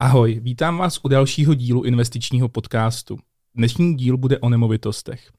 [0.00, 3.18] Ahoj, vítám vás u dalšího dílu investičního podcastu.
[3.54, 5.30] Dnešní díl bude o nemovitostech.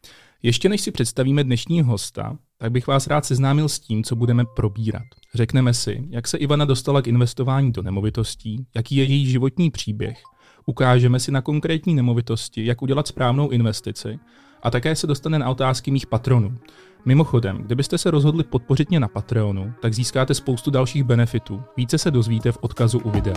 [0.43, 4.43] Ještě než si představíme dnešního hosta, tak bych vás rád seznámil s tím, co budeme
[4.55, 5.03] probírat.
[5.35, 10.17] Řekneme si, jak se Ivana dostala k investování do nemovitostí, jaký je její životní příběh,
[10.65, 14.19] ukážeme si na konkrétní nemovitosti, jak udělat správnou investici
[14.63, 16.57] a také se dostane na otázky mých patronů.
[17.05, 21.63] Mimochodem, kdybyste se rozhodli podpořit mě na Patreonu, tak získáte spoustu dalších benefitů.
[21.77, 23.35] Více se dozvíte v odkazu u videa.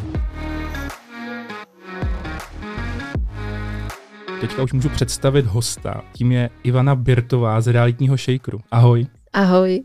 [4.43, 6.05] Teďka už můžu představit hosta.
[6.13, 8.61] Tím je Ivana Birtová z realitního shakeru.
[8.71, 9.07] Ahoj.
[9.33, 9.85] Ahoj.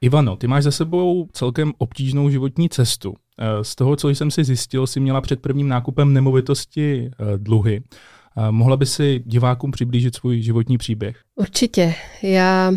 [0.00, 3.14] Ivano, ty máš za sebou celkem obtížnou životní cestu.
[3.38, 7.82] Eh, z toho, co jsem si zjistil, si měla před prvním nákupem nemovitosti eh, dluhy.
[8.36, 11.16] Eh, mohla by si divákům přiblížit svůj životní příběh?
[11.34, 11.94] Určitě.
[12.22, 12.72] Já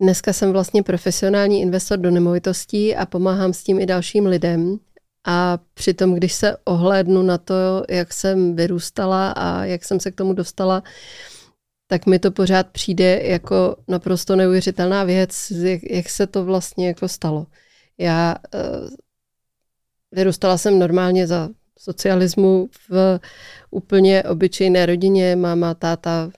[0.00, 4.78] dneska jsem vlastně profesionální investor do nemovitostí a pomáhám s tím i dalším lidem.
[5.24, 10.14] A přitom, když se ohlédnu na to, jak jsem vyrůstala a jak jsem se k
[10.14, 10.82] tomu dostala,
[11.86, 17.08] tak mi to pořád přijde jako naprosto neuvěřitelná věc, jak, jak se to vlastně jako
[17.08, 17.46] stalo.
[17.98, 18.88] Já uh,
[20.12, 21.48] vyrůstala jsem normálně za
[21.78, 23.20] socialismu v
[23.70, 26.30] úplně obyčejné rodině, máma, táta,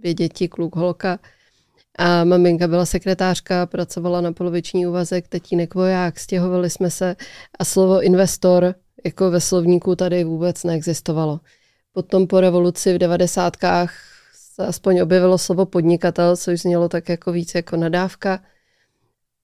[0.00, 1.18] dvě děti, kluk, holka.
[1.98, 7.16] A maminka byla sekretářka, pracovala na poloviční úvazek, tatínek voják, stěhovali jsme se
[7.58, 8.74] a slovo investor
[9.04, 11.40] jako ve slovníku tady vůbec neexistovalo.
[11.92, 13.94] Potom po revoluci v devadesátkách
[14.34, 18.40] se aspoň objevilo slovo podnikatel, což znělo tak jako víc jako nadávka.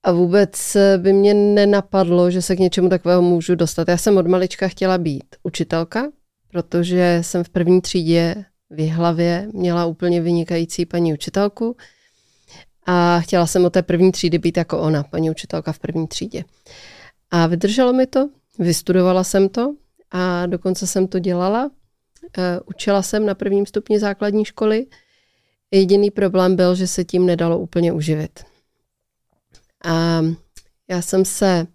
[0.03, 3.89] A vůbec by mě nenapadlo, že se k něčemu takového můžu dostat.
[3.89, 6.09] Já jsem od malička chtěla být učitelka,
[6.51, 11.77] protože jsem v první třídě v hlavě měla úplně vynikající paní učitelku
[12.87, 16.45] a chtěla jsem od té první třídy být jako ona, paní učitelka v první třídě.
[17.31, 19.75] A vydrželo mi to, vystudovala jsem to
[20.11, 21.71] a dokonce jsem to dělala.
[22.39, 24.87] Eh, učila jsem na prvním stupni základní školy.
[25.71, 28.45] Jediný problém byl, že se tím nedalo úplně uživit.
[29.85, 30.23] A
[30.89, 31.67] já jsem se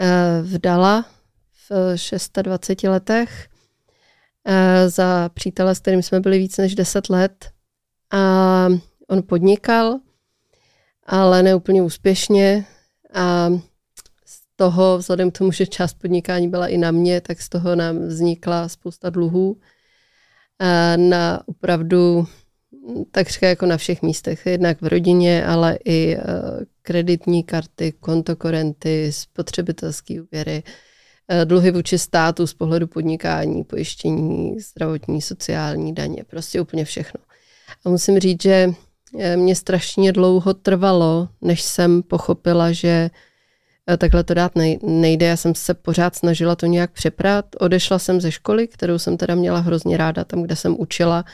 [0.00, 1.04] eh, vdala
[1.68, 1.94] v
[2.42, 3.48] 26 letech
[4.44, 7.50] eh, za přítele, s kterým jsme byli víc než 10 let.
[8.10, 8.68] A
[9.08, 9.98] on podnikal,
[11.08, 12.64] ale ne úplně úspěšně.
[13.14, 13.50] A
[14.26, 17.76] z toho, vzhledem k tomu, že část podnikání byla i na mě, tak z toho
[17.76, 19.56] nám vznikla spousta dluhů.
[20.96, 22.26] Na opravdu
[23.10, 26.20] takřka jako na všech místech, jednak v rodině, ale i e,
[26.82, 30.62] kreditní karty, kontokorenty, spotřebitelské úvěry,
[31.28, 37.20] e, dluhy vůči státu z pohledu podnikání, pojištění, zdravotní, sociální daně, prostě úplně všechno.
[37.84, 38.72] A musím říct, že
[39.36, 43.10] mě strašně dlouho trvalo, než jsem pochopila, že
[43.98, 44.52] takhle to dát
[44.82, 45.26] nejde.
[45.26, 47.44] Já jsem se pořád snažila to nějak přeprat.
[47.60, 51.24] Odešla jsem ze školy, kterou jsem teda měla hrozně ráda, tam, kde jsem učila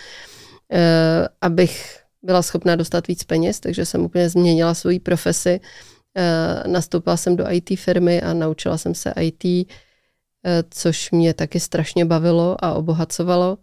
[0.72, 5.60] Eh, abych byla schopná dostat víc peněz, takže jsem úplně změnila svoji profesi.
[6.16, 11.60] Eh, nastoupila jsem do IT firmy a naučila jsem se IT, eh, což mě taky
[11.60, 13.58] strašně bavilo a obohacovalo.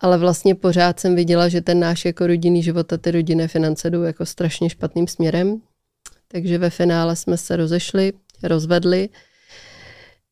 [0.00, 3.90] Ale vlastně pořád jsem viděla, že ten náš jako rodinný život a ty rodinné finance
[3.90, 5.60] jdou jako strašně špatným směrem.
[6.28, 9.08] Takže ve finále jsme se rozešli, rozvedli.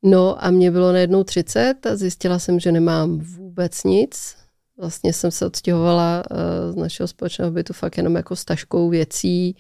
[0.02, 4.36] No a mě bylo najednou 30 a zjistila jsem, že nemám vůbec nic
[4.78, 9.56] Vlastně jsem se odstěhovala uh, z našeho společného bytu fakt jenom jako s taškou věcí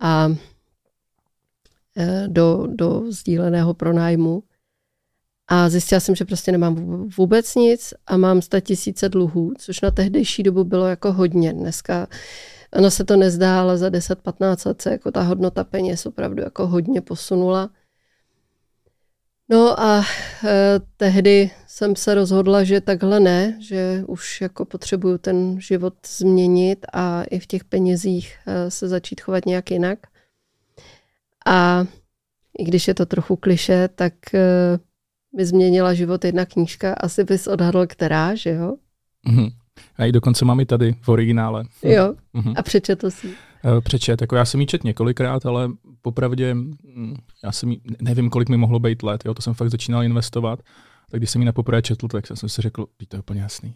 [0.00, 0.36] a uh,
[2.26, 4.42] do, do sdíleného pronájmu.
[5.48, 6.74] A zjistila jsem, že prostě nemám
[7.18, 11.52] vůbec nic a mám sta tisíce dluhů, což na tehdejší dobu bylo jako hodně.
[11.52, 12.06] Dneska
[12.74, 16.66] ono se to nezdá, ale za 10-15 let se jako ta hodnota peněz opravdu jako
[16.66, 17.70] hodně posunula.
[19.48, 20.04] No a
[20.44, 26.86] e, tehdy jsem se rozhodla, že takhle ne, že už jako potřebuju ten život změnit
[26.92, 29.98] a i v těch penězích e, se začít chovat nějak jinak.
[31.46, 31.86] A
[32.58, 34.40] i když je to trochu kliše, tak e,
[35.36, 36.94] mi změnila život jedna knížka.
[36.94, 38.76] Asi bys odhadl, která, že jo?
[39.28, 39.52] Mm-hmm.
[39.96, 41.64] A i dokonce mám i tady v originále.
[41.82, 42.54] Jo, mm-hmm.
[42.56, 43.34] a přečetl si.
[43.64, 44.20] Eh, přečet.
[44.20, 45.70] Jako já jsem ji čet několikrát, ale
[46.02, 47.14] popravdě mm,
[47.44, 50.62] já jsem jí, nevím, kolik mi mohlo být let, jo, to jsem fakt začínal investovat.
[51.10, 53.74] Tak když jsem ji na poprvé četl, tak jsem si řekl, to je úplně jasný.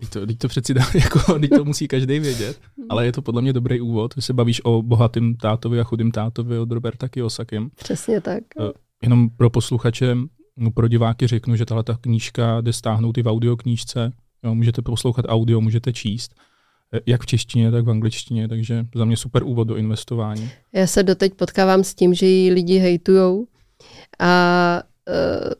[0.00, 3.22] Teď to, teď to přeci dá, jako, teď to musí každý vědět, ale je to
[3.22, 7.08] podle mě dobrý úvod, že se bavíš o bohatým tátovi a chudým tátovi od Roberta
[7.08, 7.70] Kiyosakem.
[7.74, 8.42] Přesně tak.
[8.58, 8.70] Uh,
[9.02, 10.16] jenom pro posluchače,
[10.74, 14.12] pro diváky řeknu, že tahle ta knížka jde stáhnout i v audioknížce.
[14.44, 16.34] Jo, můžete poslouchat audio, můžete číst
[17.06, 20.50] jak v češtině, tak v angličtině, takže za mě super úvod do investování.
[20.72, 23.46] Já se doteď potkávám s tím, že ji lidi hejtujou
[24.18, 25.52] a uh,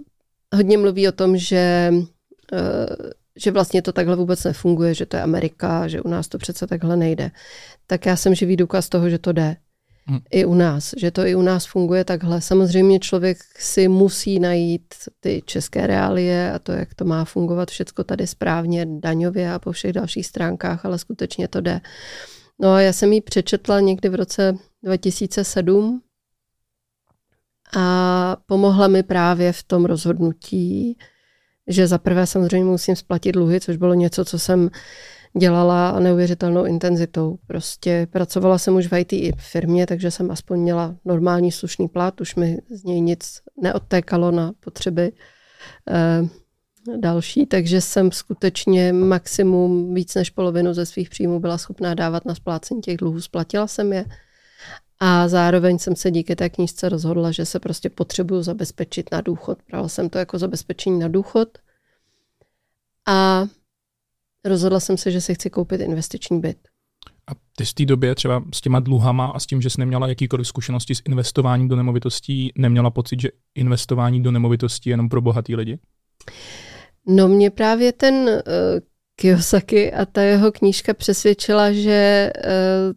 [0.55, 5.23] hodně mluví o tom, že, uh, že vlastně to takhle vůbec nefunguje, že to je
[5.23, 7.31] Amerika, že u nás to přece takhle nejde.
[7.87, 9.57] Tak já jsem živý důkaz toho, že to jde.
[10.11, 10.21] Hmm.
[10.31, 12.41] I u nás, že to i u nás funguje takhle.
[12.41, 18.05] Samozřejmě člověk si musí najít ty české reálie a to, jak to má fungovat všechno
[18.05, 21.81] tady správně, daňově a po všech dalších stránkách, ale skutečně to jde.
[22.59, 26.03] No a já jsem ji přečetla někdy v roce 2007
[27.77, 30.99] a pomohla mi právě v tom rozhodnutí,
[31.67, 34.71] že za prvé samozřejmě musím splatit dluhy, což bylo něco, co jsem
[35.39, 37.39] dělala neuvěřitelnou intenzitou.
[37.47, 42.35] Prostě pracovala jsem už v IT firmě, takže jsem aspoň měla normální slušný plat, už
[42.35, 45.13] mi z něj nic neodtékalo na potřeby
[45.91, 46.29] eh,
[46.97, 52.35] další, takže jsem skutečně maximum víc než polovinu ze svých příjmů byla schopná dávat na
[52.35, 53.21] splácení těch dluhů.
[53.21, 54.05] Splatila jsem je
[55.01, 59.59] a zároveň jsem se díky té knížce rozhodla, že se prostě potřebuju zabezpečit na důchod.
[59.71, 61.49] Brala jsem to jako zabezpečení na důchod
[63.09, 63.47] a
[64.45, 66.59] rozhodla jsem se, že si chci koupit investiční byt.
[67.31, 70.09] A ty z té době třeba s těma dluhama a s tím, že jsi neměla
[70.09, 75.21] jakýkoliv zkušenosti s investováním do nemovitostí, neměla pocit, že investování do nemovitostí je jenom pro
[75.21, 75.79] bohatý lidi?
[77.07, 78.41] No mě právě ten uh,
[79.17, 82.93] Kiyosaki a ta jeho knížka přesvědčila, že uh,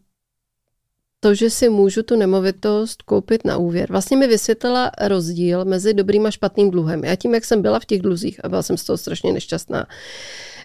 [1.23, 3.89] to, že si můžu tu nemovitost koupit na úvěr.
[3.89, 7.03] Vlastně mi vysvětlila rozdíl mezi dobrým a špatným dluhem.
[7.03, 9.87] Já tím, jak jsem byla v těch dluzích a byla jsem z toho strašně nešťastná,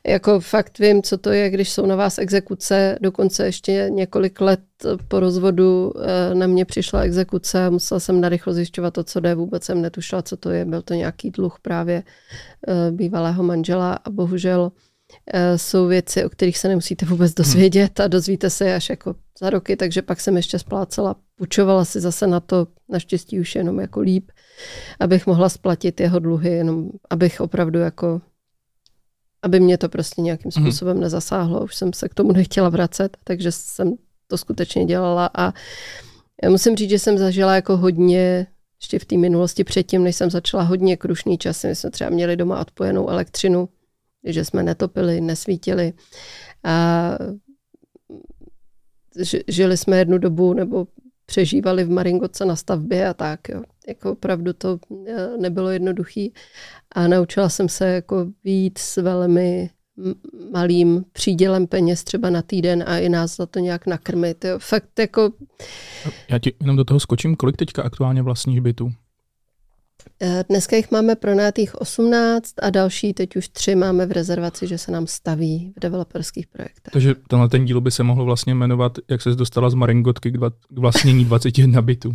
[0.06, 4.60] jako fakt vím, co to je, když jsou na vás exekuce, dokonce ještě několik let
[5.08, 9.64] po rozvodu eh, na mě přišla exekuce, musela jsem narychlo zjišťovat to, co jde, vůbec
[9.64, 12.02] jsem netušila, co to je, byl to nějaký dluh právě
[12.68, 14.72] eh, bývalého manžela a bohužel
[15.34, 19.50] eh, jsou věci, o kterých se nemusíte vůbec dozvědět a dozvíte se až jako za
[19.50, 24.00] roky, takže pak jsem ještě splácela, půjčovala si zase na to, naštěstí už jenom jako
[24.00, 24.30] líp,
[25.00, 28.20] abych mohla splatit jeho dluhy, jenom abych opravdu jako
[29.42, 30.64] aby mě to prostě nějakým mhm.
[30.64, 31.02] způsobem mm.
[31.02, 31.64] nezasáhlo.
[31.64, 33.94] Už jsem se k tomu nechtěla vracet, takže jsem
[34.26, 35.52] to skutečně dělala a
[36.42, 38.46] já musím říct, že jsem zažila jako hodně
[38.80, 41.66] ještě v té minulosti předtím, než jsem začala hodně krušný časy.
[41.66, 43.68] My jsme třeba měli doma odpojenou elektřinu,
[44.24, 45.92] že jsme netopili, nesvítili.
[46.64, 47.10] A
[49.48, 50.86] žili jsme jednu dobu, nebo
[51.26, 53.48] přežívali v Maringoce na stavbě a tak.
[53.48, 53.62] Jo.
[53.88, 56.32] Jako opravdu to eh, nebylo jednoduchý
[56.94, 59.70] a naučila jsem se jako víc s velmi
[60.52, 64.44] malým přídělem peněz třeba na týden a i nás za to nějak nakrmit.
[64.44, 64.58] Jo.
[64.58, 65.30] Fakt jako...
[66.28, 68.92] Já ti jenom do toho skočím, kolik teďka aktuálně vlastních bytů?
[70.20, 74.78] Eh, dneska jich máme pronátých 18 a další teď už tři máme v rezervaci, že
[74.78, 76.92] se nám staví v developerských projektech.
[76.92, 80.34] Takže tenhle ten díl by se mohl vlastně jmenovat, jak se dostala z Maringotky k,
[80.34, 82.12] dva, k vlastnění 21 bytů.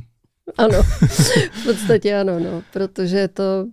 [0.57, 0.83] Ano,
[1.51, 3.65] v podstatě ano, no, protože to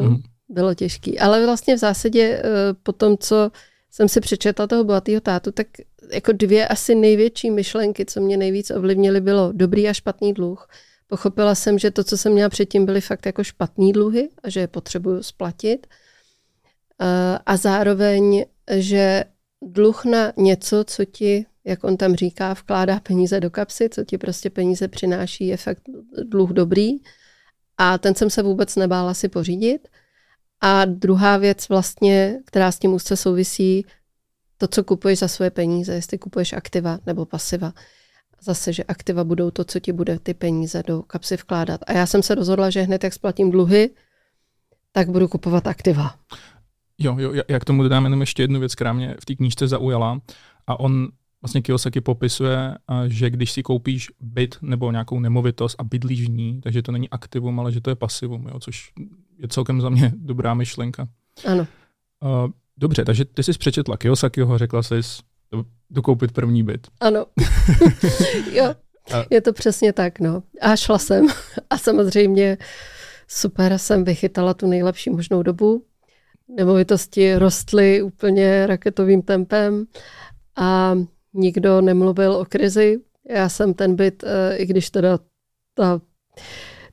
[0.00, 0.16] uh, mm.
[0.48, 1.10] bylo těžké.
[1.20, 2.50] Ale vlastně v zásadě uh,
[2.82, 3.50] po tom, co
[3.90, 5.66] jsem si přečetla toho bohatého tátu, tak
[6.12, 10.68] jako dvě asi největší myšlenky, co mě nejvíc ovlivnily, bylo dobrý a špatný dluh.
[11.14, 14.60] Pochopila jsem, že to, co jsem měla předtím, byly fakt jako špatný dluhy a že
[14.60, 15.86] je potřebuju splatit.
[17.46, 18.44] A zároveň,
[18.76, 19.24] že
[19.62, 24.18] dluh na něco, co ti jak on tam říká, vkládá peníze do kapsy, co ti
[24.18, 25.82] prostě peníze přináší, je fakt
[26.24, 26.90] dluh dobrý.
[27.78, 29.88] A ten jsem se vůbec nebála si pořídit.
[30.60, 33.86] A druhá věc vlastně, která s tím úzce souvisí,
[34.58, 37.72] to, co kupuješ za svoje peníze, jestli kupuješ aktiva nebo pasiva.
[38.44, 41.80] Zase, že aktiva budou to, co ti bude ty peníze do kapsy vkládat.
[41.86, 43.90] A já jsem se rozhodla, že hned jak splatím dluhy,
[44.92, 46.14] tak budu kupovat aktiva.
[46.98, 49.68] Jo, jo, já k tomu dodám jenom ještě jednu věc, která mě v té knížce
[49.68, 50.20] zaujala.
[50.66, 51.08] A on
[51.42, 52.74] vlastně Kiyosaki popisuje,
[53.06, 57.10] že když si koupíš byt nebo nějakou nemovitost a bydlíš v ní, takže to není
[57.10, 58.92] aktivum, ale že to je pasivum, jo, což
[59.38, 61.08] je celkem za mě dobrá myšlenka.
[61.46, 61.66] Ano.
[62.76, 64.94] Dobře, takže ty jsi přečetla Kiyosakiho, řekla jsi
[65.90, 66.86] dokoupit první byt.
[67.00, 67.26] Ano.
[68.52, 68.74] jo,
[69.30, 70.42] je to přesně tak, no.
[70.60, 71.26] A šla jsem.
[71.70, 72.58] A samozřejmě
[73.28, 75.84] super jsem vychytala tu nejlepší možnou dobu.
[76.48, 79.86] Nemovitosti rostly úplně raketovým tempem
[80.56, 80.98] a
[81.34, 83.00] nikdo nemluvil o krizi.
[83.30, 85.18] Já jsem ten byt, eh, i když teda
[85.74, 86.00] ta,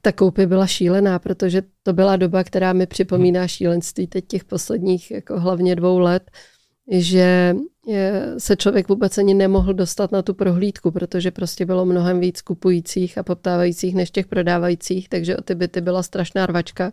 [0.02, 5.12] ta koupě byla šílená, protože to byla doba, která mi připomíná šílenství teď těch posledních
[5.12, 6.32] jako hlavně dvou let,
[6.92, 7.56] že
[8.38, 13.18] se člověk vůbec ani nemohl dostat na tu prohlídku, protože prostě bylo mnohem víc kupujících
[13.18, 16.92] a poptávajících než těch prodávajících, takže o ty byty byla strašná rvačka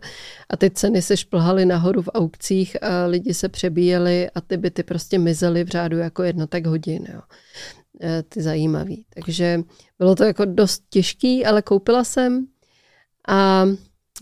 [0.49, 4.83] a ty ceny se šplhaly nahoru v aukcích a lidi se přebíjeli a ty byty
[4.83, 7.07] prostě mizely v řádu jako jednotek hodin.
[7.15, 7.21] Jo.
[8.03, 9.05] E, ty zajímavý.
[9.15, 9.61] Takže
[9.99, 12.47] bylo to jako dost těžký, ale koupila jsem
[13.29, 13.67] a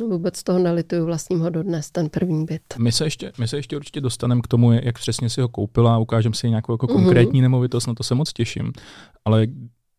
[0.01, 2.63] Vůbec toho nelituju, vlastním ho dodnes, ten první byt.
[2.79, 5.99] My se ještě, my se ještě určitě dostaneme k tomu, jak přesně si ho koupila,
[5.99, 7.43] ukážeme si nějakou jako konkrétní mm-hmm.
[7.43, 8.73] nemovitost, na to se moc těším.
[9.25, 9.47] Ale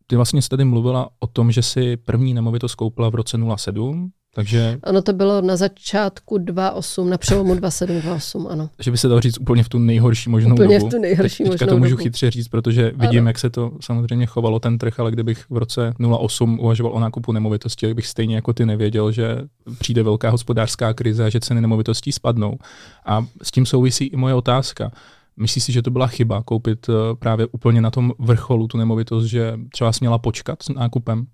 [0.08, 4.12] ty vlastně jsi tady mluvila o tom, že si první nemovitost koupila v roce 07,
[4.38, 4.80] takže...
[4.84, 8.70] Ano, to bylo na začátku 2.8, na přelomu 2.7, 2.8, ano.
[8.80, 10.90] Že by se dalo říct úplně v tu nejhorší možnou úplně dobu.
[10.90, 12.04] v tu nejhorší Teď, možnou to můžu dobu.
[12.04, 13.30] chytře říct, protože vidím, ano.
[13.30, 17.32] jak se to samozřejmě chovalo ten trh, ale kdybych v roce 08 uvažoval o nákupu
[17.32, 19.38] nemovitosti, tak bych stejně jako ty nevěděl, že
[19.80, 22.58] přijde velká hospodářská krize a že ceny nemovitostí spadnou.
[23.06, 24.92] A s tím souvisí i moje otázka.
[25.38, 29.26] Myslíš si, že to byla chyba koupit eh, právě úplně na tom vrcholu tu nemovitost,
[29.26, 31.26] že třeba jsi měla počkat s nákupem?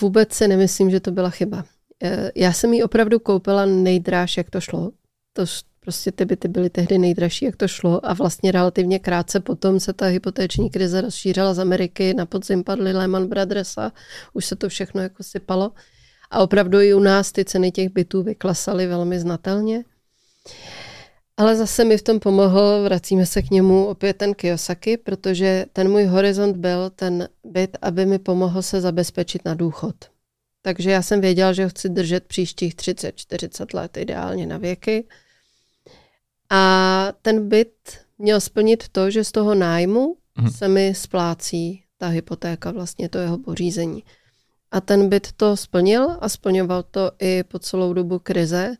[0.00, 1.64] Vůbec si nemyslím, že to byla chyba.
[2.02, 4.90] Eh, já jsem ji opravdu koupila nejdráž, jak to šlo.
[5.32, 5.46] To
[5.80, 9.92] prostě ty byty byly tehdy nejdražší, jak to šlo a vlastně relativně krátce potom se
[9.92, 13.92] ta hypotéční krize rozšířila z Ameriky, na podzim padly Lehman Brothers a
[14.32, 15.72] už se to všechno jako sypalo.
[16.30, 19.84] A opravdu i u nás ty ceny těch bytů vyklasaly velmi znatelně.
[21.36, 25.90] Ale zase mi v tom pomohl, vracíme se k němu opět ten Kiyosaki, protože ten
[25.90, 29.94] můj horizont byl ten byt, aby mi pomohl se zabezpečit na důchod.
[30.62, 35.04] Takže já jsem věděla, že ho chci držet příštích 30-40 let, ideálně na věky.
[36.50, 40.50] A ten byt měl splnit to, že z toho nájmu mm.
[40.50, 44.04] se mi splácí ta hypotéka, vlastně to jeho pořízení.
[44.70, 48.76] A ten byt to splnil a splňoval to i po celou dobu krize.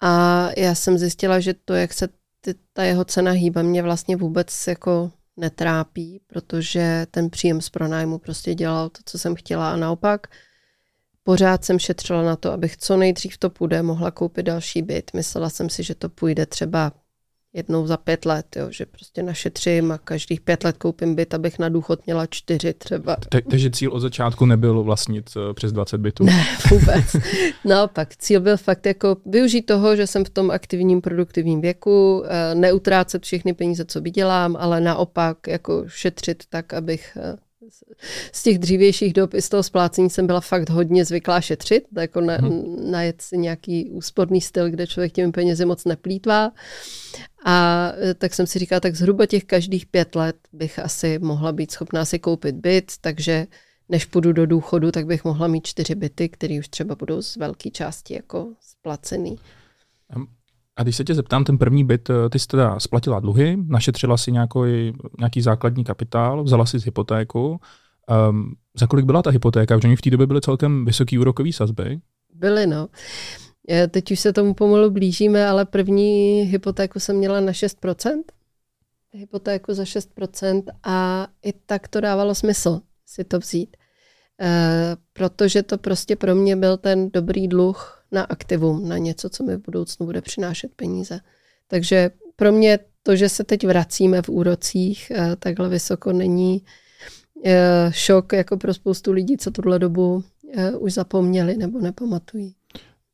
[0.00, 2.08] A já jsem zjistila, že to, jak se
[2.40, 8.18] ty, ta jeho cena hýba, mě vlastně vůbec jako netrápí, protože ten příjem z pronájmu
[8.18, 10.26] prostě dělal to, co jsem chtěla a naopak
[11.22, 15.10] pořád jsem šetřila na to, abych co nejdřív to půjde, mohla koupit další byt.
[15.14, 16.92] Myslela jsem si, že to půjde třeba
[17.52, 21.58] jednou za pět let, jo, že prostě našetřím a každých pět let koupím byt, abych
[21.58, 23.16] na důchod měla čtyři třeba.
[23.50, 26.24] Takže cíl od začátku nebyl vlastnit eh, přes 20 bytů?
[26.24, 27.16] Ne, vůbec.
[27.64, 32.54] Naopak, cíl byl fakt jako využít toho, že jsem v tom aktivním produktivním věku, eh,
[32.54, 37.36] neutrácet všechny peníze, co vydělám, ale naopak jako šetřit tak, abych eh,
[38.32, 42.20] z těch dřívějších dob i z toho splácení jsem byla fakt hodně zvyklá šetřit, jako
[42.20, 42.90] na, hmm.
[42.90, 46.52] najet si nějaký úsporný styl, kde člověk těmi penězi moc neplýtvá.
[47.44, 51.52] A e, tak jsem si říkala, tak zhruba těch každých pět let bych asi mohla
[51.52, 53.46] být schopná si koupit byt, takže
[53.88, 57.36] než půjdu do důchodu, tak bych mohla mít čtyři byty, které už třeba budou z
[57.36, 59.36] velké části jako splacený.
[60.80, 64.16] A když se tě zeptám, ten první byt, eh, ty jsi teda splatila dluhy, našetřila
[64.16, 67.60] si nějaký, nějaký základní kapitál, vzala si z hypotéku.
[68.30, 69.76] Um, za kolik byla ta hypotéka?
[69.76, 72.00] Protože oni v té době byly celkem vysoký úrokový sazby.
[72.34, 72.88] Byly, no.
[73.90, 78.22] Teď už se tomu pomalu blížíme, ale první hypotéku jsem měla na 6%.
[79.12, 83.76] Hypotéku za 6% a i tak to dávalo smysl si to vzít.
[84.40, 89.44] E, protože to prostě pro mě byl ten dobrý dluh, na aktivum, na něco, co
[89.44, 91.20] mi v budoucnu bude přinášet peníze.
[91.68, 96.62] Takže pro mě to, že se teď vracíme v úrocích eh, takhle vysoko, není
[97.44, 100.24] eh, šok jako pro spoustu lidí, co tuhle dobu
[100.56, 102.54] eh, už zapomněli nebo nepamatují.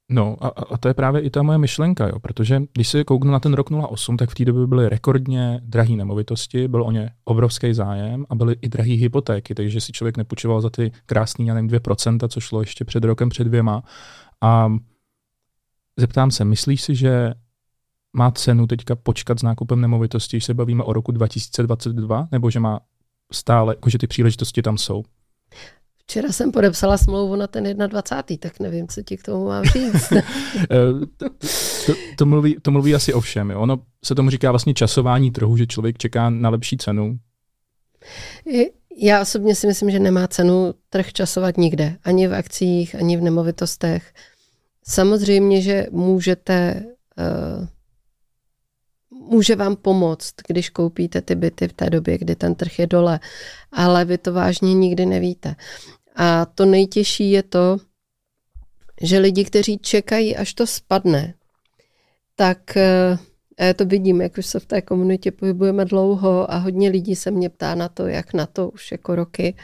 [0.09, 3.33] No a, a to je právě i ta moje myšlenka, jo, protože když se kouknu
[3.33, 7.11] na ten rok 08, tak v té době byly rekordně drahé nemovitosti, byl o ně
[7.25, 11.55] obrovský zájem a byly i drahé hypotéky, takže si člověk nepůjčoval za ty krásný, já
[11.55, 13.83] nevím, 2%, co šlo ještě před rokem, před dvěma.
[14.43, 14.73] A
[15.97, 17.35] zeptám se, myslíš si, že
[18.13, 22.61] má cenu teďka počkat s nákupem nemovitosti, když se bavíme o roku 2022, nebo že
[22.61, 22.81] má
[23.33, 25.03] stále, jakože ty příležitosti tam jsou?
[26.09, 28.37] Včera jsem podepsala smlouvu na ten 21.
[28.41, 30.13] tak nevím, co ti k tomu mám říct.
[30.71, 31.29] Eh, to,
[31.87, 33.51] to, to, mluví, to mluví asi o všem.
[33.51, 33.61] Jo.
[33.61, 37.19] Ono se tomu říká vlastně časování trhu, že člověk čeká na lepší cenu.
[38.97, 41.97] Já osobně si myslím, že nemá cenu trh časovat nikde.
[42.05, 44.15] Ani v akcích, ani v nemovitostech.
[44.89, 46.85] Samozřejmě, že můžete,
[47.19, 47.67] uh,
[49.31, 53.21] může vám pomoct, když koupíte ty byty v té době, kdy ten trh je dole,
[53.73, 55.57] ale vy to vážně nikdy nevíte.
[56.17, 57.77] A to nejtěžší je to,
[59.03, 61.35] že lidi, kteří čekají, až to spadne,
[62.37, 63.19] tak uh,
[63.61, 67.31] já to vidím, jak už se v té komunitě pohybujeme dlouho a hodně lidí se
[67.31, 69.57] mě ptá na to, jak na to už jako roky,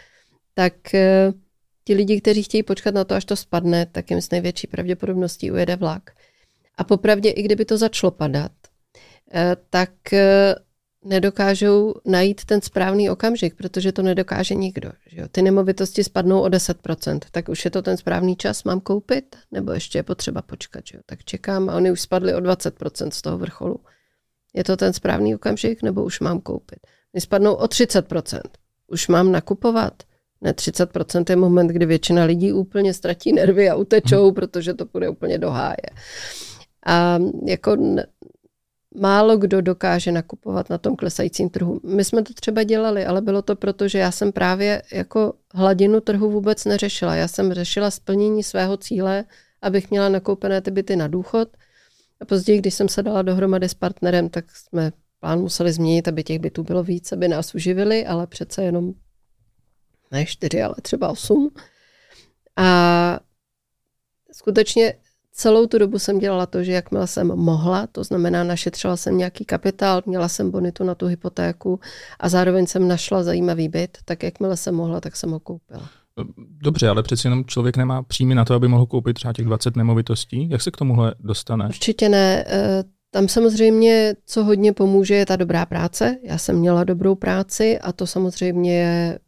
[0.54, 1.40] tak uh,
[1.84, 5.50] ti lidi, kteří chtějí počkat na to, až to spadne, tak jim s největší pravděpodobností
[5.50, 6.10] ujede vlak.
[6.78, 8.52] A popravdě, i kdyby to začalo padat,
[9.34, 10.54] eh, tak eh,
[11.04, 14.92] nedokážou najít ten správný okamžik, protože to nedokáže nikdo.
[15.06, 15.26] Že jo?
[15.32, 19.72] Ty nemovitosti spadnou o 10%, tak už je to ten správný čas, mám koupit, nebo
[19.72, 20.86] ještě je potřeba počkat.
[20.86, 21.02] Že jo?
[21.06, 23.80] Tak čekám a oni už spadly o 20% z toho vrcholu.
[24.54, 26.78] Je to ten správný okamžik, nebo už mám koupit?
[27.14, 28.40] Oni spadnou o 30%.
[28.86, 30.02] Už mám nakupovat?
[30.40, 34.34] Ne, 30% je moment, kdy většina lidí úplně ztratí nervy a utečou, hmm.
[34.34, 35.90] protože to půjde úplně do háje.
[36.86, 37.76] A jako
[39.00, 41.80] málo kdo dokáže nakupovat na tom klesajícím trhu.
[41.84, 46.00] My jsme to třeba dělali, ale bylo to proto, že já jsem právě jako hladinu
[46.00, 47.14] trhu vůbec neřešila.
[47.14, 49.24] Já jsem řešila splnění svého cíle,
[49.62, 51.48] abych měla nakoupené ty byty na důchod.
[52.20, 56.24] A později, když jsem se dala dohromady s partnerem, tak jsme plán museli změnit, aby
[56.24, 58.92] těch bytů bylo víc, aby nás uživili, ale přece jenom
[60.10, 61.50] ne čtyři, ale třeba osm.
[62.56, 63.20] A
[64.32, 64.94] skutečně
[65.32, 69.44] celou tu dobu jsem dělala to, že jakmile jsem mohla, to znamená, našetřila jsem nějaký
[69.44, 71.80] kapitál, měla jsem bonitu na tu hypotéku
[72.20, 75.88] a zároveň jsem našla zajímavý byt, tak jakmile jsem mohla, tak jsem ho koupila.
[76.36, 79.76] Dobře, ale přeci jenom člověk nemá příjmy na to, aby mohl koupit třeba těch 20
[79.76, 80.48] nemovitostí.
[80.50, 81.66] Jak se k tomuhle dostane?
[81.66, 82.44] Určitě ne.
[82.46, 86.16] Eh, tam samozřejmě, co hodně pomůže, je ta dobrá práce.
[86.22, 89.18] Já jsem měla dobrou práci a to samozřejmě je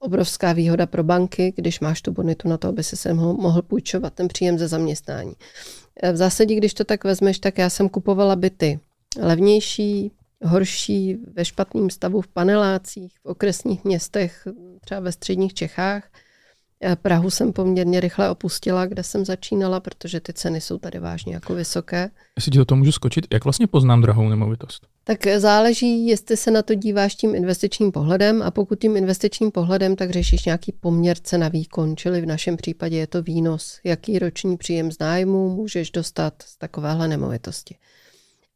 [0.00, 4.14] obrovská výhoda pro banky, když máš tu bonitu na to, aby si se mohl, půjčovat
[4.14, 5.32] ten příjem ze zaměstnání.
[6.12, 8.80] V zásadě, když to tak vezmeš, tak já jsem kupovala byty
[9.18, 10.12] levnější,
[10.44, 14.48] horší, ve špatném stavu v panelácích, v okresních městech,
[14.80, 16.04] třeba ve středních Čechách–
[17.02, 21.54] Prahu jsem poměrně rychle opustila, kde jsem začínala, protože ty ceny jsou tady vážně jako
[21.54, 22.10] vysoké.
[22.36, 24.86] Jestli ti do toho můžu skočit, jak vlastně poznám drahou nemovitost?
[25.04, 29.96] Tak záleží, jestli se na to díváš tím investičním pohledem a pokud tím investičním pohledem,
[29.96, 34.56] tak řešíš nějaký poměr cena výkon, čili v našem případě je to výnos, jaký roční
[34.56, 37.76] příjem z nájmu můžeš dostat z takovéhle nemovitosti.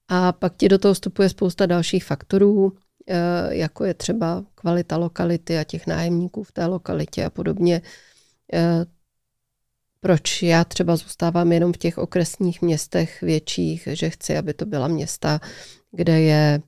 [0.08, 2.72] A pak ti do toho vstupuje spousta dalších faktorů,
[3.08, 3.16] eh,
[3.48, 7.82] jako je třeba kvalita lokality a těch nájemníků v té lokalitě a podobně.
[8.52, 8.84] Eh,
[10.00, 14.88] proč já třeba zůstávám jenom v těch okresních městech větších, že chci, aby to byla
[14.88, 15.40] města,
[15.92, 16.60] kde je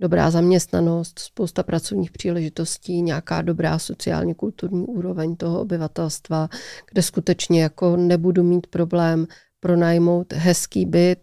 [0.00, 6.48] dobrá zaměstnanost, spousta pracovních příležitostí, nějaká dobrá sociálně kulturní úroveň toho obyvatelstva,
[6.90, 9.26] kde skutečně jako nebudu mít problém
[9.60, 11.18] pronajmout hezký byt,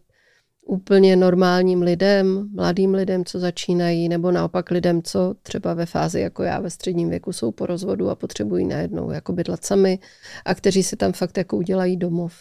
[0.71, 6.43] úplně normálním lidem, mladým lidem, co začínají, nebo naopak lidem, co třeba ve fázi jako
[6.43, 9.99] já ve středním věku jsou po rozvodu a potřebují najednou jako bydlet sami
[10.45, 12.33] a kteří si tam fakt jako udělají domov.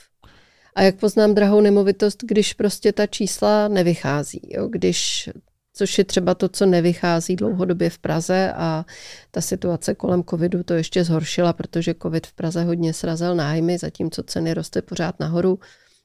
[0.75, 4.69] A jak poznám drahou nemovitost, když prostě ta čísla nevychází, jo?
[4.69, 5.31] když
[5.75, 8.85] což je třeba to, co nevychází dlouhodobě v Praze a
[9.31, 14.23] ta situace kolem covidu to ještě zhoršila, protože covid v Praze hodně srazil nájmy, zatímco
[14.23, 15.59] ceny rosty pořád nahoru,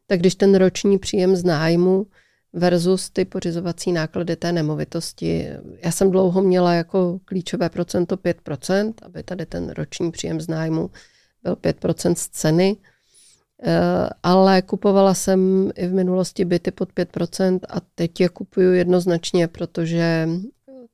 [0.07, 2.07] tak když ten roční příjem z nájmu
[2.53, 5.47] versus ty pořizovací náklady té nemovitosti.
[5.85, 10.91] Já jsem dlouho měla jako klíčové procento 5%, aby tady ten roční příjem z nájmu
[11.43, 12.77] byl 5% z ceny,
[13.63, 19.47] eh, ale kupovala jsem i v minulosti byty pod 5% a teď je kupuju jednoznačně,
[19.47, 20.29] protože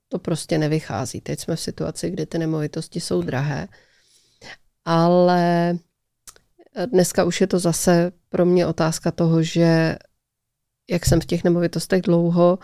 [0.10, 1.21] to prostě nevychází.
[1.21, 3.67] Teď jsme v situaci, kdy ty nemovitosti jsou drahé,
[4.86, 5.78] ale
[6.86, 9.95] dneska už je to zase pro mě otázka toho, že
[10.89, 12.60] jak jsem v těch nemovitostech dlouho,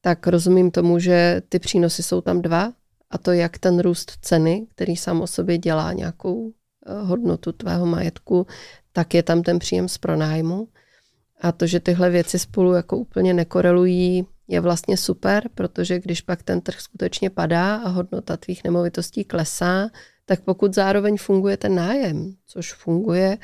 [0.00, 2.72] tak rozumím tomu, že ty přínosy jsou tam dva,
[3.10, 7.86] a to jak ten růst ceny, který sám o sobě dělá nějakou eh, hodnotu tvého
[7.86, 8.46] majetku,
[8.92, 10.68] tak je tam ten příjem z pronájmu.
[11.40, 16.42] A to, že tyhle věci spolu jako úplně nekorelují, je vlastně super, protože když pak
[16.42, 19.88] ten trh skutečně padá a hodnota tvých nemovitostí klesá,
[20.24, 23.38] tak pokud zároveň funguje ten nájem, což funguje,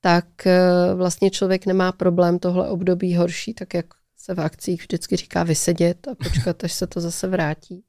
[0.00, 0.60] tak eh,
[0.94, 6.08] vlastně člověk nemá problém tohle období horší, tak jak se v akcích vždycky říká vysedět
[6.08, 7.84] a počkat, až se to zase vrátí.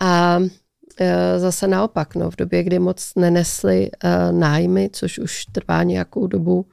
[0.00, 0.40] A
[1.00, 6.26] eh, zase naopak, no, v době, kdy moc nenesli eh, nájmy, což už trvá nějakou
[6.26, 6.66] dobu,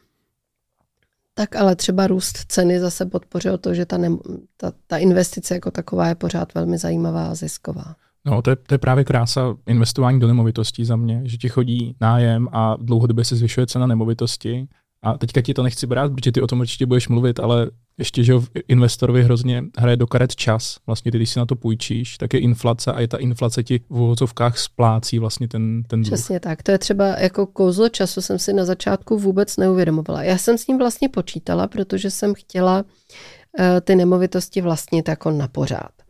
[1.33, 4.09] tak ale třeba růst ceny zase podpořil to, že ta, ne,
[4.57, 7.95] ta, ta investice jako taková je pořád velmi zajímavá a zisková.
[8.25, 11.95] No, to je, to je právě krása investování do nemovitostí za mě, že ti chodí
[12.01, 14.67] nájem a dlouhodobě se zvyšuje cena nemovitosti.
[15.05, 18.23] A teďka ti to nechci brát, protože ty o tom určitě budeš mluvit, ale ještě,
[18.23, 18.33] že
[18.67, 20.77] investorovi hrozně hraje do karet čas.
[20.87, 23.79] Vlastně ty, když si na to půjčíš, tak je inflace a je ta inflace ti
[23.89, 26.13] v uvozovkách splácí vlastně ten, ten dluh.
[26.13, 26.63] Přesně tak.
[26.63, 30.23] To je třeba jako kouzlo času jsem si na začátku vůbec neuvědomovala.
[30.23, 35.47] Já jsem s ním vlastně počítala, protože jsem chtěla uh, ty nemovitosti vlastnit jako na
[35.47, 36.02] pořád.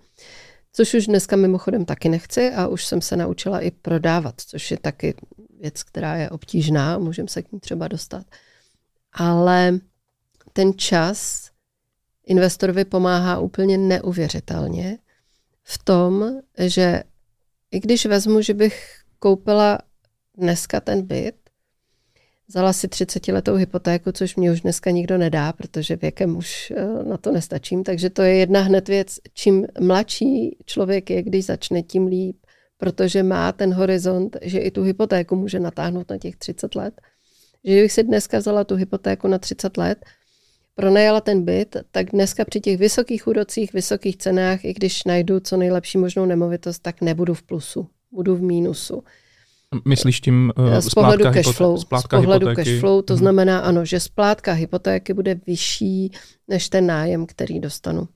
[0.76, 4.78] Což už dneska mimochodem taky nechci a už jsem se naučila i prodávat, což je
[4.78, 5.16] taky
[5.60, 8.26] věc, která je obtížná, můžeme se k ní třeba dostat.
[9.14, 9.80] Ale
[10.54, 11.50] ten čas
[12.26, 14.98] investorovi pomáhá úplně neuvěřitelně
[15.64, 17.04] v tom, že
[17.72, 19.78] i když vezmu, že bych koupila
[20.38, 21.43] dneska ten byt,
[22.48, 27.04] Vzala si 30 letou hypotéku, což mě už dneska nikdo nedá, protože věkem už eh,
[27.04, 27.84] na to nestačím.
[27.84, 29.20] Takže to je jedna hned věc.
[29.34, 32.38] Čím mladší člověk je, když začne, tím líp
[32.84, 37.02] protože má ten horizont, že i tu hypotéku může natáhnout na těch 30 let.
[37.64, 40.06] Že kdybych si dneska vzala tu hypotéku na 30 let,
[40.76, 45.58] pronajala ten byt, tak dneska při těch vysokých úrocích, vysokých cenách, i když najdu co
[45.58, 49.04] nejlepší možnou nemovitost, tak nebudu v plusu, budu v mínusu.
[49.86, 53.20] Myslíš tím uh, z pohledu cashflow, z pohledu cashflow, to hmm.
[53.20, 56.12] znamená ano, že splátka hypotéky bude vyšší
[56.48, 58.08] než ten nájem, který dostanu.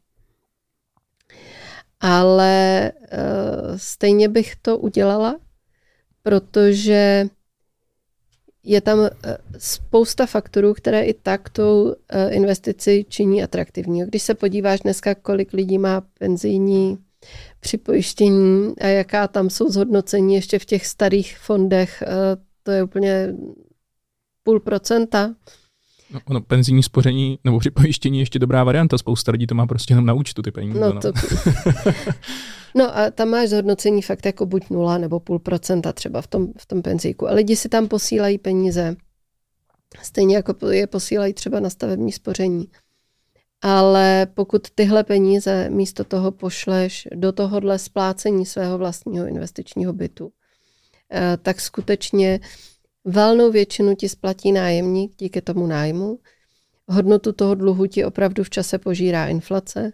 [1.99, 5.35] Ale uh, stejně bych to udělala,
[6.23, 7.29] protože
[8.67, 9.09] je tam
[9.57, 14.05] spousta faktorů, které i tak tu eh, investici činí atraktivní.
[14.05, 16.97] Když se podíváš dneska, kolik lidí má penzijní
[17.59, 22.07] připojištění a jaká tam jsou zhodnocení ještě v těch starých fondech, eh,
[22.63, 23.33] to je úplně
[24.43, 25.33] půl procenta.
[26.11, 28.97] No, ono, penzijní spoření nebo připojištění je ještě dobrá varianta.
[28.97, 30.79] Spousta lidí to má prostě jenom na účtu ty peníze.
[30.79, 31.01] No, no.
[31.01, 31.11] To...
[32.75, 36.47] no a tam máš zhodnocení fakt jako buď nula nebo půl procenta třeba v tom,
[36.57, 37.29] v tom penzíku.
[37.29, 38.95] A lidi si tam posílají peníze.
[40.01, 42.67] Stejně jako je posílají třeba na stavební spoření.
[43.61, 50.31] Ale pokud tyhle peníze místo toho pošleš do tohohle splácení svého vlastního investičního bytu,
[51.11, 52.39] eh, tak skutečně
[53.09, 56.19] Valnou většinu ti splatí nájemník díky tomu nájmu.
[56.87, 59.91] Hodnotu toho dluhu ti opravdu v čase požírá inflace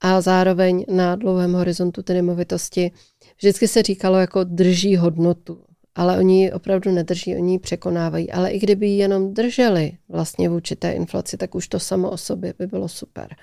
[0.00, 2.90] a zároveň na dlouhém horizontu ty nemovitosti
[3.36, 8.32] vždycky se říkalo jako drží hodnotu, ale oni ji opravdu nedrží, oni ji překonávají.
[8.32, 12.16] Ale i kdyby ji jenom drželi vlastně vůči té inflaci, tak už to samo o
[12.16, 13.36] sobě by bylo super.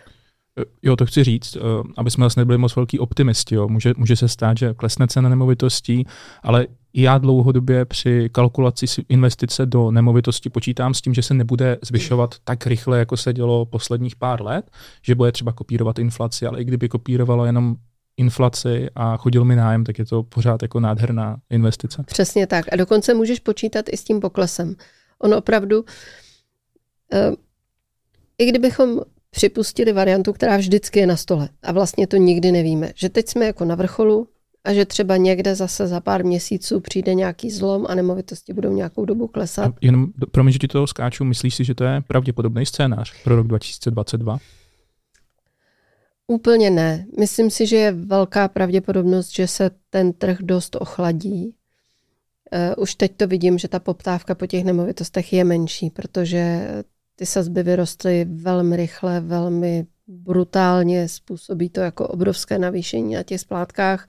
[0.82, 1.60] Jo, to chci říct, eh,
[1.98, 3.56] aby jsme vlastně nebyli moc velký optimisti.
[3.56, 3.68] Jo.
[3.68, 6.06] Může, může se stát, že klesne cena nemovitostí,
[6.44, 12.36] ale já dlouhodobě při kalkulaci investice do nemovitosti počítám s tím, že se nebude zvyšovat
[12.44, 16.66] tak rychle, jako se dělo posledních pár let, že bude třeba kopírovat inflaci, ale i
[16.66, 17.76] kdyby kopírovalo jenom
[18.18, 22.04] inflaci a chodil mi nájem, tak je to pořád jako nádherná investice.
[22.06, 22.66] Přesně tak.
[22.74, 24.76] A dokonce můžeš počítat i s tím poklesem.
[25.20, 27.36] On opravdu, uh,
[28.38, 33.10] i kdybychom připustili variantu, která vždycky je na stole a vlastně to nikdy nevíme, že
[33.10, 34.28] teď jsme jako na vrcholu,
[34.66, 39.06] a že třeba někde zase za pár měsíců přijde nějaký zlom a nemovitosti budou nějakou
[39.06, 39.66] dobu klesat.
[39.66, 43.36] A jenom, promiň, že ti toho skáču, myslíš si, že to je pravděpodobný scénář pro
[43.36, 44.38] rok 2022?
[46.28, 47.06] Úplně ne.
[47.20, 51.56] Myslím si, že je velká pravděpodobnost, že se ten trh dost ochladí.
[52.54, 56.68] Uh, už teď to vidím, že ta poptávka po těch nemovitostech je menší, protože
[57.16, 64.08] ty sazby vyrostly velmi rychle, velmi brutálně, způsobí to jako obrovské navýšení na těch splátkách.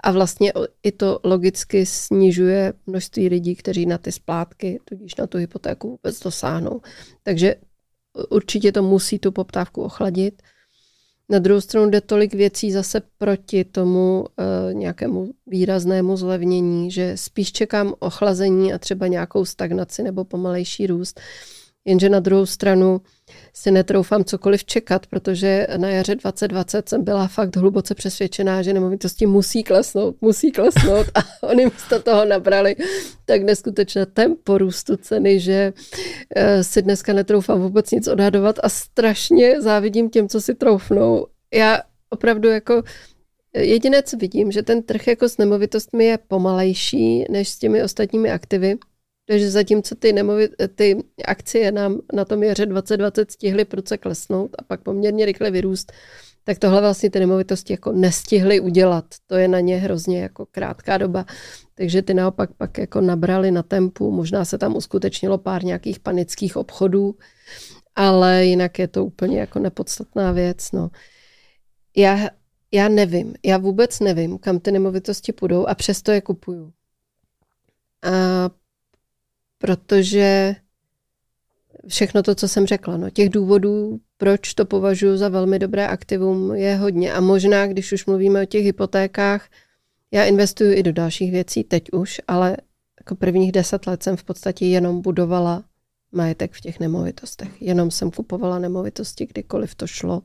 [0.00, 5.38] A vlastně i to logicky snižuje množství lidí, kteří na ty splátky, tudíž na tu
[5.38, 6.80] hypotéku vůbec dosáhnou.
[7.22, 7.54] Takže
[8.30, 10.42] určitě to musí tu poptávku ochladit.
[11.30, 14.24] Na druhou stranu jde tolik věcí zase proti tomu
[14.70, 21.20] e, nějakému výraznému zlevnění, že spíš čekám ochlazení a třeba nějakou stagnaci nebo pomalejší růst.
[21.84, 23.00] Jenže na druhou stranu
[23.52, 29.26] si netroufám cokoliv čekat, protože na jaře 2020 jsem byla fakt hluboce přesvědčená, že nemovitosti
[29.26, 32.76] musí klesnout, musí klesnout a oni místo toho nabrali
[33.24, 35.72] tak neskutečné tempo růstu ceny, že
[36.36, 41.26] eh, si dneska netroufám vůbec nic odhadovat a strašně závidím těm, co si troufnou.
[41.54, 41.78] Já
[42.10, 42.82] opravdu jako
[43.56, 48.30] Jediné, co vidím, že ten trh jako s nemovitostmi je pomalejší než s těmi ostatními
[48.30, 48.78] aktivy.
[49.32, 54.64] Takže zatímco ty, nemovit, ty akcie nám na tom jaře 2020 stihly proce klesnout a
[54.64, 55.92] pak poměrně rychle vyrůst,
[56.44, 59.04] tak tohle vlastně ty nemovitosti jako nestihly udělat.
[59.26, 61.26] To je na ně hrozně jako krátká doba.
[61.74, 66.56] Takže ty naopak pak jako nabrali na tempu, možná se tam uskutečnilo pár nějakých panických
[66.56, 67.16] obchodů,
[67.96, 70.72] ale jinak je to úplně jako nepodstatná věc.
[70.72, 70.90] No.
[71.96, 72.18] Já,
[72.72, 76.72] já nevím, já vůbec nevím, kam ty nemovitosti půjdou a přesto je kupuju.
[78.02, 78.61] A
[79.62, 80.56] protože
[81.88, 86.54] všechno to, co jsem řekla, no, těch důvodů, proč to považuji za velmi dobré aktivum,
[86.54, 87.12] je hodně.
[87.12, 89.48] A možná, když už mluvíme o těch hypotékách,
[90.10, 92.56] já investuju i do dalších věcí, teď už, ale
[93.00, 95.64] jako prvních deset let jsem v podstatě jenom budovala
[96.12, 97.62] majetek v těch nemovitostech.
[97.62, 100.22] Jenom jsem kupovala nemovitosti, kdykoliv to šlo.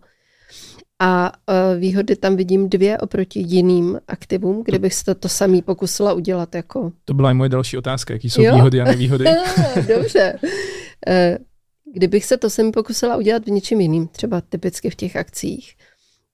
[1.00, 6.14] A uh, výhody tam vidím dvě oproti jiným aktivům, kdybych se to, to samý pokusila
[6.14, 6.56] udělat.
[6.56, 6.92] Jako...
[7.06, 8.56] To byla i moje další otázka, jaký jsou jo?
[8.56, 9.26] výhody a nevýhody.
[9.88, 10.40] Dobře.
[10.42, 11.46] Uh,
[11.94, 15.76] kdybych se to samý pokusila udělat v něčím jiným, třeba typicky v těch akcích,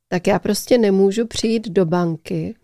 [0.07, 2.55] tak já prostě nemůžu přijít do banky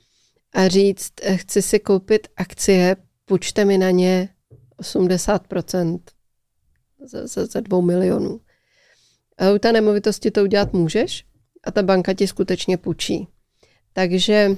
[0.54, 4.30] a říct, eh, chci si koupit akcie, půjčte mi na ně
[4.78, 6.00] 80%
[7.06, 8.40] ze, ze, ze dvou milionů.
[9.38, 11.26] A u té nemovitosti to udělat můžeš,
[11.63, 13.28] a ta banka ti skutečně půjčí.
[13.93, 14.56] Takže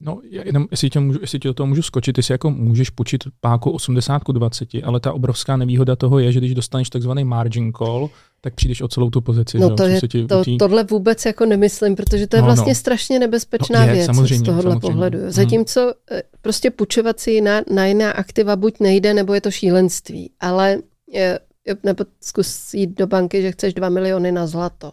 [0.00, 2.90] No, jenom, jestli tě, můžu, jestli tě do toho můžu skočit, ty si jako můžeš
[2.90, 7.72] počít páku 80 20, ale ta obrovská nevýhoda toho je, že když dostaneš takzvaný margin
[7.72, 9.58] call, tak přijdeš o celou tu pozici.
[9.58, 9.74] No že?
[9.74, 12.74] to je, ti to, tohle vůbec jako nemyslím, protože to je no, vlastně no.
[12.74, 14.80] strašně nebezpečná no, je, věc samozřejmě, z tohohle samozřejmě.
[14.80, 15.18] pohledu.
[15.18, 15.30] Mhm.
[15.30, 16.20] Zatímco hmm.
[16.42, 20.30] prostě půjčovat si na, na jiná aktiva buď nejde, nebo je to šílenství.
[20.40, 20.78] Ale
[21.12, 21.38] je,
[21.82, 24.92] nebo zkus jít do banky, že chceš 2 miliony na zlato.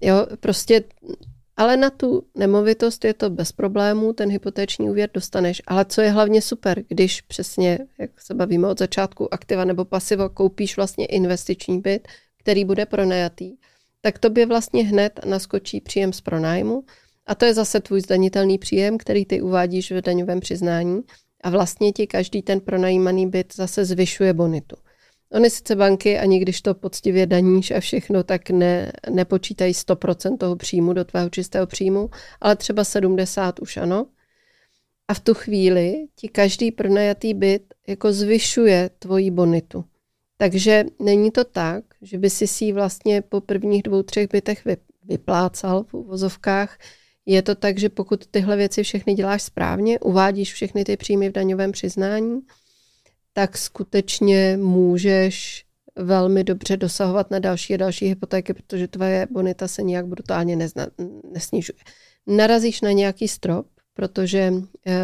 [0.00, 0.84] Jo, prostě
[1.56, 5.62] ale na tu nemovitost je to bez problémů, ten hypotéční úvěr dostaneš.
[5.66, 10.28] Ale co je hlavně super, když přesně, jak se bavíme od začátku, aktiva nebo pasiva,
[10.28, 13.56] koupíš vlastně investiční byt, který bude pronajatý,
[14.00, 16.84] tak tobě vlastně hned naskočí příjem z pronájmu
[17.26, 21.00] a to je zase tvůj zdanitelný příjem, který ty uvádíš v daňovém přiznání
[21.44, 24.76] a vlastně ti každý ten pronajímaný byt zase zvyšuje bonitu.
[25.32, 30.56] Ony sice banky, ani když to poctivě daníš a všechno, tak ne, nepočítají 100% toho
[30.56, 32.10] příjmu do tvého čistého příjmu,
[32.40, 34.06] ale třeba 70 už ano.
[35.08, 39.84] A v tu chvíli ti každý pronajatý byt jako zvyšuje tvoji bonitu.
[40.38, 44.62] Takže není to tak, že by si si vlastně po prvních dvou, třech bytech
[45.04, 46.78] vyplácal v uvozovkách.
[47.26, 51.32] Je to tak, že pokud tyhle věci všechny děláš správně, uvádíš všechny ty příjmy v
[51.32, 52.40] daňovém přiznání,
[53.36, 55.64] tak skutečně můžeš
[55.96, 60.86] velmi dobře dosahovat na další a další hypotéky, protože tvoje bonita se nijak brutálně nezna,
[61.32, 61.76] nesnižuje.
[62.26, 64.52] Narazíš na nějaký strop, protože
[64.86, 64.94] eh,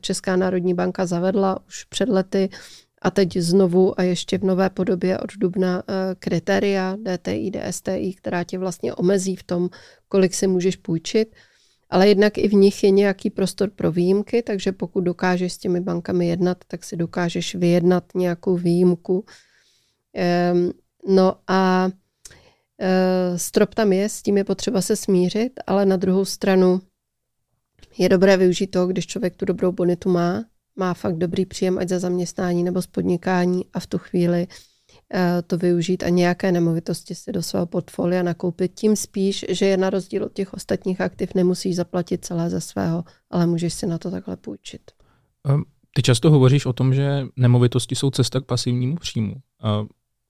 [0.00, 2.48] Česká národní banka zavedla už před lety
[3.02, 8.44] a teď znovu a ještě v nové podobě od dubna eh, kritéria DTI, DSTI, která
[8.44, 9.70] tě vlastně omezí v tom,
[10.08, 11.34] kolik si můžeš půjčit
[11.92, 15.80] ale jednak i v nich je nějaký prostor pro výjimky, takže pokud dokážeš s těmi
[15.80, 19.24] bankami jednat, tak si dokážeš vyjednat nějakou výjimku.
[20.14, 20.70] Ehm,
[21.08, 21.90] no a
[22.80, 26.80] eh, strop tam je, s tím je potřeba se smířit, ale na druhou stranu
[27.98, 30.44] je dobré využít to, když člověk tu dobrou bonitu má,
[30.76, 34.71] má fakt dobrý příjem, ať za zaměstnání nebo z podnikání a v tu chvíli Eh,
[35.46, 38.72] to využít a nějaké nemovitosti si do svého portfolia nakoupit.
[38.74, 43.04] Tím spíš, že je na rozdíl od těch ostatních aktiv nemusíš zaplatit celé ze svého,
[43.30, 44.82] ale můžeš si na to takhle půjčit.
[45.48, 45.62] Ehm,
[45.94, 49.34] ty často hovoříš o tom, že nemovitosti jsou cesta k pasivnímu příjmu.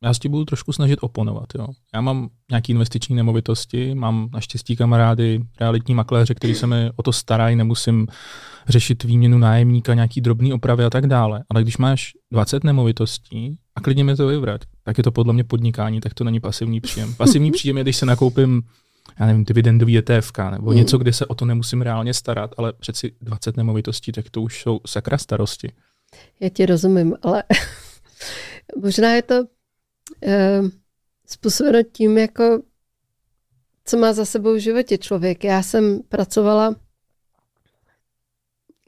[0.03, 1.47] Já s tím budu trošku snažit oponovat.
[1.59, 1.67] Jo.
[1.95, 7.13] Já mám nějaké investiční nemovitosti, mám naštěstí kamarády, realitní makléře, kteří se mi o to
[7.13, 8.07] starají, nemusím
[8.69, 11.45] řešit výměnu nájemníka, nějaký drobný opravy a tak dále.
[11.51, 15.45] Ale když máš 20 nemovitostí a klidně mi to vyvrať, tak je to podle mě
[15.45, 17.15] podnikání, tak to není pasivní příjem.
[17.17, 18.63] Pasivní příjem je, když se nakoupím
[19.21, 20.77] já nevím, dividendový ETF nebo mm.
[20.77, 24.63] něco, kde se o to nemusím reálně starat, ale přeci 20 nemovitostí, tak to už
[24.63, 25.73] jsou sakra starosti.
[26.41, 27.43] Já ti rozumím, ale
[28.83, 29.35] možná je to
[31.27, 32.63] způsobeno tím, jako
[33.85, 35.45] co má za sebou v životě člověk.
[35.45, 36.75] Já jsem pracovala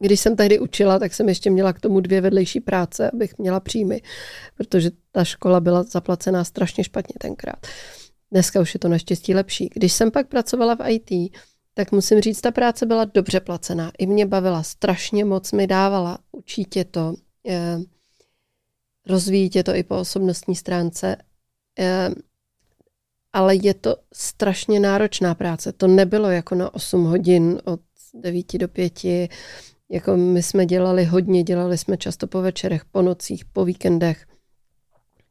[0.00, 3.60] když jsem tehdy učila, tak jsem ještě měla k tomu dvě vedlejší práce, abych měla
[3.60, 4.02] příjmy,
[4.56, 7.66] protože ta škola byla zaplacená strašně špatně tenkrát.
[8.30, 9.70] Dneska už je to naštěstí lepší.
[9.74, 11.36] Když jsem pak pracovala v IT,
[11.74, 13.92] tak musím říct, ta práce byla dobře placená.
[13.98, 16.18] I mě bavila, strašně moc mi dávala.
[16.32, 17.14] Učí tě to,
[17.48, 17.78] eh,
[19.06, 21.16] rozvíjí tě to i po osobnostní stránce.
[21.78, 22.10] Eh,
[23.32, 25.72] ale je to strašně náročná práce.
[25.72, 27.80] To nebylo jako na 8 hodin od
[28.14, 29.04] 9 do 5
[29.88, 34.26] jako my jsme dělali hodně, dělali jsme často po večerech, po nocích, po víkendech.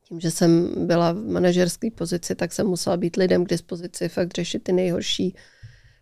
[0.07, 4.35] Tím, že jsem byla v manažerské pozici, tak jsem musela být lidem k dispozici, fakt
[4.35, 5.35] řešit ty nejhorší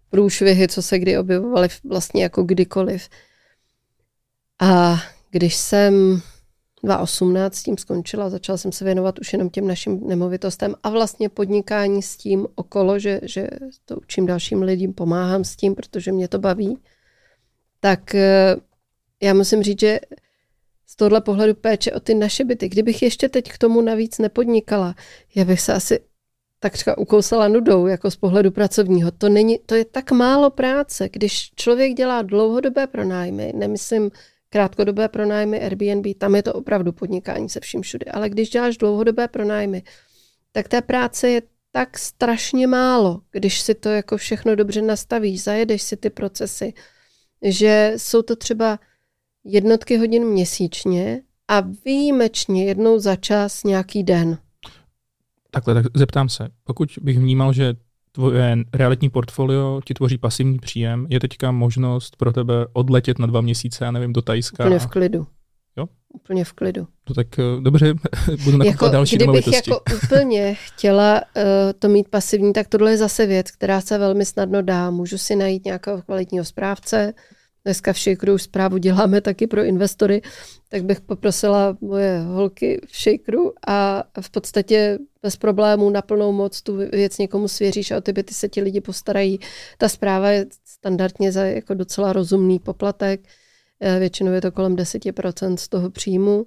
[0.10, 3.10] průšvihy, co se kdy objevovaly vlastně jako kdykoliv.
[4.60, 6.22] A když jsem
[6.84, 11.30] 2018 s tím skončila, začala jsem se věnovat už jenom těm našim nemovitostem a vlastně
[11.30, 13.48] podnikání s tím okolo, že, že
[13.86, 16.78] to učím dalším lidem, pomáhám s tím, protože mě to baví
[17.82, 18.56] tak eh,
[19.22, 20.00] já musím říct, že
[20.88, 24.96] z tohle pohledu péče o ty naše byty, kdybych ještě teď k tomu navíc nepodnikala,
[25.36, 26.00] já bych se asi
[26.60, 29.12] tak třeba ukousala nudou, jako z pohledu pracovního.
[29.12, 34.12] To, není, to je tak málo práce, když člověk dělá dlouhodobé pronájmy, nemyslím
[34.54, 39.28] krátkodobé pronájmy Airbnb, tam je to opravdu podnikání se vším všude, ale když děláš dlouhodobé
[39.28, 39.84] pronájmy,
[40.52, 45.82] tak té práce je tak strašně málo, když si to jako všechno dobře nastavíš, zajedeš
[45.82, 46.74] si ty procesy,
[47.42, 48.80] že jsou to třeba
[49.44, 54.38] jednotky hodin měsíčně a výjimečně jednou za čas nějaký den.
[55.52, 56.50] Takhle, tak zeptám se.
[56.64, 57.76] Pokud bych vnímal, že
[58.12, 63.42] tvoje realitní portfolio ti tvoří pasivní příjem, je teďka možnost pro tebe odletět na dva
[63.42, 64.64] měsíce, já nevím, do Tajska.
[64.64, 65.28] Úplně v klidu.
[65.78, 65.86] Jo?
[66.14, 66.88] Úplně v klidu.
[67.10, 67.94] No tak eh, dobře,
[68.44, 71.44] budu nakupovat jako, další Kdybych jako úplně chtěla uh,
[71.80, 74.92] to mít pasivní, tak tohle je zase věc, která se velmi snadno dá.
[74.92, 77.14] Můžu si najít nějakého kvalitního správce,
[77.66, 80.22] dneska v Shakeru už zprávu děláme taky pro investory,
[80.70, 86.62] tak bych poprosila moje holky v Shakeru a v podstatě bez problémů na plnou moc
[86.62, 89.40] tu věc někomu svěříš a o ty byty se ti lidi postarají.
[89.78, 93.22] Ta zpráva je standardně za jako docela rozumný poplatek,
[93.80, 96.46] eh, většinou je to kolem 10% z toho příjmu.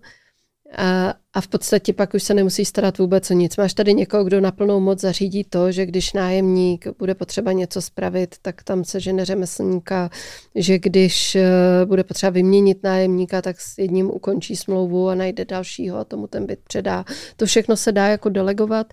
[1.34, 3.56] A v podstatě pak už se nemusí starat vůbec o nic.
[3.56, 7.82] Máš tady někoho, kdo na plnou moc zařídí to, že když nájemník bude potřeba něco
[7.82, 10.10] spravit, tak tam se žene řemeslníka,
[10.54, 11.50] že když eh,
[11.84, 16.46] bude potřeba vyměnit nájemníka, tak s jedním ukončí smlouvu a najde dalšího a tomu ten
[16.46, 17.04] byt předá.
[17.36, 18.86] To všechno se dá jako delegovat.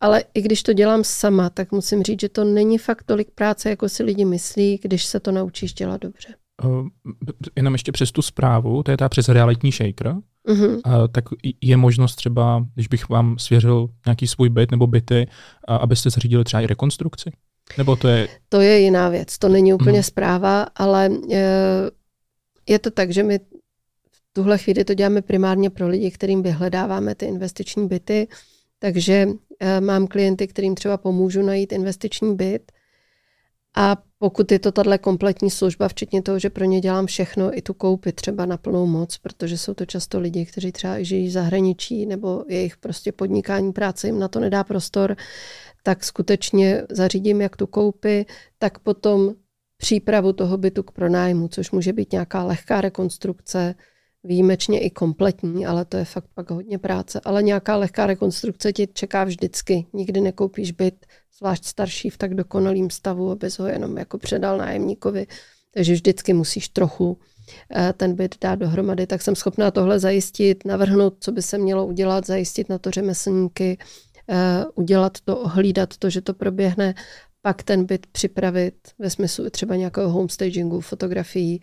[0.00, 3.70] Ale i když to dělám sama, tak musím říct, že to není fakt tolik práce,
[3.70, 6.34] jako si lidi myslí, když se to naučíš dělat dobře.
[6.64, 6.88] Uh,
[7.56, 10.14] jenom ještě přes tu zprávu, to je ta přes realitní shaker,
[10.48, 10.76] uh,
[11.12, 11.24] tak
[11.60, 15.26] je možnost třeba, když bych vám svěřil nějaký svůj byt nebo byty,
[15.68, 17.30] uh, abyste zařídili třeba i rekonstrukci?
[17.78, 18.28] Nebo to je...
[18.48, 20.06] To je jiná věc, to není úplně uh-huh.
[20.06, 21.46] zpráva, ale je,
[22.68, 23.38] je to tak, že my
[24.10, 28.28] v tuhle chvíli to děláme primárně pro lidi, kterým vyhledáváme ty investiční byty,
[28.78, 29.28] takže
[29.80, 32.72] mám klienty, kterým třeba pomůžu najít investiční byt,
[33.76, 37.62] a pokud je to tahle kompletní služba, včetně toho, že pro ně dělám všechno, i
[37.62, 41.30] tu koupi třeba na plnou moc, protože jsou to často lidi, kteří třeba žijí v
[41.30, 45.16] zahraničí nebo jejich prostě podnikání práce jim na to nedá prostor,
[45.82, 48.26] tak skutečně zařídím jak tu koupi,
[48.58, 49.34] tak potom
[49.76, 53.74] přípravu toho bytu k pronájmu, což může být nějaká lehká rekonstrukce,
[54.24, 57.20] výjimečně i kompletní, ale to je fakt pak hodně práce.
[57.24, 59.86] Ale nějaká lehká rekonstrukce ti čeká vždycky.
[59.92, 61.06] Nikdy nekoupíš byt
[61.38, 65.26] zvlášť starší v tak dokonalém stavu, abys ho jenom jako předal nájemníkovi.
[65.74, 67.18] Takže vždycky musíš trochu
[67.74, 71.86] eh, ten byt dát dohromady, tak jsem schopná tohle zajistit, navrhnout, co by se mělo
[71.86, 73.78] udělat, zajistit na to řemeslníky,
[74.28, 76.94] eh, udělat to, ohlídat to, že to proběhne,
[77.42, 81.60] pak ten byt připravit ve smyslu třeba nějakého homestagingu, fotografií,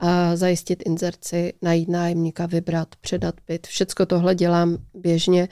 [0.00, 3.66] a zajistit inzerci, najít nájemníka, vybrat, předat byt.
[3.66, 5.48] Všecko tohle dělám běžně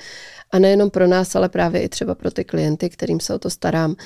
[0.50, 3.50] a nejenom pro nás, ale právě i třeba pro ty klienty, kterým se o to
[3.50, 3.96] starám.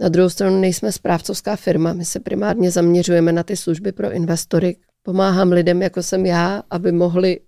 [0.00, 4.76] Na druhou stranu nejsme správcovská firma, my se primárně zaměřujeme na ty služby pro investory.
[5.02, 7.40] Pomáhám lidem, jako jsem já, aby mohli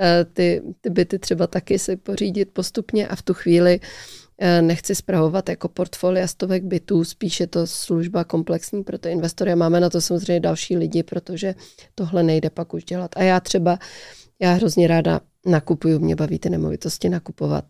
[0.00, 4.19] eh, ty, ty byty třeba taky si pořídit postupně a v tu chvíli Eh,
[4.60, 9.80] nechci zpravovat jako portfolia stovek bytů, spíš je to služba komplexní pro ty investory máme
[9.80, 11.54] na to samozřejmě další lidi, protože
[11.94, 13.10] tohle nejde pak už dělat.
[13.16, 13.78] A já třeba,
[14.40, 17.64] já hrozně ráda nakupuju, mě baví ty nemovitosti nakupovat.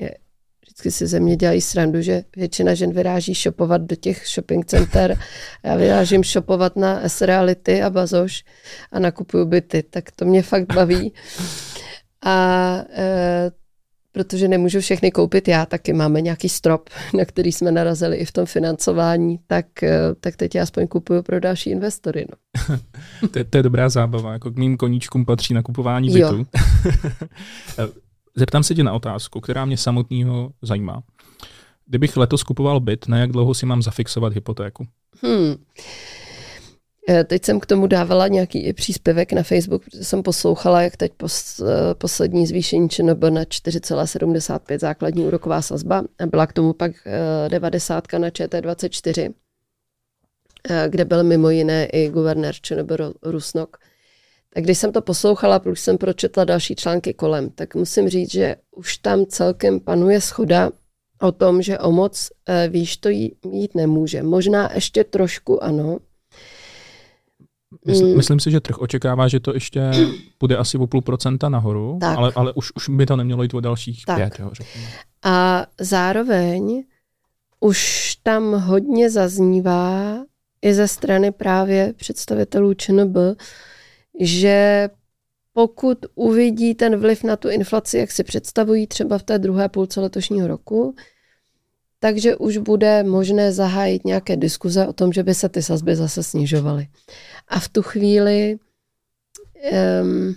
[0.00, 0.14] Je,
[0.62, 5.18] vždycky si ze mě dělají srandu, že většina žen vyráží shopovat do těch shopping center.
[5.64, 8.44] Já vyrážím shopovat na S-Reality a Bazoš
[8.92, 11.12] a nakupuju byty, tak to mě fakt baví.
[12.22, 13.50] A e,
[14.12, 18.32] protože nemůžu všechny koupit já, taky máme nějaký strop, na který jsme narazili i v
[18.32, 22.26] tom financování, tak, eh, tak teď já aspoň kupuju pro další investory.
[22.30, 22.78] No.
[23.30, 26.46] to, je, to je dobrá zábava, jako k mým koníčkům patří nakupování bytu.
[28.36, 31.02] Zeptám se tě na otázku, která mě samotného zajímá.
[31.86, 34.86] Kdybych letos kupoval byt, na jak dlouho si mám zafixovat hypotéku?
[35.22, 35.54] Hmm.
[37.10, 41.12] Eh, teď jsem k tomu dávala nějaký příspěvek na Facebook, protože jsem poslouchala, jak teď
[41.16, 46.04] pos, eh, poslední zvýšení ČNB na 4,75 základní úroková sazba.
[46.18, 46.92] A byla k tomu pak
[47.48, 49.34] 90 eh, na ČT24,
[50.88, 52.90] kde byl mimo jiné i guvernér ČNB
[53.22, 53.76] Rusnok.
[54.54, 58.56] Tak když jsem to poslouchala, plus jsem pročetla další články kolem, tak musím říct, že
[58.76, 60.70] už tam celkem panuje schoda
[61.20, 62.28] o tom, že o moc
[62.68, 64.22] výš to jít nemůže.
[64.22, 65.98] Možná ještě trošku ano,
[67.86, 68.16] Mysl, mm.
[68.16, 69.90] Myslím si, že trh očekává, že to ještě
[70.40, 72.18] bude asi o půl procenta nahoru, tak.
[72.18, 74.16] ale, ale už, už by to nemělo jít o dalších tak.
[74.16, 74.38] pět.
[74.38, 74.50] Jo,
[75.24, 76.84] A zároveň
[77.60, 80.18] už tam hodně zaznívá
[80.62, 83.16] i ze strany právě představitelů ČNB,
[84.20, 84.88] že
[85.52, 90.00] pokud uvidí ten vliv na tu inflaci, jak si představují třeba v té druhé půlce
[90.00, 90.94] letošního roku,
[92.00, 96.22] takže už bude možné zahájit nějaké diskuze o tom, že by se ty sazby zase
[96.22, 96.86] snižovaly.
[97.48, 98.58] A v tu chvíli
[100.02, 100.34] um,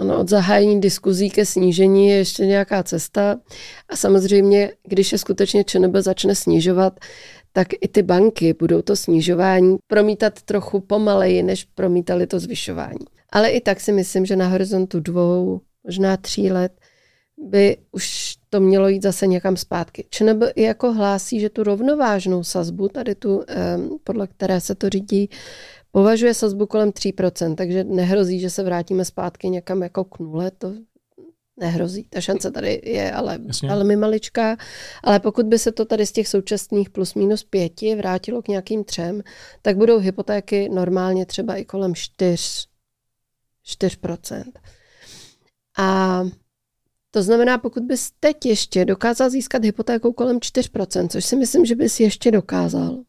[0.00, 3.40] ano, od zahájení diskuzí ke snížení je ještě nějaká cesta.
[3.88, 7.00] A samozřejmě, když je skutečně ČNB začne snižovat,
[7.52, 13.06] tak i ty banky budou to snižování promítat trochu pomaleji, než promítali to zvyšování.
[13.32, 16.72] Ale i tak si myslím, že na horizontu dvou, možná tří let
[17.38, 20.04] by už to mělo jít zase někam zpátky.
[20.10, 23.42] ČNB i jako hlásí, že tu rovnovážnou sazbu, tady tu,
[24.04, 25.30] podle které se to řídí,
[25.92, 30.50] považuje sazbu kolem 3%, takže nehrozí, že se vrátíme zpátky někam jako k nule.
[30.50, 30.72] To
[31.56, 32.04] nehrozí.
[32.04, 33.68] Ta šance tady je ale Jasně.
[33.68, 34.56] velmi maličká.
[35.04, 38.84] Ale pokud by se to tady z těch současných plus minus pěti vrátilo k nějakým
[38.84, 39.22] třem,
[39.62, 42.36] tak budou hypotéky normálně třeba i kolem 4,
[43.66, 44.44] 4%.
[45.78, 46.22] A
[47.10, 51.74] to znamená, pokud bys teď ještě dokázal získat hypotéku kolem 4%, což si myslím, že
[51.74, 53.02] bys ještě dokázal,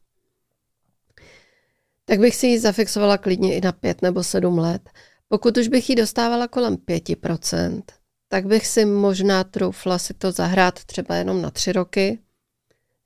[2.13, 4.89] tak bych si ji zafixovala klidně i na 5 nebo 7 let.
[5.27, 7.81] Pokud už bych ji dostávala kolem 5%,
[8.27, 12.19] tak bych si možná troufla si to zahrát třeba jenom na tři roky,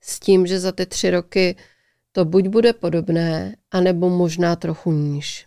[0.00, 1.56] s tím, že za ty tři roky
[2.12, 5.46] to buď bude podobné, anebo možná trochu níž.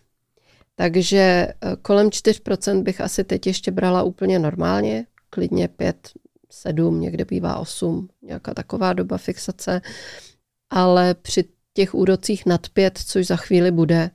[0.76, 6.10] Takže eh, kolem 4% bych asi teď ještě brala úplně normálně, klidně 5,
[6.50, 9.82] 7, někde bývá 8, nějaká taková doba fixace,
[10.70, 11.44] ale při
[11.74, 14.10] těch úrocích nad 5, což za chvíli bude,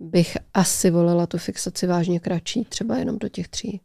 [0.00, 3.80] bych asi volila tu fixaci vážně kratší, třeba jenom do těch tří.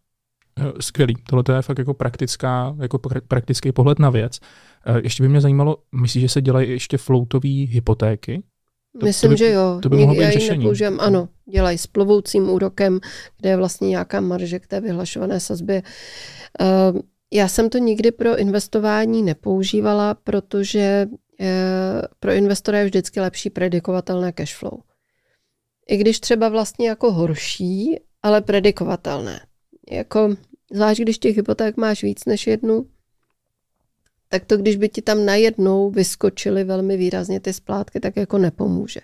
[0.59, 1.15] Eh, skvělý.
[1.29, 4.39] Tohle je fakt jako praktická, jako praktický pohled na věc.
[4.85, 8.43] Eh, ještě by mě zajímalo, myslíš, že se dělají ještě floatové hypotéky?
[8.99, 9.79] To, Myslím, to by, že jo.
[9.81, 10.63] To by mohlo být řešení.
[10.63, 10.99] Nepoužijem.
[10.99, 12.99] Ano, dělají s plovoucím úrokem,
[13.37, 15.83] kde je vlastně nějaká marže k té vyhlašované sazbě.
[16.61, 16.99] Uh,
[17.33, 21.07] já jsem to nikdy pro investování nepoužívala, protože
[22.19, 24.79] pro investora je vždycky lepší predikovatelné cash flow.
[25.87, 29.39] I když třeba vlastně jako horší, ale predikovatelné.
[29.91, 30.35] Jako,
[30.71, 32.85] zvlášť když těch hypoték máš víc než jednu,
[34.29, 38.99] tak to, když by ti tam najednou vyskočily velmi výrazně ty splátky, tak jako nepomůže.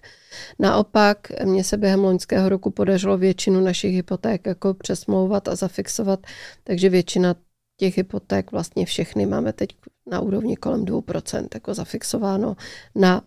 [0.59, 6.19] Naopak, mně se během loňského roku podařilo většinu našich hypoték jako přesmlouvat a zafixovat,
[6.63, 7.35] takže většina
[7.77, 9.69] těch hypoték, vlastně všechny máme teď
[10.07, 12.55] na úrovni kolem 2%, jako zafixováno
[12.95, 13.21] na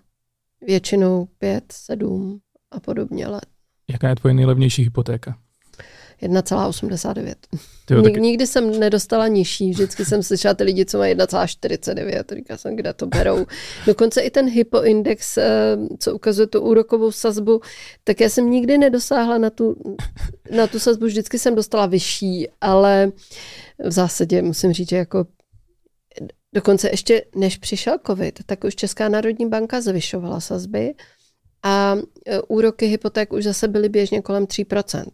[0.66, 3.47] většinou 5, 7 a podobně let.
[3.91, 5.39] Jaká je tvoje nejlevnější hypotéka?
[6.22, 7.35] 1,89.
[8.03, 12.35] Nik, nikdy jsem nedostala nižší, vždycky jsem slyšela ty lidi, co mají 1,49.
[12.35, 13.47] Říká jsem, kde to berou.
[13.87, 17.61] Dokonce i ten hypoindex, eh, co ukazuje tu úrokovou sazbu,
[18.05, 19.76] tak já jsem nikdy nedosáhla na tu,
[20.57, 23.12] na tu sazbu, vždycky jsem dostala vyšší, ale
[23.85, 25.26] v zásadě musím říct, že jako
[26.55, 30.94] dokonce ještě než přišel covid, tak už Česká národní banka zvyšovala sazby
[31.62, 31.96] a
[32.26, 35.05] eh, úroky hypoték už zase byly běžně kolem 3%.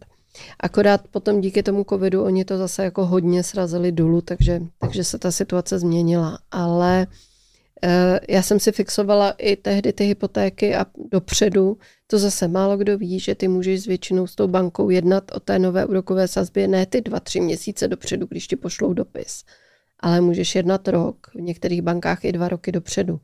[0.59, 5.19] Akorát potom díky tomu covidu oni to zase jako hodně srazili dolů, takže, takže se
[5.19, 6.39] ta situace změnila.
[6.51, 7.07] Ale
[7.83, 11.77] e, já jsem si fixovala i tehdy ty hypotéky a dopředu.
[12.07, 15.39] To zase málo kdo ví, že ty můžeš s většinou s tou bankou jednat o
[15.39, 19.43] té nové úrokové sazbě ne ty dva, tři měsíce dopředu, když ti pošlou dopis,
[19.99, 23.19] ale můžeš jednat rok, v některých bankách i dva roky dopředu.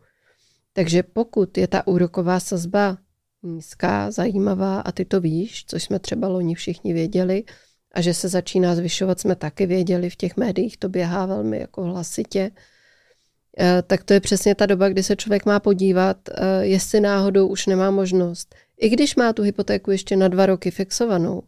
[0.73, 2.97] Takže pokud je ta úroková sazba
[3.43, 7.43] nízká, zajímavá a ty to víš, což jsme třeba loni všichni věděli
[7.93, 11.83] a že se začíná zvyšovat, jsme taky věděli, v těch médiích to běhá velmi jako
[11.83, 12.51] hlasitě,
[13.59, 17.47] eh, tak to je přesně ta doba, kdy se člověk má podívat, eh, jestli náhodou
[17.47, 18.55] už nemá možnost.
[18.77, 21.43] I když má tu hypotéku ještě na dva roky fixovanou,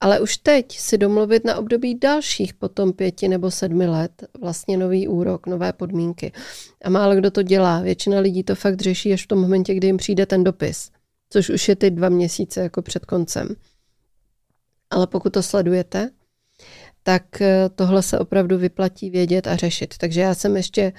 [0.00, 5.08] ale už teď si domluvit na období dalších potom pěti nebo sedmi let vlastně nový
[5.08, 6.32] úrok, nové podmínky.
[6.84, 7.80] A málo kdo to dělá.
[7.80, 10.90] Většina lidí to fakt řeší až v tom momentě, kdy jim přijde ten dopis
[11.30, 13.48] což už je ty dva měsíce jako před koncem.
[14.90, 16.10] Ale pokud to sledujete,
[17.02, 19.98] tak eh, tohle se opravdu vyplatí vědět a řešit.
[19.98, 20.92] Takže já jsem ještě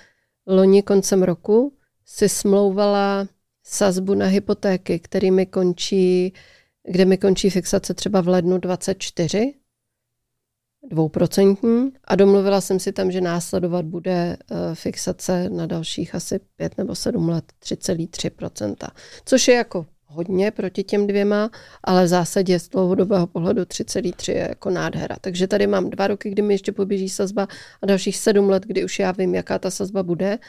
[0.47, 1.73] loni koncem roku
[2.05, 3.27] si smlouvala
[3.63, 6.33] sazbu na hypotéky, který mi končí,
[6.91, 9.53] kde mi končí fixace třeba v lednu 24,
[10.91, 16.77] dvouprocentní a domluvila jsem si tam, že následovat bude eh, fixace na dalších asi pět
[16.77, 18.87] nebo sedm let 3,3%,
[19.25, 21.49] což je jako hodně proti těm dvěma,
[21.83, 25.15] ale v zásadě z dlouhodobého pohledu 3,3 je jako nádhera.
[25.21, 27.47] Takže tady mám dva roky, kdy mi ještě poběží sazba
[27.81, 30.39] a dalších sedm let, kdy už já vím, jaká ta sazba bude.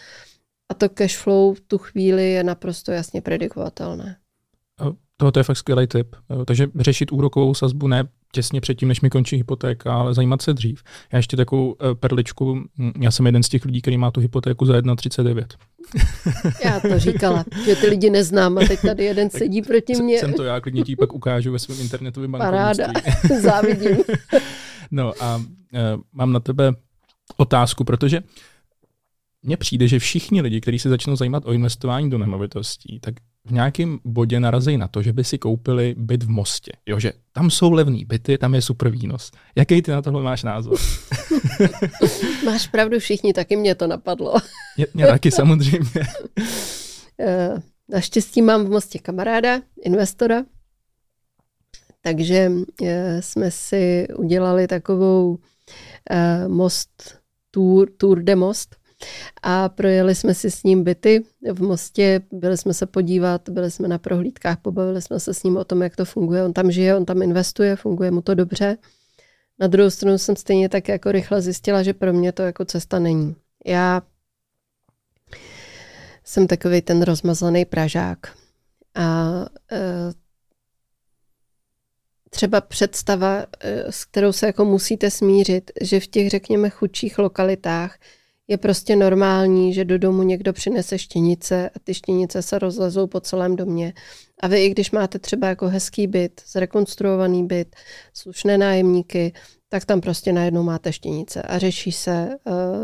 [0.68, 4.16] A to cash flow v tu chvíli je naprosto jasně predikovatelné.
[5.20, 6.16] Tohle je fakt skvělý tip.
[6.44, 10.82] Takže řešit úrokovou sazbu ne těsně předtím, než mi končí hypotéka, ale zajímat se dřív.
[11.12, 14.20] Já ještě takovou eh, perličku, hm, já jsem jeden z těch lidí, který má tu
[14.20, 15.46] hypotéku za 1,39.
[16.64, 20.18] Já to říkala, že ty lidi neznám a teď tady jeden sedí proti mně.
[20.18, 22.84] Jsem to já, klidně ti pak ukážu ve svém internetovém bankovnictví.
[22.84, 23.96] Paráda, závidím.
[24.90, 25.42] no a uh,
[26.12, 26.72] mám na tebe
[27.36, 28.20] otázku, protože
[29.42, 33.14] mně přijde, že všichni lidi, kteří se začnou zajímat o investování do nemovitostí, tak
[33.45, 36.72] v nějakém bodě narazí na to, že by si koupili byt v Mostě.
[36.86, 39.30] Jo, že tam jsou levný byty, tam je super výnos.
[39.57, 40.78] Jaký ty na tohle máš názor?
[42.45, 44.34] máš pravdu všichni, taky mě to napadlo.
[44.76, 46.01] mě, mě taky samozřejmě.
[47.20, 50.45] Eh, naštěstí mám v Mostě kamaráda, investora,
[52.03, 57.18] takže eh, jsme si udělali takovou uh, most,
[57.51, 58.79] tour, tour de most
[59.42, 63.88] a projeli jsme si s ním byty v Mostě, byli jsme se podívat, byli jsme
[63.88, 66.44] na prohlídkách, pobavili jsme se s ním o tom, jak to funguje.
[66.44, 68.76] On tam žije, on tam investuje, funguje mu to dobře.
[69.59, 72.98] Na druhou stranu jsem stejně tak jako rychle zjistila, že pro mě to jako cesta
[72.98, 73.36] není.
[73.66, 74.03] Já
[76.24, 78.18] jsem takový ten rozmazlený Pražák.
[78.94, 79.30] A
[79.72, 79.80] e,
[82.30, 87.98] třeba představa, e, s kterou se jako musíte smířit, že v těch, řekněme, chudších lokalitách
[88.51, 93.20] je prostě normální, že do domu někdo přinese štěnice a ty štěnice se rozlezou po
[93.20, 93.94] celém domě.
[94.40, 97.76] A vy, i když máte třeba jako hezký byt, zrekonstruovaný byt,
[98.14, 99.32] slušné nájemníky,
[99.68, 102.28] tak tam prostě najednou máte štěnice a řeší se,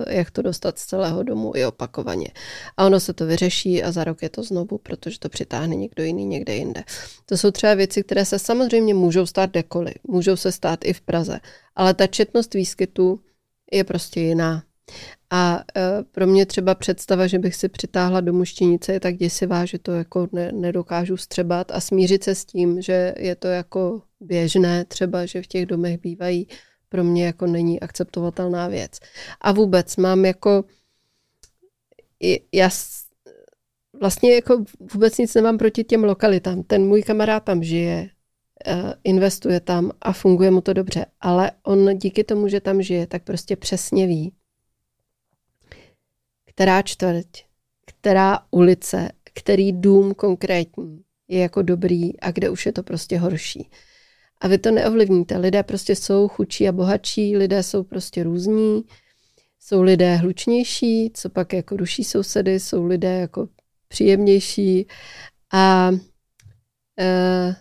[0.09, 2.29] eh, jak to dostat z celého domu i opakovaně.
[2.77, 6.03] A ono se to vyřeší a za rok je to znovu, protože to přitáhne někdo
[6.03, 6.85] jiný někde jinde.
[7.27, 11.01] To jsou třeba věci, které se samozřejmě můžou stát dekoli, můžou se stát i v
[11.01, 11.41] Praze,
[11.77, 13.21] ale ta četnost výskytů
[13.73, 14.66] je prostě jiná.
[15.30, 19.64] A e, pro mě třeba představa, že bych si přitáhla do muštěnice je tak děsivá,
[19.64, 24.03] že to jako ne, nedokážu střebat a smířit se s tím, že je to jako
[24.20, 26.49] běžné třeba, že v těch domech bývají,
[26.89, 28.99] pro mě jako není akceptovatelná věc.
[29.41, 30.64] A vůbec mám jako
[32.53, 32.70] já
[34.01, 36.62] vlastně jako vůbec nic nemám proti těm lokalitám.
[36.62, 38.11] Ten můj kamarád tam žije,
[38.66, 43.07] e, investuje tam a funguje mu to dobře, ale on díky tomu, že tam žije,
[43.07, 44.32] tak prostě přesně ví,
[46.57, 47.27] která čtvrť,
[47.87, 53.71] která ulice, který dům konkrétní je jako dobrý a kde už je to prostě horší.
[54.41, 55.39] A vy to neovlivníte.
[55.39, 58.85] Lidé prostě jsou chudší a bohatší, lidé jsou prostě různí,
[59.61, 63.49] jsou lidé hlučnější, co pak jako ruší sousedy, jsou lidé jako
[63.89, 64.87] příjemnější
[65.53, 65.91] a
[67.01, 67.57] e,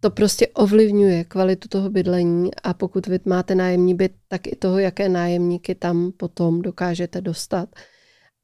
[0.00, 4.78] to prostě ovlivňuje kvalitu toho bydlení a pokud vy máte nájemní byt, tak i toho,
[4.78, 7.68] jaké nájemníky tam potom dokážete dostat.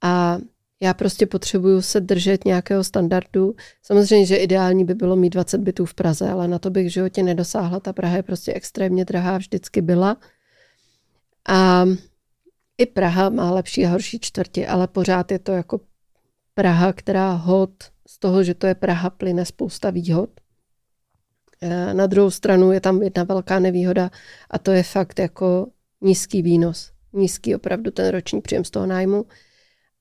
[0.04, 0.38] A
[0.80, 3.54] já prostě potřebuju se držet nějakého standardu.
[3.82, 6.90] Samozřejmě, že ideální by bylo mít 20 bytů v Praze, ale na to bych v
[6.90, 7.80] životě nedosáhla.
[7.80, 10.16] Ta Praha je prostě extrémně drahá, vždycky byla.
[11.48, 11.84] A
[12.78, 15.80] i Praha má lepší a horší čtvrti, ale pořád je to jako
[16.54, 17.70] Praha, která hod
[18.06, 20.30] z toho, že to je Praha, plyne spousta výhod.
[21.60, 24.10] E, na druhou stranu je tam jedna velká nevýhoda
[24.50, 25.66] a to je fakt jako
[26.00, 26.92] nízký výnos.
[27.12, 29.24] Nízký opravdu ten roční příjem z toho nájmu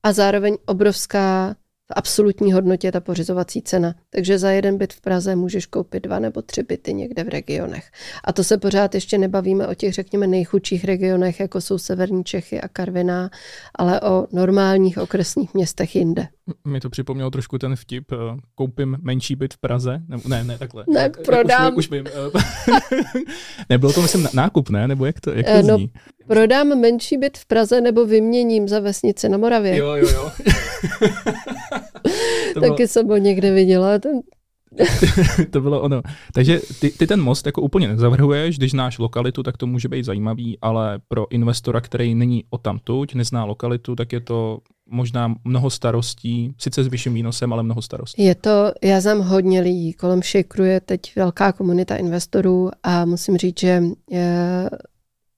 [0.03, 1.55] a zároveň obrovská
[1.91, 3.95] v absolutní hodnotě ta pořizovací cena.
[4.09, 7.91] Takže za jeden byt v Praze můžeš koupit dva nebo tři byty někde v regionech.
[8.23, 12.61] A to se pořád ještě nebavíme o těch, řekněme, nejchudších regionech, jako jsou Severní Čechy
[12.61, 13.29] a Karviná,
[13.75, 16.27] ale o normálních okresních městech jinde.
[16.67, 18.15] Mi to připomnělo trošku ten vtip, eh,
[18.55, 20.83] koupím menší byt v Praze, ne, ne, ne takhle.
[20.87, 21.73] Ne, tak, prodám.
[21.73, 22.05] Už, už vím.
[22.07, 22.39] Eh,
[23.69, 24.87] Nebylo to, myslím, nákup, ne?
[24.87, 25.91] Nebo jak to, jak to eh, no, zní?
[26.27, 29.77] Prodám menší byt v Praze nebo vyměním za vesnici na Moravě.
[29.77, 30.31] Jo, jo, jo.
[32.69, 32.87] Taky bylo...
[32.87, 33.99] jsem ho někde viděla.
[33.99, 34.21] Ten...
[35.51, 36.01] to bylo ono.
[36.33, 40.05] Takže ty, ty ten most jako úplně nezavrhuješ, když znáš lokalitu, tak to může být
[40.05, 44.59] zajímavý, ale pro investora, který není o tamtuť, nezná lokalitu, tak je to
[44.89, 48.23] možná mnoho starostí, sice s vyšším výnosem, ale mnoho starostí.
[48.23, 53.37] Je to, já znám hodně lidí, kolem Šikru je teď velká komunita investorů a musím
[53.37, 54.69] říct, že je,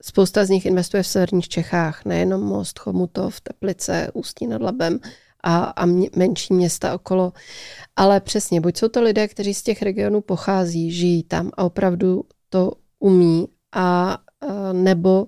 [0.03, 4.99] spousta z nich investuje v severních Čechách, nejenom Most, Chomutov, Teplice, Ústí nad Labem,
[5.45, 7.33] a, a mě, menší města okolo.
[7.95, 12.23] Ale přesně, buď jsou to lidé, kteří z těch regionů pochází, žijí tam a opravdu
[12.49, 14.17] to umí, a, a
[14.73, 15.27] nebo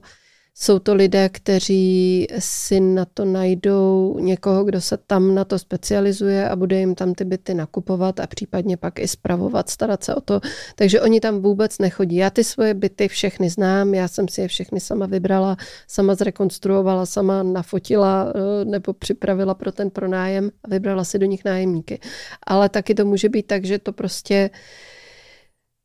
[0.59, 6.49] jsou to lidé, kteří si na to najdou někoho, kdo se tam na to specializuje
[6.49, 10.21] a bude jim tam ty byty nakupovat a případně pak i spravovat, starat se o
[10.21, 10.39] to.
[10.75, 12.15] Takže oni tam vůbec nechodí.
[12.15, 17.05] Já ty svoje byty všechny znám, já jsem si je všechny sama vybrala, sama zrekonstruovala,
[17.05, 21.99] sama nafotila eh, nebo připravila pro ten pronájem a vybrala si do nich nájemníky.
[22.43, 24.49] Ale taky to může být tak, že to prostě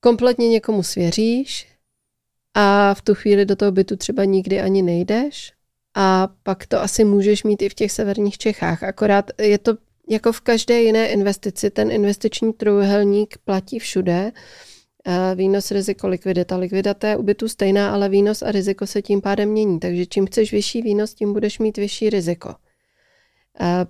[0.01, 1.72] kompletně někomu svěříš,
[2.55, 5.53] a v tu chvíli do toho bytu třeba nikdy ani nejdeš
[5.95, 8.83] a pak to asi můžeš mít i v těch severních Čechách.
[8.83, 9.77] Akorát je to
[10.11, 14.33] jako v každé jiné investici, ten investiční trojuhelník platí všude.
[15.35, 16.57] Výnos, riziko, likvidita.
[16.57, 19.81] Likvidita je u bytu stejná, ale výnos a riziko se tím pádem mění.
[19.81, 22.55] Takže čím chceš vyšší výnos, tím budeš mít vyšší riziko.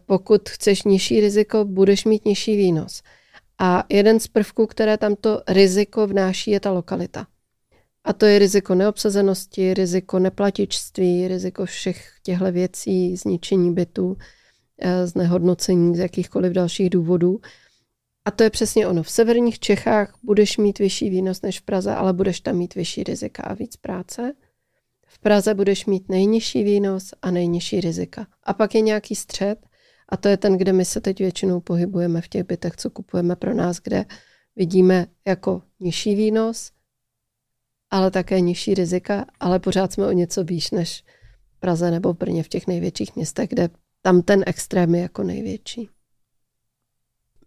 [0.06, 3.02] Pokud chceš nižší riziko, budeš mít nižší výnos.
[3.58, 7.26] A jeden z prvků, které tamto riziko vnáší, je ta lokalita.
[8.04, 14.16] A to je riziko neobsazenosti, riziko neplatičství, riziko všech těchto věcí, zničení bytu,
[14.78, 17.40] eh, znehodnocení z jakýchkoliv dalších důvodů.
[18.24, 19.02] A to je přesně ono.
[19.02, 23.04] V severních Čechách budeš mít vyšší výnos než v Praze, ale budeš tam mít vyšší
[23.04, 24.32] rizika a víc práce.
[25.06, 28.26] v Praze budeš mít nejnižší výnos a nejnižší rizika.
[28.42, 29.58] A pak je nějaký střed
[30.08, 33.36] a to je ten, kde my se teď většinou pohybujeme v těch bytech, co kupujeme
[33.36, 34.04] pro nás, kde
[34.56, 36.70] vidíme jako nižší výnos,
[37.92, 41.04] ale také nižší rizika, ale pořád jsme o něco výš než
[41.56, 43.68] v Praze nebo v Brně v těch největších městech, kde
[44.02, 45.88] tam ten extrém je jako největší.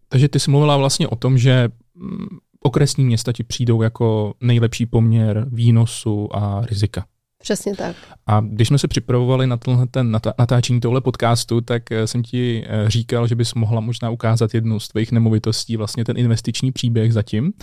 [0.09, 2.27] Takže ty jsi mluvila vlastně o tom, že mm,
[2.59, 7.05] okresní města ti přijdou jako nejlepší poměr výnosu a rizika.
[7.45, 7.95] Přesně tak.
[8.27, 12.63] A když jsme se připravovali na tenhle ten natáčení tohle podcastu, tak eh, jsem ti
[12.67, 17.13] eh, říkal, že bys mohla možná ukázat jednu z tvých nemovitostí, vlastně ten investiční příběh
[17.13, 17.53] zatím.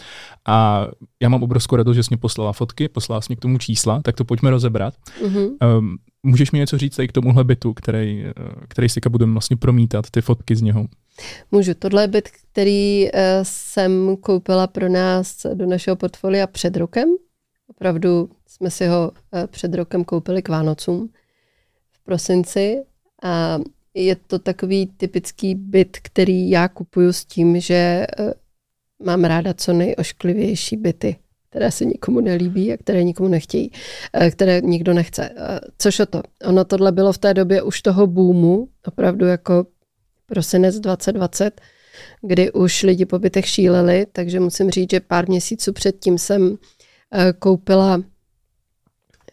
[0.48, 0.86] A
[1.22, 4.02] já mám obrovskou radost, že jsi mě poslala fotky, poslala jsi mě k tomu čísla,
[4.02, 4.94] tak to pojďme rozebrat.
[5.24, 5.78] Mm-hmm.
[5.78, 8.32] Um, můžeš mi něco říct tady k tomuhle bytu, který, eh,
[8.68, 10.86] který si budeme vlastně promítat, ty fotky z něho?
[11.50, 11.74] Můžu.
[11.78, 13.08] Tohle je byt, který
[13.42, 17.08] jsem koupila pro nás do našeho portfolia před rokem.
[17.76, 21.08] Opravdu jsme si ho eh, před rokem koupili k Vánocům
[21.92, 22.82] v prosinci
[23.22, 23.58] a
[23.94, 28.34] je to takový typický byt, který já kupuju s tím, že eh,
[29.04, 31.16] mám ráda co nejošklivější byty,
[31.50, 33.70] které se nikomu nelíbí a které nikomu nechtějí,
[34.12, 35.30] eh, které nikdo nechce.
[35.78, 36.22] Což o to?
[36.44, 39.66] Ono tohle bylo v té době už toho boomu, opravdu jako
[40.26, 41.60] prosinec 2020,
[42.22, 46.58] kdy už lidi po bytech šíleli, takže musím říct, že pár měsíců předtím jsem
[47.38, 48.00] koupila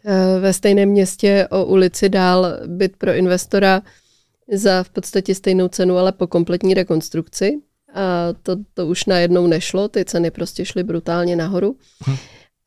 [0.04, 3.82] Eh, ve stejném městě o ulici dál byt pro investora
[4.52, 7.60] za v podstatě stejnou cenu, ale po kompletní rekonstrukci.
[7.94, 11.76] A to, to už najednou nešlo, ty ceny prostě šly brutálně nahoru.
[12.06, 12.16] Hm.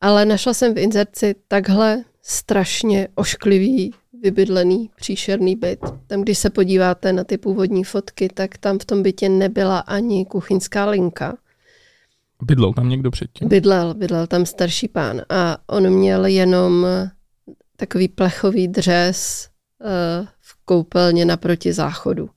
[0.00, 5.80] Ale našla jsem v inzerci takhle strašně ošklivý, vybydlený, příšerný byt.
[6.06, 10.26] Tam, když se podíváte na ty původní fotky, tak tam v tom bytě nebyla ani
[10.26, 11.36] kuchyňská linka.
[12.44, 13.48] Bydlel tam někdo předtím?
[13.48, 16.86] Bydlel, bydlel tam starší pán a on měl jenom
[17.76, 19.48] takový plechový dřez
[19.84, 22.30] eh, v koupelně naproti záchodu.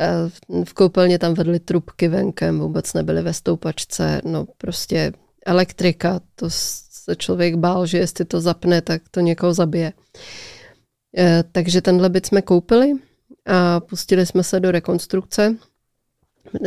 [0.00, 5.12] Eh, v koupelně tam vedly trubky venkem, vůbec nebyly ve stoupačce, no prostě
[5.46, 9.92] elektrika, to se člověk bál, že jestli to zapne, tak to někoho zabije.
[11.18, 12.92] Eh, takže tenhle byt jsme koupili
[13.46, 15.56] a pustili jsme se do rekonstrukce.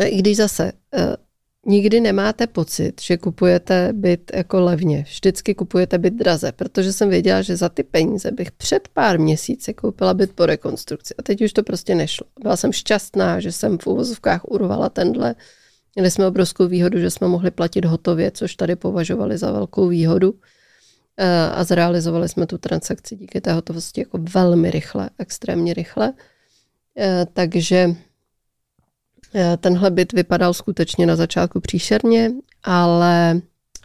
[0.05, 0.71] I když zase
[1.67, 5.03] nikdy nemáte pocit, že kupujete byt jako levně.
[5.07, 9.73] Vždycky kupujete byt draze, protože jsem věděla, že za ty peníze bych před pár měsíci
[9.73, 11.13] koupila byt po rekonstrukci.
[11.17, 12.27] A teď už to prostě nešlo.
[12.41, 15.35] Byla jsem šťastná, že jsem v uvozovkách urvala tenhle.
[15.95, 20.33] Měli jsme obrovskou výhodu, že jsme mohli platit hotově, což tady považovali za velkou výhodu.
[21.19, 26.13] Eh, a zrealizovali jsme tu transakci díky té hotovosti jako velmi rychle, extrémně rychle.
[26.97, 27.95] Eh, takže
[29.57, 32.31] tenhle byt vypadal skutečně na začátku příšerně,
[32.63, 33.41] ale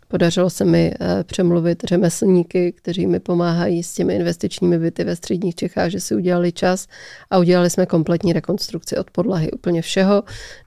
[0.08, 5.54] podařilo se mi eh, přemluvit řemeslníky, kteří mi pomáhají s těmi investičními byty ve středních
[5.54, 6.86] Čechách, že si udělali čas
[7.30, 10.22] a udělali jsme kompletní rekonstrukci od podlahy úplně všeho.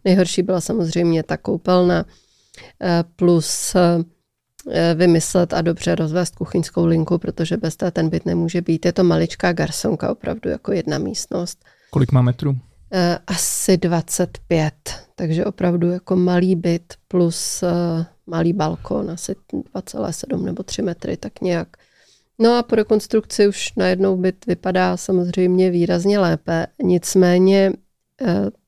[0.05, 2.05] Nejhorší byla samozřejmě ta koupelna
[2.81, 3.75] eh, plus
[4.95, 8.85] vymyslet a dobře rozvést kuchyňskou linku, protože bez té ten byt nemůže být.
[8.85, 11.65] Je to maličká garsonka, opravdu jako jedna místnost.
[11.89, 12.57] Kolik má metrů?
[12.91, 14.73] Eh, asi 25,
[15.15, 19.35] takže opravdu jako malý byt plus uh, malý balkon, asi
[19.75, 21.67] 2,7 nebo 3 metry, tak nějak.
[22.39, 27.71] No a po rekonstrukci už najednou byt vypadá samozřejmě výrazně lépe, nicméně
[28.21, 28.27] uh,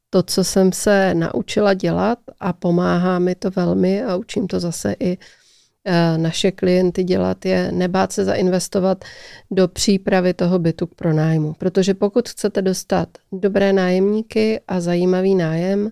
[0.10, 4.96] to, co jsem se naučila dělat a pomáhá mi to velmi a učím to zase
[5.00, 5.18] i Eh,
[6.18, 9.06] naše klienty dělat, je nebát se zainvestovat
[9.52, 11.54] do přípravy toho bytu k pronájmu.
[11.54, 15.92] Protože pokud chcete dostat dobré nájemníky a zajímavý nájem,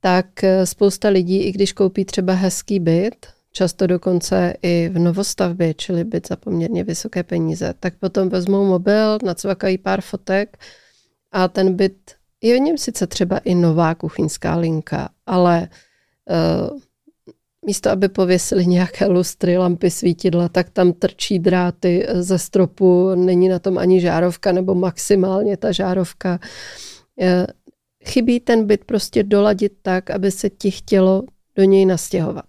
[0.00, 5.74] tak eh, spousta lidí, i když koupí třeba hezký byt, často dokonce i v novostavbě,
[5.74, 10.58] čili byt za poměrně vysoké peníze, tak potom vezmou mobil, nacvakají pár fotek
[11.32, 15.68] a ten byt je v něm sice třeba i nová kuchyňská linka, ale
[16.70, 16.80] uh,
[17.66, 23.58] místo, aby pověsili nějaké lustry, lampy, svítidla, tak tam trčí dráty ze stropu, není na
[23.58, 26.38] tom ani žárovka nebo maximálně ta žárovka.
[27.20, 27.46] Eh,
[28.04, 31.22] chybí ten byt prostě doladit tak, aby se ti chtělo
[31.56, 32.44] do něj nastěhovat.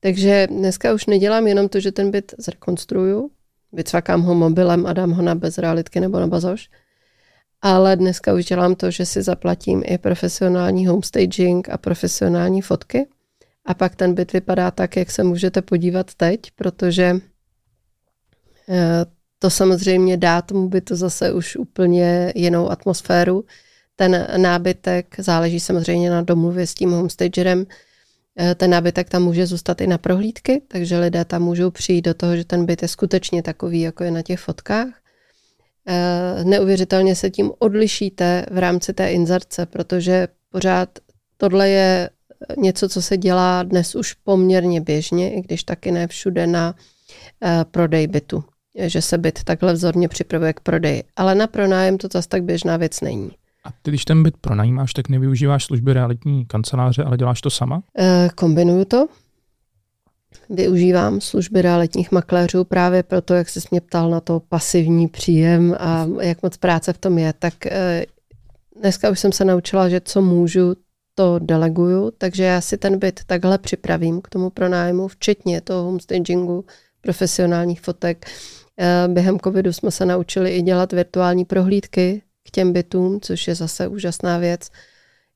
[0.00, 3.30] Takže dneska už nedělám jenom to, že ten byt zrekonstruju,
[3.72, 6.68] vycvakám ho mobilem a dám ho na bezrealitky nebo na bazoš,
[7.62, 13.06] ale dneska už dělám to, že si zaplatím i profesionální homestaging a profesionální fotky–
[13.68, 17.16] a pak ten byt vypadá tak, jak se můžete podívat teď, protože
[18.68, 19.04] eh,
[19.38, 23.44] to samozřejmě dá tomu bytu zase už úplně jinou atmosféru.
[23.96, 27.66] Ten nábytek záleží samozřejmě na domluvě s tím homestagerem.
[28.38, 32.14] Eh, ten nábytek tam může zůstat i na prohlídky, takže lidé tam můžou přijít do
[32.14, 34.88] toho, že ten byt je skutečně takový, jako je na těch fotkách.
[35.86, 40.88] Eh, neuvěřitelně se tím odlišíte v rámci té inzerce, protože pořád
[41.36, 42.10] tohle je
[42.56, 46.74] něco, co se dělá dnes už poměrně běžně, i když taky ne všude na
[47.44, 48.44] eh, prodej bytu,
[48.78, 51.04] že se byt takhle vzorně připravuje k prodeji.
[51.16, 53.30] Ale na pronájem to zase tak běžná věc není.
[53.64, 57.82] A ty, když ten byt pronajímáš, tak nevyužíváš služby realitní kanceláře, ale děláš to sama?
[57.98, 59.06] E, kombinuju to.
[60.50, 66.06] Využívám služby realitních makléřů právě proto, jak jsi mě ptal na to pasivní příjem a
[66.20, 68.06] jak moc práce v tom je, tak e,
[68.80, 70.74] dneska už jsem se naučila, že co můžu,
[71.18, 76.64] to deleguju, takže já si ten byt takhle připravím k tomu pronájmu, včetně toho homestagingu,
[77.00, 78.26] profesionálních fotek.
[78.78, 83.54] E, během covidu jsme se naučili i dělat virtuální prohlídky k těm bytům, což je
[83.54, 84.68] zase úžasná věc,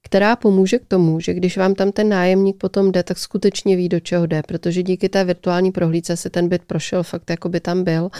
[0.03, 3.89] která pomůže k tomu, že když vám tam ten nájemník potom jde, tak skutečně ví,
[3.89, 7.61] do čeho jde, protože díky té virtuální prohlídce se ten byt prošel fakt, jako by
[7.61, 8.11] tam byl.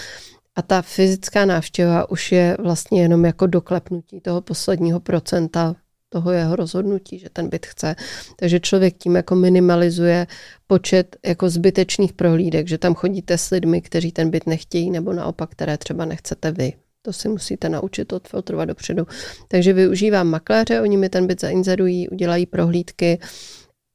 [0.57, 5.77] A ta fyzická návštěva už je vlastně jenom jako doklepnutí toho posledního procenta
[6.13, 7.97] toho jeho rozhodnutí, že ten byt chce.
[8.37, 10.27] Takže člověk tím jako minimalizuje
[10.67, 15.51] počet jako zbytečných prohlídek, že tam chodíte s lidmi, kteří ten byt nechtějí, nebo naopak,
[15.51, 16.73] které třeba nechcete vy.
[17.03, 19.07] To si musíte naučit odfiltrovat dopředu.
[19.49, 23.19] Takže využívám makléře, oni mi ten byt zainzerují, udělají prohlídky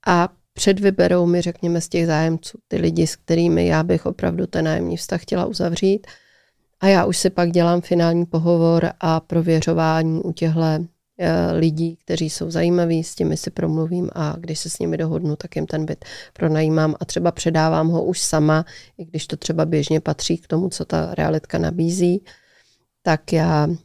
[0.08, 4.66] a předvyberou mi, řekněme, z těch zájemců ty lidi, s kterými já bych opravdu ten
[4.66, 6.08] nájemní vztah chtěla uzavřít.
[6.80, 10.60] A já už si pak dělám finální pohovor a prověřování u těchto
[11.54, 15.56] lidí, kteří jsou zajímaví, s těmi si promluvím a když se s nimi dohodnu, tak
[15.56, 18.66] jim ten byt pronajímám a třeba předávám ho už sama,
[18.98, 22.24] i když to třeba běžně patří k tomu, co ta realitka nabízí
[23.08, 23.76] tak já eh,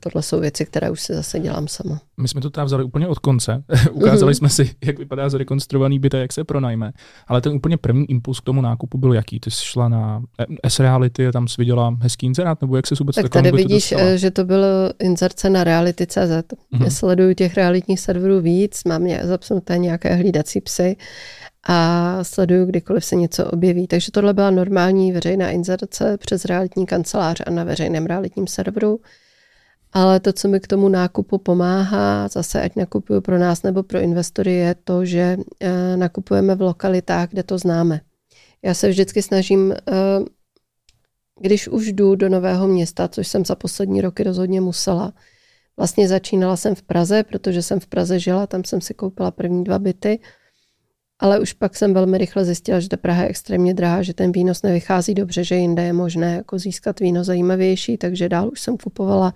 [0.00, 2.00] tohle jsou věci, které už si zase dělám sama.
[2.20, 3.64] My jsme to tam vzali úplně od konce.
[3.92, 4.36] Ukázali mm-hmm.
[4.36, 6.92] jsme si, jak vypadá zrekonstruovaný byt a jak se pronajme.
[7.26, 9.40] Ale ten úplně první impuls k tomu nákupu byl jaký?
[9.40, 10.22] Ty jsi šla na
[10.62, 12.60] S-Reality a tam jsi viděla hezký inzerát?
[12.60, 14.16] Nebo jak se vůbec Tak tady vidíš, dostala?
[14.16, 16.16] že to bylo inzerce na reality.cz.
[16.16, 16.84] Mm-hmm.
[16.84, 20.96] Já sleduju těch realitních serverů víc, mám zapnuté nějaké hlídací psy
[21.68, 23.86] a sleduju, kdykoliv se něco objeví.
[23.86, 29.00] Takže tohle byla normální veřejná inzerce přes realitní kancelář a na veřejném realitním serveru.
[29.92, 34.00] Ale to, co mi k tomu nákupu pomáhá, zase ať nakupuju pro nás nebo pro
[34.00, 38.00] investory, je to, že eh, nakupujeme v lokalitách, kde to známe.
[38.62, 39.92] Já se vždycky snažím, eh,
[41.40, 45.12] když už jdu do nového města, což jsem za poslední roky rozhodně musela,
[45.76, 49.64] vlastně začínala jsem v Praze, protože jsem v Praze žila, tam jsem si koupila první
[49.64, 50.18] dva byty–
[51.22, 54.32] ale už pak jsem velmi rychle zjistila, že ta Praha je extrémně drahá, že ten
[54.32, 58.76] výnos nevychází dobře, že jinde je možné jako získat víno zajímavější, takže dál už jsem
[58.76, 59.34] kupovala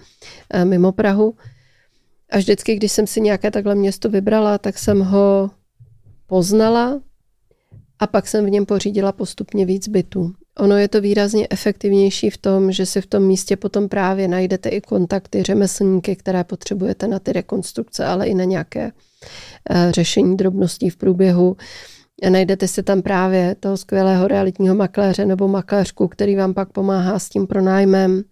[0.50, 1.34] eh, mimo Prahu.
[2.30, 5.50] A vždycky, když jsem si nějaké takhle město vybrala, tak jsem ho
[6.26, 7.00] poznala
[7.98, 10.34] a pak jsem v něm pořídila postupně víc bytů.
[10.58, 14.68] Ono je to výrazně efektivnější v tom, že si v tom místě potom právě najdete
[14.68, 18.92] i kontakty, řemeslníky, které potřebujete na ty rekonstrukce, ale i na nějaké
[19.70, 21.56] Eh, řešení drobností v průběhu.
[22.28, 27.28] Najdete si tam právě toho skvělého realitního makléře nebo makléřku, který vám pak pomáhá s
[27.28, 28.22] tím pronájmem.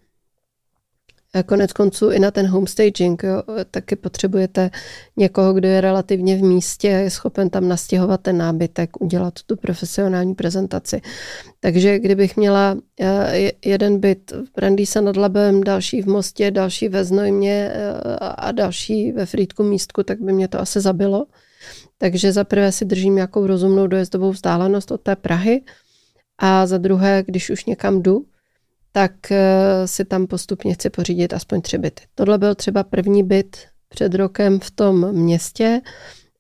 [1.43, 4.71] Konec konců i na ten homestaging jo, taky potřebujete
[5.17, 10.35] někoho, kdo je relativně v místě, je schopen tam nastěhovat ten nábytek, udělat tu profesionální
[10.35, 11.01] prezentaci.
[11.61, 17.05] Takže kdybych měla eh, jeden byt v Brandýsa nad Labem, další v Mostě, další ve
[17.05, 21.27] Znojmě eh, a další ve Frýdku místku, tak by mě to asi zabilo.
[21.99, 25.63] Takže za prvé si držím nějakou rozumnou dojezdovou vzdálenost od té Prahy
[26.39, 28.25] a za druhé, když už někam jdu,
[28.97, 32.03] tak eh, si tam postupně chci pořídit aspoň tři byty.
[32.15, 33.57] Tohle byl třeba první byt
[33.89, 35.81] před rokem v tom městě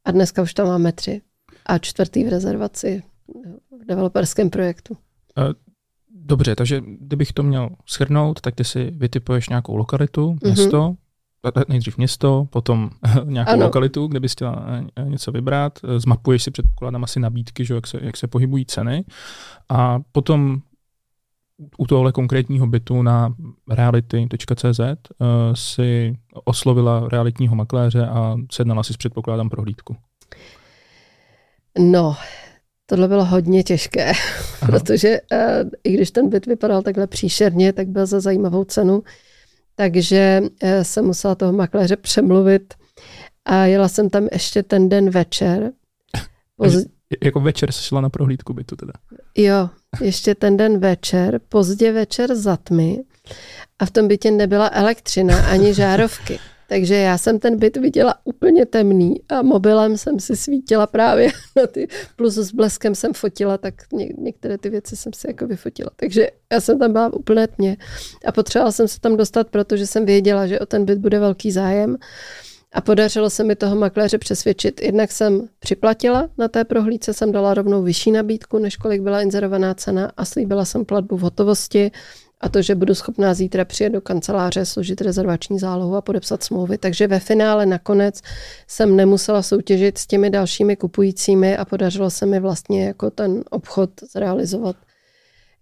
[0.05, 1.21] a dneska už tam máme tři.
[1.67, 3.03] A čtvrtý v rezervaci
[3.83, 4.97] v developerském projektu.
[5.39, 5.43] Eh,
[6.11, 10.39] dobře, takže kdybych to měl shrnout, tak ty si vytipuješ nějakou lokalitu, mhm.
[10.43, 10.97] město,
[11.45, 11.65] mm-hmm.
[11.69, 12.91] nejdřív město, potom
[13.25, 13.65] nějakou ano.
[13.65, 14.67] lokalitu, kde bys chtěla
[15.05, 19.05] něco vybrat, zmapuješ si předpokládám asi nabídky, že, jak, se, jak se pohybují ceny
[19.69, 20.63] a potom
[21.79, 23.35] u tohle konkrétního bytu na
[23.71, 29.97] reality.cz uh, si oslovila realitního makléře a sednala si s předpokládám prohlídku.
[31.79, 32.17] No,
[32.87, 34.13] tohle bylo hodně těžké,
[34.63, 34.71] Aha.
[34.71, 39.03] protože uh, i když ten byt vypadal takhle příšerně, tak byl za zajímavou cenu,
[39.77, 42.75] takže uh, jsem musela toho makléře přemluvit
[43.45, 45.73] a jela jsem tam ještě ten den večer.
[46.57, 46.75] Poz...
[47.25, 48.93] Jako večer se šla na prohlídku bytu teda.
[49.37, 49.71] Jo,
[50.01, 53.05] ještě ten den večer, pozdě večer za tmy
[53.79, 56.39] a v tom bytě nebyla elektřina ani žárovky.
[56.69, 61.67] Takže já jsem ten byt viděla úplně temný a mobilem jsem si svítila právě na
[61.67, 65.91] ty, plus s bleskem jsem fotila, tak ně, některé ty věci jsem si jako vyfotila.
[65.97, 67.77] Takže já jsem tam byla v úplné tmě
[68.25, 71.53] a potřebovala jsem se tam dostat, protože jsem věděla, že o ten byt bude velký
[71.53, 71.97] zájem.
[72.75, 74.83] A podařilo se mi toho makléře přesvědčit.
[74.83, 79.75] Jednak jsem připlatila na té prohlídce, jsem dala rovnou vyšší nabídku, než kolik byla inzerovaná
[79.75, 81.91] cena a slíbila jsem platbu v hotovosti
[82.41, 86.79] a to, že budu schopná zítra přijet do kanceláře, složit rezervační zálohu a podepsat smlouvy.
[86.79, 88.21] Takže ve finále nakonec
[88.67, 93.91] jsem nemusela soutěžit s těmi dalšími kupujícími a podařilo se mi vlastně jako ten obchod
[94.13, 94.77] zrealizovat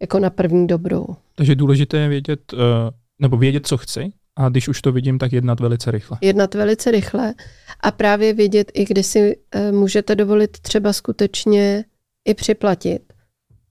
[0.00, 1.06] jako na první dobrou.
[1.34, 2.56] Takže důležité je vědět, eh,
[3.18, 6.18] nebo vědět, co chci, a když už to vidím, tak jednat velice rychle.
[6.20, 7.34] Jednat velice rychle
[7.80, 11.84] a právě vědět, i kdy si eh, můžete dovolit třeba skutečně
[12.24, 13.02] i připlatit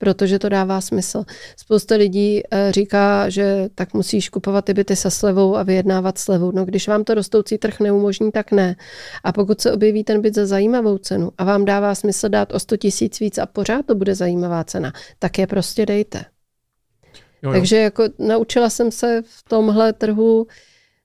[0.01, 1.24] protože to dává smysl.
[1.57, 6.51] Spousta lidí eh, říká, že tak musíš kupovat ty byty se slevou a vyjednávat slevou.
[6.51, 8.76] No když vám to rostoucí trh neumožní, tak ne.
[9.24, 12.59] A pokud se objeví ten byt za zajímavou cenu a vám dává smysl dát o
[12.59, 16.26] 100 tisíc víc a pořád to bude zajímavá cena, tak je prostě dejte.
[17.44, 17.52] Jo.
[17.52, 20.48] Takže jako naučila jsem se v tomhle trhu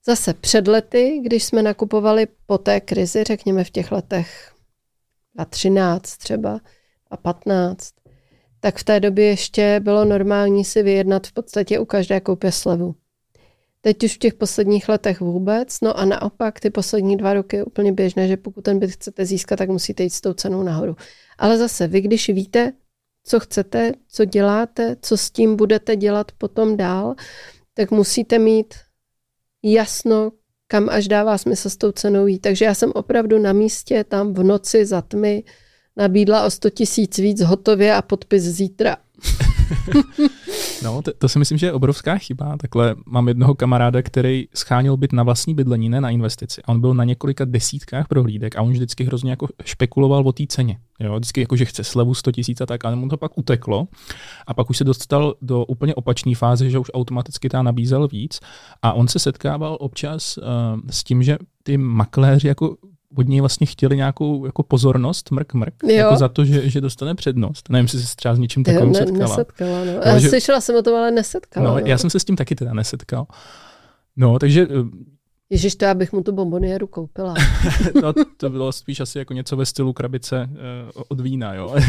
[0.06, 4.52] zase před lety, když jsme nakupovali po té krizi, řekněme v těch letech
[5.36, 6.60] a 13 třeba
[7.10, 7.94] a 15,
[8.60, 12.94] tak v té době ještě bylo normální si vyjednat v podstatě u každé koupě slevu.
[13.80, 17.64] Teď už v těch posledních letech vůbec, no a naopak ty poslední dva roky je
[17.64, 20.96] úplně běžné, že pokud ten byt chcete získat, tak musíte jít s tou cenou nahoru.
[21.38, 22.72] Ale zase, vy když víte,
[23.26, 27.14] co chcete, co děláte, co s tím budete dělat potom dál,
[27.74, 28.74] tak musíte mít
[29.62, 30.32] jasno,
[30.68, 32.38] kam až dává smysl s tou cenou jít.
[32.38, 35.44] Takže já jsem opravdu na místě tam v noci za tmy
[35.96, 38.96] nabídla o 100 tisíc víc hotově a podpis zítra.
[40.82, 42.56] no, to, to si myslím, že je obrovská chyba.
[42.56, 46.62] Takhle mám jednoho kamaráda, který scháněl byt na vlastní bydlení, ne na investici.
[46.64, 50.44] A on byl na několika desítkách prohlídek a on vždycky hrozně jako špekuloval o té
[50.48, 50.78] ceně.
[51.00, 53.88] Jo, vždycky jako, že chce slevu 100 tisíc a tak, ale mu to pak uteklo.
[54.46, 58.40] A pak už se dostal do úplně opačné fáze, že už automaticky ta nabízel víc.
[58.82, 60.44] A on se setkával občas uh,
[60.90, 62.76] s tím, že ty makléři jako
[63.16, 65.90] od něj vlastně chtěli nějakou jako pozornost, mrk, mrk, jo.
[65.90, 67.68] jako za to, že, že dostane přednost.
[67.70, 69.28] Nevím, jestli se třeba s něčím takovým ne, setkala.
[69.28, 69.92] Nesetkala, no.
[70.04, 71.66] Já že, slyšela jsem o tom, ale nesetkala.
[71.66, 71.86] No, no.
[71.86, 73.26] Já jsem se s tím taky teda nesetkal.
[74.16, 74.62] No, takže...
[74.70, 75.16] Eh,
[75.50, 77.34] Ježíš, to já bych mu tu bombonieru koupila.
[78.02, 81.74] no, to bylo spíš asi jako něco ve stylu krabice uh, od vína, jo.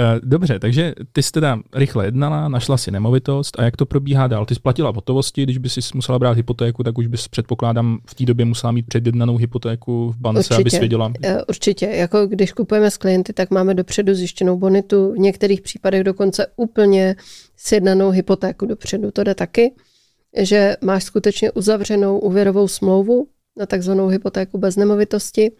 [0.00, 4.26] Eh, dobře, takže ty jsi teda rychle jednala, našla si nemovitost a jak to probíhá
[4.26, 4.46] dál?
[4.46, 8.24] Ty splatila hotovosti, když by si musela brát hypotéku, tak už bys předpokládám v té
[8.24, 10.76] době musela mít předjednanou hypotéku v bance, Určitě.
[10.76, 11.12] aby věděla.
[11.22, 16.04] Eh, určitě, jako když kupujeme s klienty, tak máme dopředu zjištěnou bonitu, v některých případech
[16.04, 17.16] dokonce úplně
[17.56, 19.10] sjednanou hypotéku dopředu.
[19.10, 19.72] To jde taky,
[20.38, 23.26] že máš skutečně uzavřenou úvěrovou smlouvu
[23.58, 25.52] na takzvanou hypotéku bez nemovitosti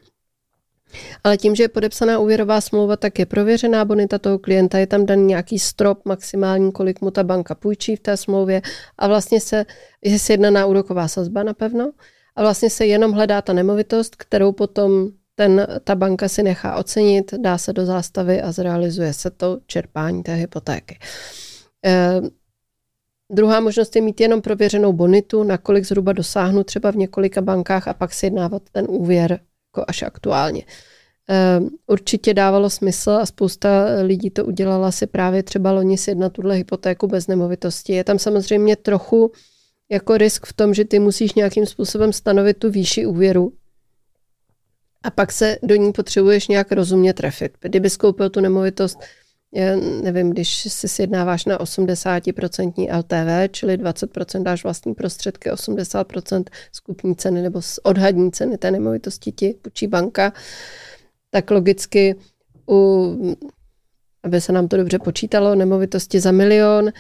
[1.25, 5.07] ale tím, že je podepsaná úvěrová smlouva, tak je prověřená bonita toho klienta, je tam
[5.07, 8.63] daný nějaký strop maximální, kolik mu ta banka půjčí v té smlouvě.
[8.99, 9.65] A vlastně se,
[10.05, 11.93] je sjednaná úroková sazba napevno
[12.37, 17.35] a vlastně se jenom hledá ta nemovitost, kterou potom ten, ta banka si nechá ocenit,
[17.35, 20.99] dá se do zástavy a zrealizuje se to čerpání té hypotéky.
[21.85, 22.21] E,
[23.33, 27.95] druhá možnost je mít jenom prověřenou bonitu, nakolik zhruba dosáhnu třeba v několika bankách a
[27.95, 29.41] pak si jednávat ten úvěr
[29.73, 30.63] jako až aktuálně.
[31.29, 36.55] Ehm, určitě dávalo smysl a spousta lidí to udělala si právě třeba loni na tuhle
[36.55, 37.93] hypotéku bez nemovitosti.
[37.93, 39.33] Je tam samozřejmě trochu
[39.91, 43.53] jako risk v tom, že ty musíš nějakým způsobem stanovit tu výši úvěru
[45.03, 47.53] a pak se do ní potřebuješ nějak rozumně trefit.
[47.61, 48.99] Kdyby skoupil tu nemovitost
[50.03, 57.43] nevím, když si sjednáváš na 80% LTV, čili 20% dáš vlastní prostředky, 80% skupní ceny
[57.43, 60.33] nebo odhadní ceny té nemovitosti ti půjčí banka,
[61.31, 62.17] tak logicky,
[62.71, 63.37] u,
[64.23, 66.91] aby se nám to dobře počítalo, nemovitosti za milion,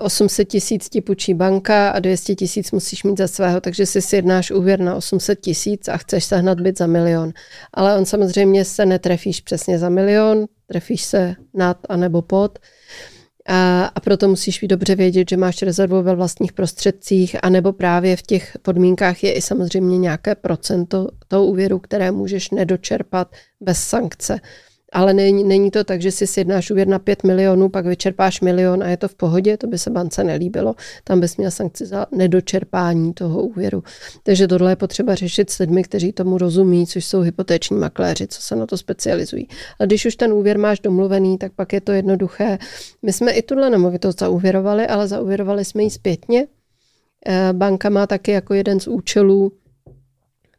[0.00, 4.02] 800 eh, tisíc ti půjčí banka a 200 tisíc musíš mít za svého, takže si
[4.02, 7.32] sjednáš úvěr na 800 tisíc a chceš sehnat byt za milion.
[7.74, 12.58] Ale on samozřejmě se netrefíš přesně za milion, trefíš se nad a nebo pod.
[13.48, 18.16] A, a proto musíš být dobře vědět, že máš rezervu ve vlastních prostředcích, anebo právě
[18.16, 23.28] v těch podmínkách je i samozřejmě nějaké procento toho úvěru, které můžeš nedočerpat
[23.60, 24.40] bez sankce
[24.92, 28.82] ale není, není to tak, že si sjednáš úvěr na 5 milionů, pak vyčerpáš milion
[28.82, 30.74] a je to v pohodě, to by se bance nelíbilo.
[31.04, 33.82] Tam bys měl sankci za nedočerpání toho úvěru.
[34.22, 38.42] Takže tohle je potřeba řešit s lidmi, kteří tomu rozumí, což jsou hypotéční makléři, co
[38.42, 39.48] se na to specializují.
[39.80, 42.58] A když už ten úvěr máš domluvený, tak pak je to jednoduché.
[43.02, 46.46] My jsme i tuhle nemovitost zaúvěrovali, ale zaúvěrovali jsme ji zpětně,
[47.28, 49.52] Eh, banka má taky jako jeden z účelů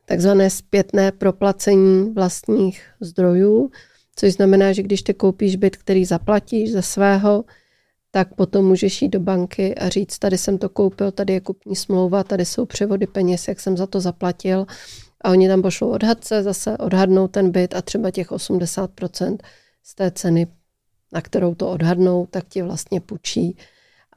[0.05, 3.71] takzvané zpětné proplacení vlastních zdrojů,
[4.19, 7.43] což znamená, že když ty koupíš byt, který zaplatíš ze svého,
[8.11, 11.75] tak potom můžeš jít do banky a říct, tady jsem to koupil, tady je kupní
[11.75, 14.65] smlouva, tady jsou převody peněz, jak jsem za to zaplatil.
[15.21, 19.37] A oni tam pošlou odhadce, zase odhadnou ten byt a třeba těch 80%
[19.83, 20.47] z té ceny,
[21.13, 23.57] na kterou to odhadnou, tak ti vlastně půjčí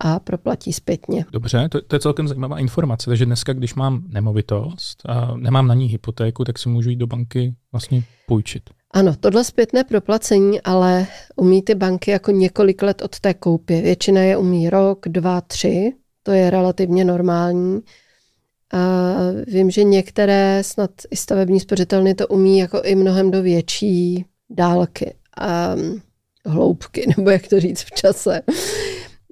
[0.01, 1.25] a proplatí zpětně.
[1.33, 3.11] Dobře, to, to je celkem zajímavá informace.
[3.11, 7.07] Takže dneska, když mám nemovitost a nemám na ní hypotéku, tak si můžu jít do
[7.07, 8.71] banky vlastně půjčit.
[8.93, 13.83] Ano, tohle zpětné proplacení, ale umí ty banky jako několik let od té koupě.
[13.83, 17.81] Většina je umí rok, dva, tři, to je relativně normální.
[18.73, 19.15] A
[19.47, 25.15] vím, že některé, snad i stavební spořitelny to umí jako i mnohem do větší dálky
[25.37, 25.77] a
[26.47, 28.43] hloubky, nebo jak to říct v čase.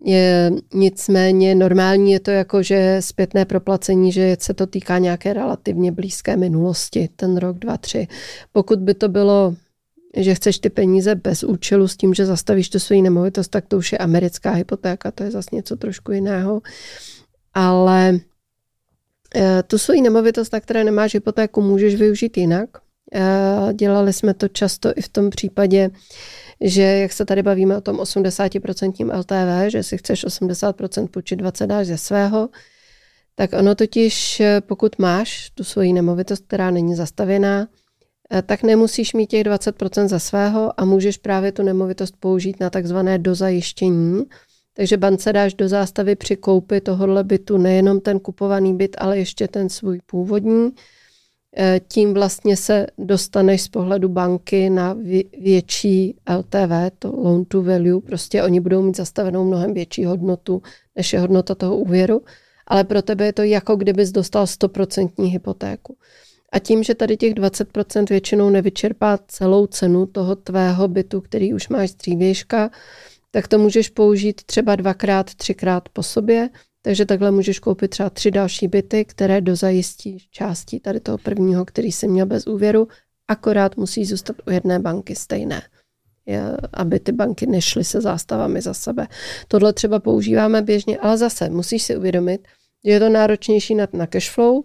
[0.05, 5.93] Je, nicméně normální je to jako, že zpětné proplacení, že se to týká nějaké relativně
[5.93, 8.09] blízké minulosti, ten rok, dva, tři.
[8.53, 9.55] Pokud by to bylo,
[10.17, 13.77] že chceš ty peníze bez účelu s tím, že zastavíš tu svoji nemovitost, tak to
[13.77, 16.61] už je americká hypotéka, to je zase něco trošku jiného.
[17.55, 18.21] Ale
[19.35, 22.71] eh, tu svoji nemovitost, na které nemáš hypotéku, můžeš využít jinak.
[23.15, 25.91] Eh, dělali jsme to často i v tom případě,
[26.61, 31.67] že jak se tady bavíme o tom 80% LTV, že si chceš 80% půjčit, 20
[31.67, 32.49] dáš ze svého,
[33.35, 37.69] tak ono totiž, pokud máš tu svoji nemovitost, která není zastavěná,
[38.33, 42.71] eh, tak nemusíš mít těch 20% za svého a můžeš právě tu nemovitost použít na
[42.71, 44.25] takzvané dozajištění.
[44.75, 49.49] Takže bance dáš do zástavy při koupi tohohle bytu nejenom ten kupovaný byt, ale ještě
[49.49, 50.71] ten svůj původní
[51.89, 54.97] tím vlastně se dostaneš z pohledu banky na
[55.43, 60.63] větší LTV, to loan to value, prostě oni budou mít zastavenou mnohem větší hodnotu,
[60.97, 62.23] než je hodnota toho úvěru,
[62.67, 65.97] ale pro tebe je to jako kdybys dostal 100% hypotéku.
[66.53, 71.69] A tím, že tady těch 20% většinou nevyčerpá celou cenu toho tvého bytu, který už
[71.69, 72.71] máš z dřívějška,
[73.31, 76.49] tak to můžeš použít třeba dvakrát, třikrát po sobě
[76.83, 81.93] takže takhle můžeš koupit třeba tři další byty, které dozajistí částí tady toho prvního, který
[81.93, 82.89] jsi měl bez úvěru,
[83.29, 85.63] akorát musí zůstat u jedné banky stejné,
[86.73, 89.07] aby ty banky nešly se zástavami za sebe.
[89.49, 92.49] Tohle třeba používáme běžně, ale zase musíš si uvědomit,
[92.85, 94.63] že je to náročnější na, na cashflow,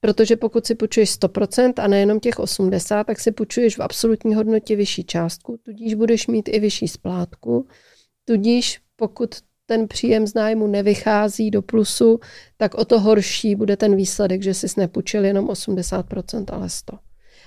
[0.00, 4.76] protože pokud si půjčuješ 100% a nejenom těch 80%, tak si půjčuješ v absolutní hodnotě
[4.76, 7.68] vyšší částku, tudíž budeš mít i vyšší splátku,
[8.24, 9.34] tudíž pokud
[9.66, 12.20] ten příjem z nájmu nevychází do plusu,
[12.56, 16.98] tak o to horší bude ten výsledek, že jsi nepůjčil jenom 80%, ale 100%.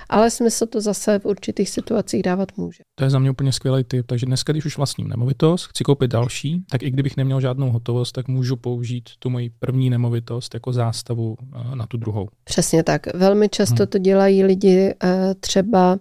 [0.09, 2.83] Ale smysl to zase v určitých situacích dávat může.
[2.95, 4.07] To je za mě úplně skvělý tip.
[4.07, 8.11] Takže dneska, když už vlastním nemovitost, chci koupit další, tak i kdybych neměl žádnou hotovost,
[8.11, 12.29] tak můžu použít tu moji první nemovitost jako zástavu eh, na tu druhou.
[12.43, 13.13] Přesně tak.
[13.13, 13.87] Velmi často hmm.
[13.87, 15.99] to dělají lidi eh, třeba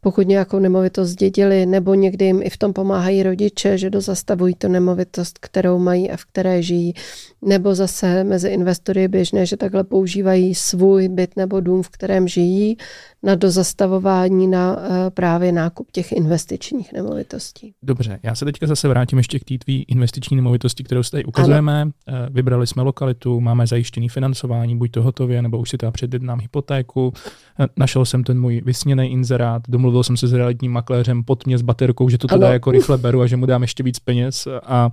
[0.00, 4.68] pokud nějakou nemovitost zdědili, nebo někdy jim i v tom pomáhají rodiče, že dozastavují tu
[4.68, 6.94] nemovitost, kterou mají a v které žijí,
[7.42, 12.28] nebo zase mezi investory je běžné, že takhle používají svůj byt nebo dům, v kterém
[12.28, 12.76] žijí,
[13.22, 17.72] na dozastavování na eh, právě nákup těch investičních nemovitostí.
[17.82, 21.24] Dobře, já se teďka zase vrátím ještě k té tvý investiční nemovitosti, kterou si tady
[21.24, 21.82] ukazujeme.
[21.82, 21.90] Ano.
[22.08, 26.40] Eh, vybrali jsme lokalitu, máme zajištěný financování, buď to hotově, nebo už si teda předjednám
[26.40, 27.12] hypotéku.
[27.60, 31.58] Eh, našel jsem ten můj vysněný inzerát, domluvil jsem se s realitním makléřem pod mě
[31.58, 34.48] s baterkou, že to teda jako rychle beru a že mu dám ještě víc peněz
[34.62, 34.90] a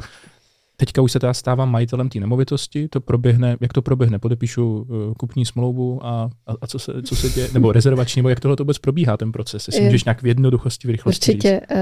[0.78, 5.14] Teďka už se teda stávám majitelem té nemovitosti, to proběhne, jak to proběhne, podepíšu uh,
[5.14, 8.58] kupní smlouvu a, a, a co, se, co se děje, nebo rezervační, nebo jak tohle
[8.58, 11.50] to vůbec probíhá ten proces, jestli můžeš nějak v jednoduchosti, v rychlosti Určitě.
[11.50, 11.72] Říct.
[11.72, 11.78] Uh,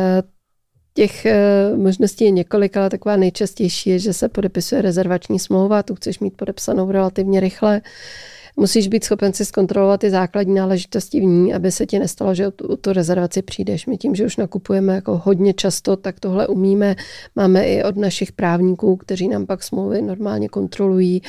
[0.94, 1.28] těch
[1.74, 6.20] uh, možností je několik, ale taková nejčastější je, že se podepisuje rezervační smlouva, tu chceš
[6.20, 7.82] mít podepsanou relativně rychle.
[8.62, 12.47] Musíš být schopen si zkontrolovat ty základní náležitosti v ní, aby se ti nestalo, že
[12.47, 13.86] u tu rezervaci přijdeš.
[13.86, 16.95] My tím, že už nakupujeme jako hodně často, tak tohle umíme.
[17.36, 21.22] Máme i od našich právníků, kteří nám pak smlouvy normálně kontrolují.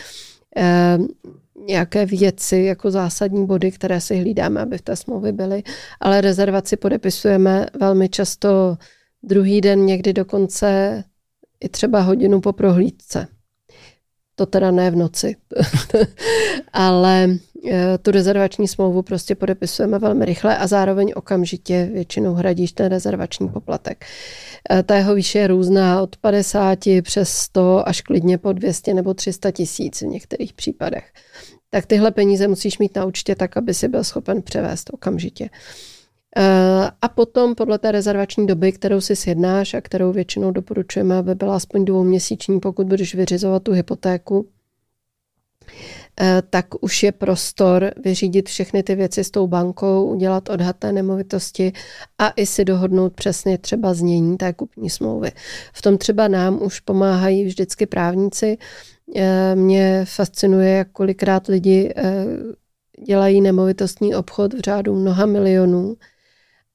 [0.57, 0.99] Eh,
[1.67, 5.63] nějaké věci jako zásadní body, které si hlídáme, aby v té smlouvě byly,
[6.01, 8.77] ale rezervaci podepisujeme velmi často
[9.23, 11.05] druhý den, někdy dokonce
[11.61, 13.29] i třeba hodinu po prohlídce.
[14.43, 15.37] To teda ne v noci,
[16.73, 17.29] ale
[17.71, 23.49] eh, tu rezervační smlouvu prostě podepisujeme velmi rychle a zároveň okamžitě většinou hradíš ten rezervační
[23.49, 24.05] poplatek.
[24.71, 29.15] Eh, ta jeho výše je různá od 50 přes 100 až klidně po 200 nebo
[29.15, 31.13] 300 tisíc v některých případech.
[31.71, 35.45] Tak tyhle peníze musíš mít na účtě tak, aby si byl schopen převést okamžitě.
[35.45, 35.92] Eh,
[37.03, 41.57] a potom podle té rezervační doby, kterou si sjednáš a kterou většinou doporučujeme, aby byla
[41.57, 44.49] aspoň dvouměsíční, pokud budeš vyřizovat tu hypotéku,
[46.21, 50.93] Eh, tak už je prostor vyřídit všechny ty věci s tou bankou, udělat odhad té
[50.93, 51.73] nemovitosti
[52.19, 55.33] a i si dohodnout přesně třeba znění té kupní smlouvy.
[55.73, 58.59] V tom třeba nám už pomáhají vždycky právníci.
[59.17, 62.25] Eh, mě fascinuje, jak kolikrát lidi eh,
[63.07, 65.97] dělají nemovitostní obchod v řádu mnoha milionů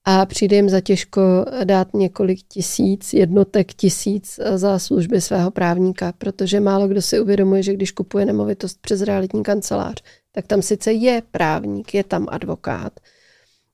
[0.10, 1.22] a přijde jim za těžko
[1.64, 7.74] dát několik tisíc, jednotek tisíc za služby svého právníka, protože málo kdo si uvědomuje, že
[7.74, 13.00] když kupuje nemovitost přes realitní kancelář, tak tam sice je právník, je tam advokát,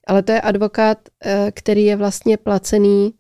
[0.08, 3.14] ale to je advokát, eh, který je vlastně placený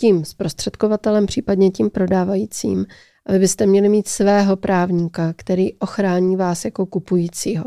[0.00, 2.86] tím zprostředkovatelem, případně tím prodávajícím.
[3.26, 7.64] A vy byste měli mít svého právníka, který ochrání vás jako kupujícího.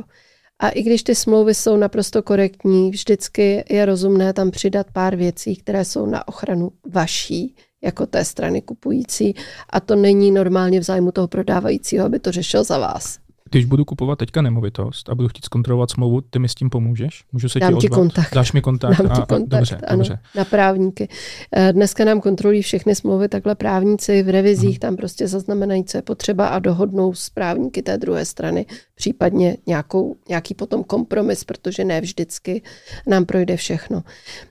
[0.60, 5.56] A i když ty smlouvy jsou naprosto korektní, vždycky je rozumné tam přidat pár věcí,
[5.56, 9.36] které jsou na ochranu vaší, jako té strany kupující.
[9.70, 13.20] A to není normálně v zájmu toho prodávajícího, aby to řešil za vás.
[13.52, 17.24] Když budu kupovat teďka nemovitost a budu chtít zkontrolovat smlouvu, ty mi s tím pomůžeš?
[17.32, 18.34] Můžu se Dám ti, ti kontakt.
[18.34, 18.98] Dáš mi kontakt?
[18.98, 20.20] Dám ti kontakt, a, dobře, ano, dobře.
[20.36, 21.10] na právníky.
[21.56, 24.80] Eh, dneska nám kontrolují všechny smlouvy takhle právníci v revizích, hmm.
[24.80, 30.16] tam prostě zaznamenají, co je potřeba a dohodnou s právníky té druhé strany, případně nějakou,
[30.30, 32.62] nějaký potom kompromis, protože ne vždycky
[33.08, 34.04] nám projde všechno.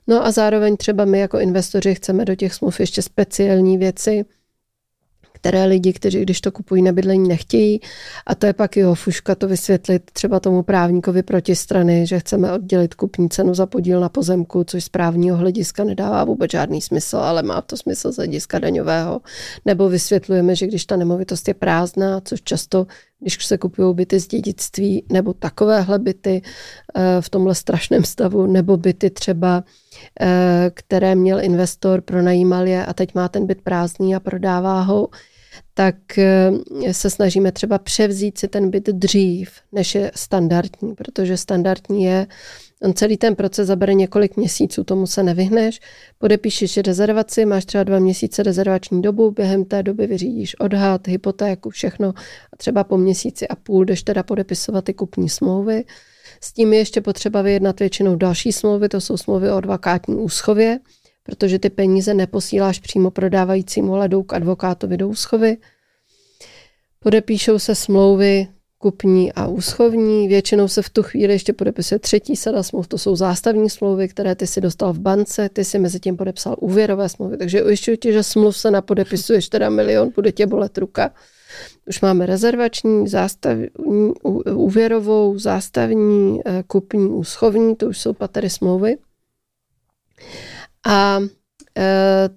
[0.06, 4.24] No a zároveň třeba my jako investoři chceme do těch smluv ještě speciální věci,
[5.40, 7.80] které lidi, kteří když to kupují na bydlení, nechtějí.
[8.26, 12.94] A to je pak jeho fuška to vysvětlit třeba tomu právníkovi protistrany, že chceme oddělit
[12.94, 17.42] kupní cenu za podíl na pozemku, což z právního hlediska nedává vůbec žádný smysl, ale
[17.42, 19.20] má to smysl z hlediska daňového.
[19.64, 22.86] Nebo vysvětlujeme, že když ta nemovitost je prázdná, což často
[23.20, 26.42] když se kupují byty z dědictví nebo takovéhle byty
[26.94, 29.64] eh, v tomhle strašném stavu, nebo byty třeba,
[30.20, 35.08] eh, které měl investor, pronajímal je a teď má ten byt prázdný a prodává ho,
[35.74, 36.52] tak eh,
[36.92, 42.26] se snažíme třeba převzít si ten byt dřív, než je standardní, protože standardní je,
[42.82, 45.80] on celý ten proces zabere několik měsíců, tomu se nevyhneš.
[46.18, 52.08] Podepíšeš rezervaci, máš třeba dva měsíce rezervační dobu, během té doby vyřídíš odhad, hypotéku, všechno
[52.52, 55.84] a třeba po měsíci a půl jdeš teda podepisovat ty kupní smlouvy.
[56.40, 60.78] S tím je ještě potřeba vyjednat většinou další smlouvy, to jsou smlouvy o advokátní úschově,
[61.22, 65.56] protože ty peníze neposíláš přímo prodávajícímu, ale jdou k advokátovi do úschovy.
[66.98, 68.48] Podepíšou se smlouvy
[68.78, 70.28] kupní a úschovní.
[70.28, 74.34] Většinou se v tu chvíli ještě podepisuje třetí sada smluv, to jsou zástavní smlouvy, které
[74.34, 78.12] ty si dostal v bance, ty si mezi tím podepsal úvěrové smlouvy, takže ujišťuji tě,
[78.12, 81.10] že smluv se napodepisuješ teda milion, bude tě bolet ruka.
[81.86, 83.68] Už máme rezervační, zástavní,
[84.54, 88.96] úvěrovou, zástavní, eh, kupní, úschovní, to už jsou patery smlouvy.
[90.86, 91.20] A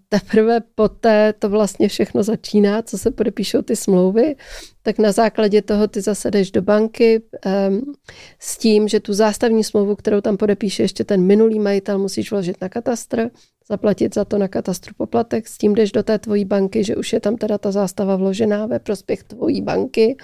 [0.10, 4.36] teprve poté to vlastně všechno začíná, co se podepíšou ty smlouvy,
[4.84, 7.22] tak na základě toho ty zase jdeš do banky
[7.70, 7.94] um,
[8.40, 12.62] s tím, že tu zástavní smlouvu, kterou tam podepíše ještě ten minulý majitel, musíš vložit
[12.62, 13.30] na katastr,
[13.70, 17.14] zaplatit za to na katastru poplatek, s tím jdeš do té tvojí banky, že už
[17.14, 20.18] je tam teda ta zástava vložená ve prospěch tvojí banky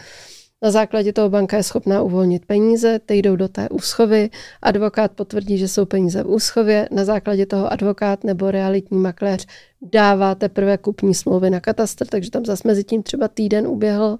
[0.61, 4.29] na základě toho banka je schopná uvolnit peníze, ty jdou do té úschovy,
[4.61, 9.45] advokát potvrdí, že jsou peníze v úschově, na základě toho advokát nebo realitní makléř
[9.81, 14.17] dává teprve kupní smlouvy na katastr, takže tam zase mezi tím třeba týden uběhl.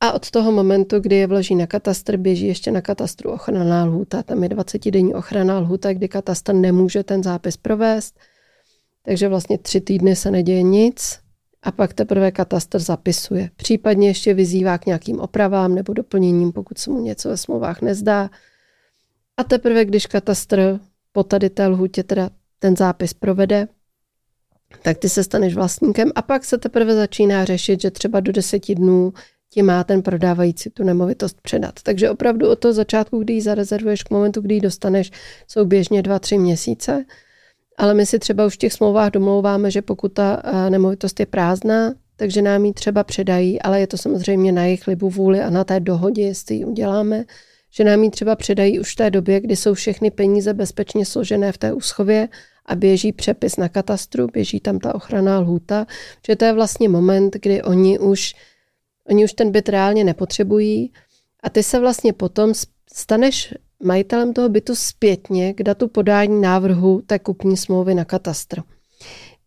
[0.00, 4.22] A od toho momentu, kdy je vloží na katastr, běží ještě na katastru ochranná lhůta.
[4.22, 8.18] Tam je 20-denní ochranná lhůta, kdy katastr nemůže ten zápis provést.
[9.02, 11.23] Takže vlastně tři týdny se neděje nic
[11.64, 13.50] a pak teprve katastr zapisuje.
[13.56, 18.30] Případně ještě vyzývá k nějakým opravám nebo doplněním, pokud se mu něco ve smlouvách nezdá.
[19.36, 20.80] A teprve, když katastr
[21.12, 23.68] po tady té lhůtě teda ten zápis provede,
[24.82, 28.74] tak ty se staneš vlastníkem a pak se teprve začíná řešit, že třeba do deseti
[28.74, 29.12] dnů
[29.50, 31.74] ti má ten prodávající tu nemovitost předat.
[31.82, 35.10] Takže opravdu od toho začátku, kdy ji zarezervuješ k momentu, kdy ji dostaneš,
[35.48, 37.04] jsou běžně dva, tři měsíce.
[37.78, 41.26] Ale my si třeba už v těch smlouvách domlouváme, že pokud ta eh, nemovitost je
[41.26, 45.50] prázdná, takže nám ji třeba předají, ale je to samozřejmě na jejich libu vůli a
[45.50, 47.24] na té dohodě, jestli ji uděláme,
[47.70, 51.52] že nám ji třeba předají už v té době, kdy jsou všechny peníze bezpečně složené
[51.52, 52.28] v té úschově
[52.66, 55.86] a běží přepis na katastru, běží tam ta ochranná lhůta,
[56.26, 58.34] že to je vlastně moment, kdy oni už,
[59.10, 60.92] oni už ten byt reálně nepotřebují
[61.42, 62.52] a ty se vlastně potom
[62.92, 68.62] staneš majitelem toho bytu zpětně k datu podání návrhu té kupní smlouvy na katastr.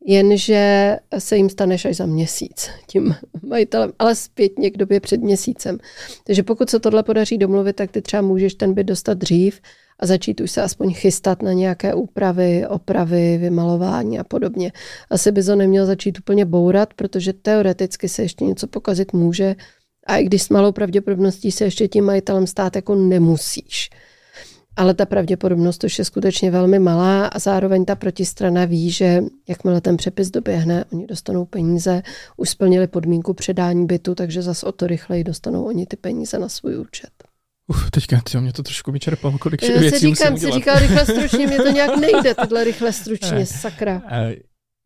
[0.05, 3.15] Jenže se jim staneš až za měsíc tím
[3.47, 5.77] majitelem, ale zpětně k době před měsícem.
[6.23, 9.61] Takže pokud se tohle podaří domluvit, tak ty třeba můžeš ten byt dostat dřív
[9.99, 14.72] a začít už se aspoň chystat na nějaké úpravy, opravy, vymalování a podobně.
[15.09, 19.55] Asi by to neměl začít úplně bourat, protože teoreticky se ještě něco pokazit může,
[20.07, 23.89] A i když s malou pravděpodobností se ještě tím majitelem stát jako nemusíš.
[24.78, 29.82] Ale ta pravděpodobnost už je skutečně velmi malá a zároveň ta protistrana ví, že jakmile
[29.82, 32.02] ten přepis doběhne, oni dostanou peníze,
[32.38, 36.49] už splnili podmínku předání bytu, takže zase o to rychleji dostanou oni ty peníze na
[36.49, 37.10] svůj účet.
[37.68, 40.80] Uf, teďka tyjo, mě to trošku vyčerpalo, kolik Já věcí si říkám, musím si říkal
[40.80, 43.45] rychle stručně, mě to nějak nejde, tohle rychle stručně, Ne.
[43.45, 44.02] sakra.
[44.12, 44.36] Eh,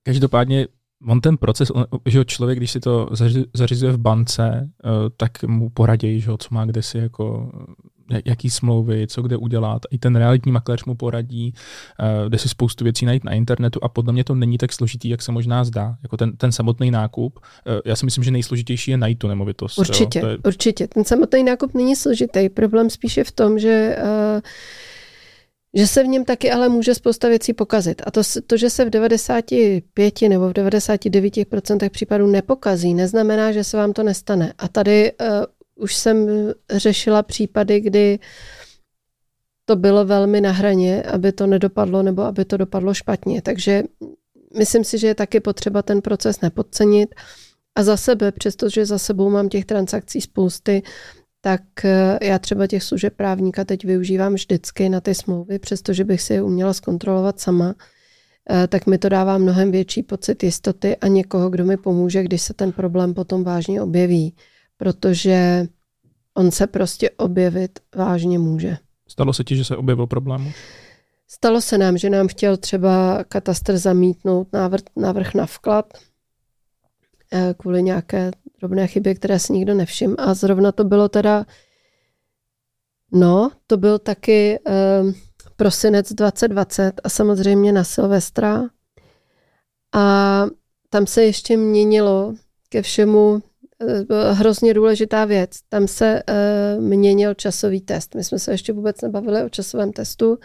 [0.06, 0.68] Každopádně
[1.08, 4.90] on ten proces, on, že jo, člověk, když si to zaři- zařizuje v bance, eh,
[5.18, 7.74] tak mu poradějí, že jo, co má kde si jako eh,
[8.26, 9.82] jaký smlouvy, co kde udělat.
[9.92, 11.54] I ten realitní makléř mu poradí,
[12.00, 15.10] eh, kde si spoustu věcí najít na internetu a podle mě to není tak složitý,
[15.10, 15.96] jak se možná zdá.
[16.04, 19.78] Jako ten, ten samotný nákup, eh, já si myslím, že nejsložitější je najít tu nemovitost.
[19.78, 19.82] jo.
[19.82, 20.88] Určitě, To je, určitě.
[20.88, 22.50] Ten samotný nákup není složitý.
[22.50, 24.42] Problém spíše v tom, že, uh,
[25.74, 28.02] že se v něm taky ale může spousta věcí pokazit.
[28.06, 33.78] A to, to, že se v 95 nebo v 99% případů nepokazí, neznamená, že se
[33.78, 34.54] vám to nestane.
[34.58, 35.28] A tady uh,
[35.82, 36.28] už jsem
[36.70, 38.20] řešila případy, kdy
[39.66, 43.42] to bylo velmi na hraně, aby to nedopadlo nebo aby to dopadlo špatně.
[43.42, 43.84] Takže
[44.58, 47.16] myslím si, že je taky potřeba ten proces nepodcenit.
[47.76, 50.84] A za sebe, přestože za sebou mám těch transakcí spousty,
[51.42, 56.22] tak eh, já třeba těch služeb právníka teď využívám vždycky na ty smlouvy, přestože bych
[56.22, 57.76] si je uměla zkontrolovat sama,
[58.50, 62.42] eh, tak mi to dává mnohem větší pocit jistoty a někoho, kdo mi pomůže, když
[62.42, 64.36] se ten problém potom vážně objeví,
[64.82, 65.66] protože
[66.34, 68.78] on se prostě objevit vážně může.
[69.08, 70.52] stalo se ti, že se objevil problém?
[71.28, 75.94] Stalo se nám, že nám chtěl třeba katastr zamítnout návrh, návrh na vklad
[77.34, 80.16] eh, kvůli nějaké drobné chybě, které si nikdo nevšiml.
[80.18, 81.46] A zrovna to bylo teda,
[83.12, 85.04] no, to byl taky eh,
[85.56, 88.64] prosinec 2020 a samozřejmě na Silvestra.
[89.94, 90.46] A
[90.90, 92.34] tam se ještě měnilo
[92.70, 93.42] ke všemu
[94.32, 95.52] hrozně důležitá věc.
[95.70, 98.16] Tam se eh, měnil časový test.
[98.16, 100.38] My jsme se ještě vůbec nebavili o časovém testu,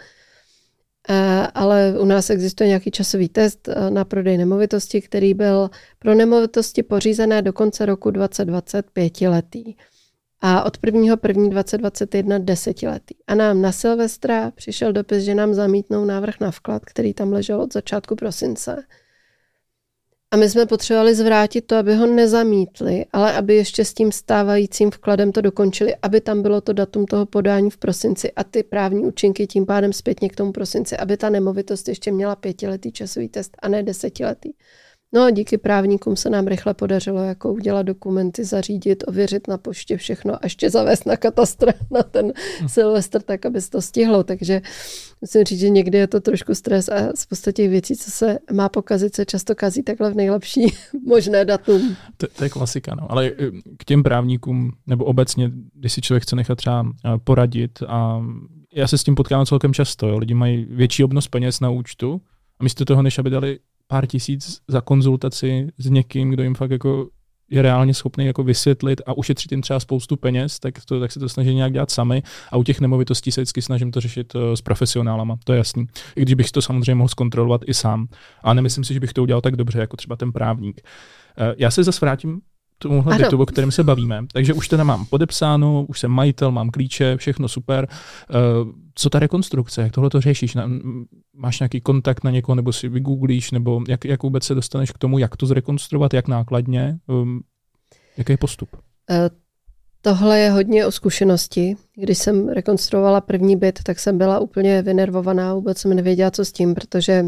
[1.09, 5.69] Eh, ale u nás existuje nějaký časový test eh, na prodej nemovitosti, který byl
[5.99, 9.75] pro nemovitosti pořízené do konce roku 2020 pětiletý
[10.41, 11.15] a od 1.
[11.27, 11.49] 1.
[11.49, 13.15] 2021 desetiletý.
[13.27, 17.61] A nám na Silvestra přišel dopis, že nám zamítnou návrh na vklad, který tam ležel
[17.61, 18.83] od začátku prosince.
[20.31, 24.91] A my jsme potřebovali zvrátit to, aby ho nezamítli, ale aby ještě s tím stávajícím
[24.91, 29.05] vkladem to dokončili, aby tam bylo to datum toho podání v prosinci a ty právní
[29.05, 33.57] účinky tím pádem zpětně k tomu prosinci, aby ta nemovitost ještě měla pětiletý časový test
[33.61, 34.49] a ne desetiletý.
[35.13, 39.97] No a díky právníkům se nám rychle podařilo jako udělat dokumenty, zařídit, ověřit na poště
[39.97, 42.33] všechno a ještě zavést na katastr na ten
[42.67, 44.23] Silvestr, tak aby se to stihlo.
[44.23, 44.61] Takže
[45.21, 48.69] musím říct, že někdy je to trošku stres a spousta těch věcí, co se má
[48.69, 50.73] pokazit, se často kazí takhle v nejlepší
[51.05, 51.95] možné datum.
[52.17, 53.11] To, to je klasika, no.
[53.11, 57.79] Ale eh, k těm právníkům, nebo obecně, když si člověk chce nechat třeba eh, poradit
[57.87, 58.25] a
[58.73, 60.17] já se s tím potkávám celkem často, jo.
[60.17, 62.21] lidi mají větší obnos peněz na účtu
[62.59, 66.71] a místo toho, než aby dali pár tisíc za konzultaci s někým, kdo jim fakt
[66.71, 67.09] jako
[67.49, 71.19] je reálně schopný jako vysvětlit a ušetřit jim třeba spoustu peněz, tak, to, tak se
[71.19, 72.23] to snaží nějak dělat sami.
[72.51, 75.87] A u těch nemovitostí se vždycky snažím to řešit eh, s profesionálama, to je jasný.
[76.15, 78.07] I když bych to samozřejmě mohl zkontrolovat i sám.
[78.43, 80.81] A nemyslím si, že bych to udělal tak dobře, jako třeba ten právník.
[81.37, 82.41] Eh, Já se zase vrátím
[82.77, 84.25] tomuhle bytu, o kterém se bavíme.
[84.33, 87.87] Takže už teda mám podepsáno, už jsem majitel, mám klíče, všechno super.
[88.29, 88.33] Eh,
[88.99, 90.55] Co ta rekonstrukce, jak tohle to řešíš?
[90.55, 90.69] Na-
[91.35, 94.97] Máš nějaký kontakt na někoho, nebo si vygooglíš, nebo jak, jak vůbec se dostaneš k
[94.97, 96.97] tomu, jak to zrekonstruovat, jak nákladně?
[97.07, 97.41] Um,
[98.17, 98.69] Jaký je postup?
[99.09, 99.29] Eh,
[100.01, 101.75] Tohle je hodně o zkušenosti.
[101.95, 106.51] Když jsem rekonstruovala první byt, tak jsem byla úplně vynervovaná, vůbec jsem nevěděla, co s
[106.51, 107.25] tím, protože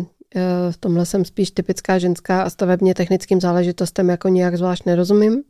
[0.72, 5.44] v tomhle jsem spíš typická ženská a stavebně technickým záležitostem jako nějak zvlášť nerozumím.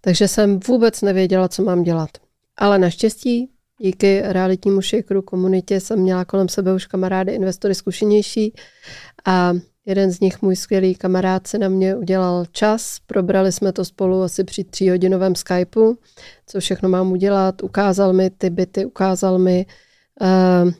[0.00, 2.10] Takže jsem vůbec nevěděla, co mám dělat.
[2.58, 8.54] Ale naštěstí díky realitnímu šejkru komunitě jsem měla kolem sebe už kamarády, investory zkušenější
[9.26, 9.52] a
[9.86, 12.98] jeden z nich, můj skvělý kamarád, se na mě udělal čas.
[13.06, 15.98] Probrali jsme to spolu asi při tříhodinovém Skypeu,
[16.46, 17.62] co všechno mám udělat.
[17.62, 19.66] Ukázal mi ty byty, ukázal mi,
[20.20, 20.72] uh,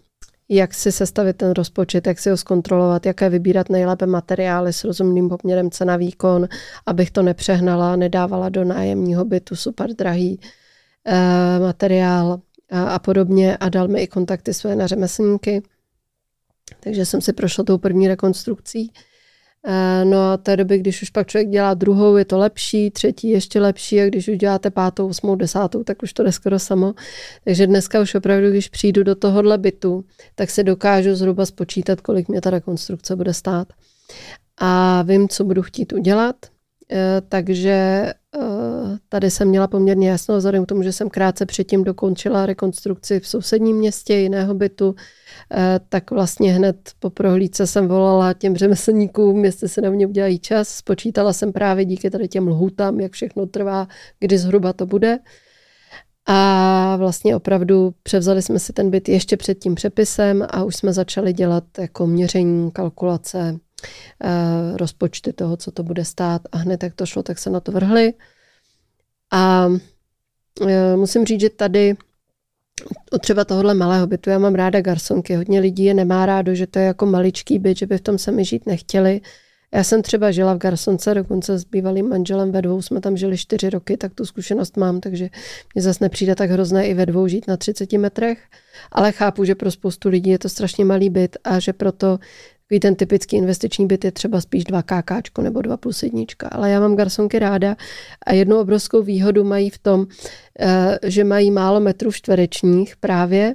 [0.48, 5.28] jak si sestavit ten rozpočet, jak si ho zkontrolovat, jaké vybírat nejlépe materiály s rozumným
[5.28, 6.48] poměrem cena výkon,
[6.86, 10.40] abych to nepřehnala, nedávala do nájemního bytu super drahý
[11.06, 11.14] uh,
[11.66, 15.62] materiál a, a podobně a dal mi i kontakty své na řemeslníky.
[16.80, 18.92] Takže jsem si prošla tou první rekonstrukcí.
[18.96, 19.07] Eh,
[20.04, 23.60] No a té doby, když už pak člověk dělá druhou, je to lepší, třetí ještě
[23.60, 26.94] lepší a když už děláte pátou, osmou, desátou, tak už to jde skoro samo.
[27.44, 30.04] Takže dneska už opravdu, když přijdu do tohohle bytu,
[30.34, 33.68] tak si dokážu zhruba spočítat, kolik mě ta rekonstrukce bude stát.
[34.58, 36.36] A vím, co budu chtít udělat,
[36.92, 38.40] Eh, takže eh,
[39.08, 43.28] tady jsem měla poměrně jasno, vzhledem k tomu, že jsem krátce předtím dokončila rekonstrukci v
[43.28, 44.94] sousedním městě jiného bytu,
[45.52, 50.38] eh, tak vlastně hned po prohlídce jsem volala těm řemeslníkům, jestli se na mě udělají
[50.38, 50.68] čas.
[50.68, 53.88] Spočítala jsem právě díky tady těm lhůtám, jak všechno trvá,
[54.20, 55.18] kdy zhruba to bude.
[56.30, 60.92] A vlastně opravdu převzali jsme si ten byt ještě před tím přepisem a už jsme
[60.92, 63.56] začali dělat jako měření, kalkulace,
[64.24, 67.60] eh, rozpočty toho, co to bude stát a hned jak to šlo, tak se na
[67.60, 68.14] to vrhli.
[69.30, 69.68] A
[70.68, 71.96] eh, musím říct, že tady
[73.12, 76.66] u třeba tohohle malého bytu, já mám ráda garsonky, hodně lidí je nemá rádo, že
[76.66, 79.20] to je jako maličký byt, že by v tom sami žít nechtěli.
[79.74, 83.38] Já jsem třeba žila v Garsonce, dokonce s bývalým manželem ve dvou jsme tam žili
[83.38, 85.28] čtyři roky, tak tu zkušenost mám, takže
[85.74, 88.38] mě zase nepřijde tak hrozné i ve dvou žít na 30 metrech,
[88.92, 92.18] ale chápu, že pro spoustu lidí je to strašně malý byt a že proto
[92.68, 96.48] Takový ten typický investiční byt je třeba spíš 2 KK nebo 2 plus jednička.
[96.48, 97.76] Ale já mám garsonky ráda
[98.26, 100.06] a jednu obrovskou výhodu mají v tom,
[100.60, 103.54] eh, že mají málo metrů čtverečních právě,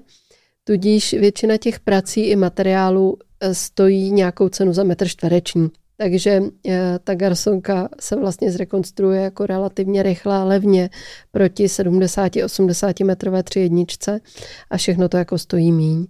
[0.64, 5.70] tudíž většina těch prací i materiálů eh, stojí nějakou cenu za metr čtvereční.
[5.98, 10.90] Takže eh, ta garsonka se vlastně zrekonstruuje jako relativně rychle a levně
[11.32, 14.20] proti 70-80 metrové tři jedničce
[14.70, 16.06] a všechno to jako stojí míň.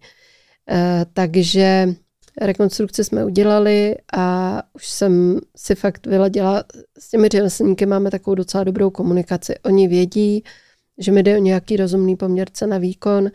[1.14, 1.96] Takže
[2.42, 6.64] rekonstrukci jsme udělali a už jsem si fakt vyladila,
[7.00, 9.56] s těmi řemeslníky máme takovou docela dobrou komunikaci.
[9.60, 10.44] Oni vědí,
[10.98, 13.30] že mi jde o nějaký rozumný poměrce na výkon,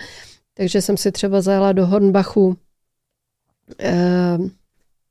[0.55, 2.57] takže jsem si třeba zajela do Hornbachu
[3.81, 4.39] eh,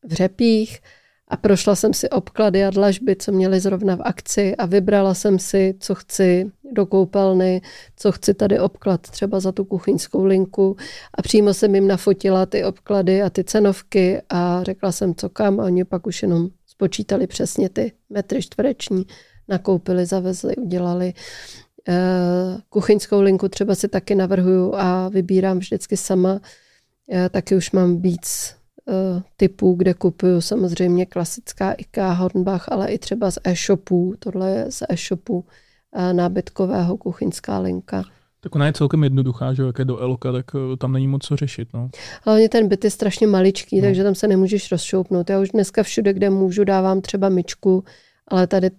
[0.04, 0.80] v Řepích,
[1.28, 5.40] a prošla jsem si obklady a dlažby, co měly zrovna v akci a vybrala jsem
[5.40, 7.62] si, co chci do koupelny,
[7.96, 10.76] co chci tady obklad třeba za tu kuchyňskou linku
[11.14, 15.60] a přímo jsem jim nafotila ty obklady a ty cenovky a řekla jsem, co kam
[15.60, 19.06] a oni pak už jenom spočítali přesně ty metry čtvereční,
[19.48, 21.14] nakoupili, zavezli, udělali.
[21.90, 26.40] Eh, kuchyňskou linku třeba si taky navrhuju a vybírám vždycky sama.
[27.10, 28.57] Já taky už mám víc Eh,
[29.38, 34.16] typů, kde kupuju samozřejmě klasická IKEA Hornbach, ale i třeba z e-shopů.
[34.20, 35.46] Tohle je z e-shopu
[35.96, 38.04] eh, nábytkového kuchyňská linka.
[38.40, 41.26] Tak ona je celkem jednoduchá, že jak je do Elka, tak eh, tam není moc
[41.26, 41.68] co řešit.
[41.74, 41.90] No.
[42.26, 43.82] Hlavně ten byt je strašně maličký, no.
[43.82, 45.30] takže tam se nemůžeš rozšoupnout.
[45.30, 47.84] Já už dneska všude, kde můžu, dávám třeba myčku,
[48.28, 48.72] ale tady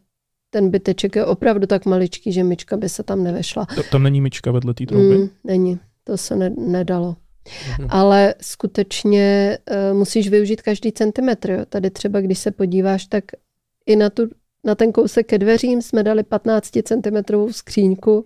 [0.51, 3.67] ten byteček je opravdu tak maličký, že myčka by se tam nevešla.
[3.91, 5.19] Tam není myčka vedle té trouby?
[5.19, 7.17] Mm, není, to se ne, nedalo.
[7.79, 7.89] Mhm.
[7.91, 11.51] Ale skutečně uh, musíš využít každý centimetr.
[11.51, 11.65] Jo.
[11.69, 13.25] Tady třeba, když se podíváš, tak
[13.87, 14.29] i na, tu,
[14.65, 18.25] na ten kousek ke dveřím jsme dali 15 centimetrovou skříňku,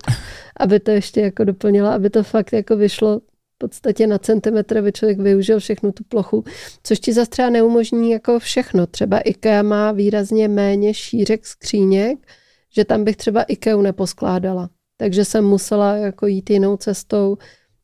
[0.61, 3.21] aby to ještě jako doplnila, aby to fakt jako vyšlo
[3.55, 6.45] v podstatě na centimetr, aby člověk využil všechnu tu plochu,
[6.83, 8.87] což ti zase třeba neumožní jako všechno.
[8.87, 12.19] Třeba IKEA má výrazně méně šířek skříněk,
[12.71, 14.69] že tam bych třeba IKEA neposkládala.
[14.97, 17.39] Takže jsem musela jako jít jinou cestou,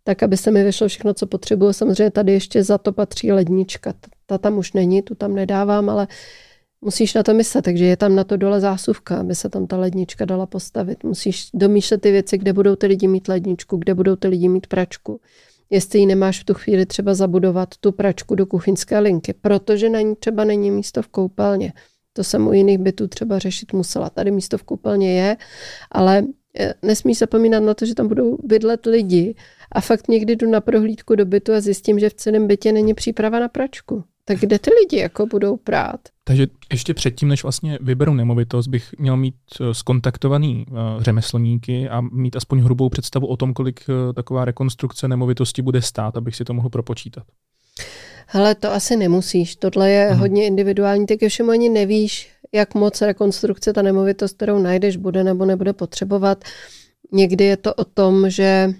[0.08, 1.72] tak aby se mi vyšlo všechno, co potřebuju.
[1.72, 3.94] Samozřejmě tady ještě za to patří lednička.
[4.26, 6.08] Ta tam už není, tu tam nedávám, ale
[6.80, 9.76] musíš na to myslet, takže je tam na to dole zásuvka, aby se tam ta
[9.76, 11.04] lednička dala postavit.
[11.04, 14.66] Musíš domýšlet ty věci, kde budou ty lidi mít ledničku, kde budou ty lidi mít
[14.66, 15.20] pračku.
[15.70, 20.00] Jestli ji nemáš v tu chvíli třeba zabudovat tu pračku do kuchyňské linky, protože na
[20.00, 21.72] ní třeba není místo v koupelně.
[22.12, 24.10] To jsem u jiných bytů třeba řešit musela.
[24.10, 25.36] Tady místo v koupelně je,
[25.92, 26.22] ale
[26.82, 29.34] nesmí zapomínat na to, že tam budou bydlet lidi
[29.72, 32.94] a fakt někdy jdu na prohlídku do bytu a zjistím, že v celém bytě není
[32.94, 34.04] příprava na pračku.
[34.24, 36.00] Tak kde ty lidi jako budou prát?
[36.24, 42.00] Takže ještě předtím, než vlastně vyberu nemovitost, bych měl mít eh, skontaktovaný uh, řemeslníky a
[42.00, 43.80] mít aspoň hrubou představu o tom, kolik
[44.14, 47.24] taková rekonstrukce nemovitosti bude stát, abych si to mohl propočítat.
[48.26, 49.56] Hele, to asi nemusíš.
[49.56, 50.20] Tohle je hmm.
[50.20, 51.06] hodně individuální.
[51.06, 55.72] Ty ke všemu ani nevíš, jak moc rekonstrukce ta nemovitost, kterou najdeš, bude nebo nebude
[55.72, 56.44] potřebovat.
[57.12, 58.74] Někdy je to o tom, že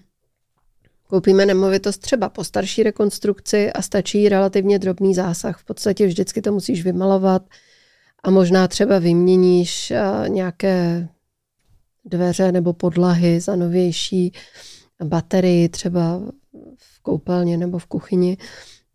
[1.09, 5.59] Koupíme nemovitost třeba po starší rekonstrukci a stačí relativně drobný zásah.
[5.59, 7.43] V podstatě vždycky to musíš vymalovat
[8.25, 9.93] a možná třeba vyměníš
[10.29, 11.09] nějaké
[12.05, 14.33] dveře nebo podlahy za novější
[15.05, 16.21] baterii třeba
[16.77, 18.37] v koupelně nebo v kuchyni.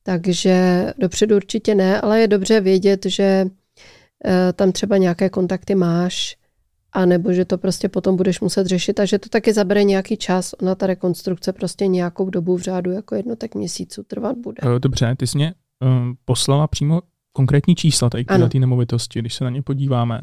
[0.04, 3.46] Takže dopředu určitě ne, ale je dobře vědět, že
[4.54, 6.38] tam třeba nějaké kontakty máš,
[6.94, 10.18] a nebo že to prostě potom budeš muset řešit a že to taky zabere nějaký
[10.18, 10.54] čas.
[10.62, 14.58] Ona ta rekonstrukce prostě nějakou dobu v řádu jako jednotek měsíců trvat bude.
[14.76, 15.54] Eh, dobře, ty jsi mě
[15.86, 17.02] um, poslala přímo
[17.34, 20.22] konkrétní čísla tady na té nemovitosti, když se na ně podíváme.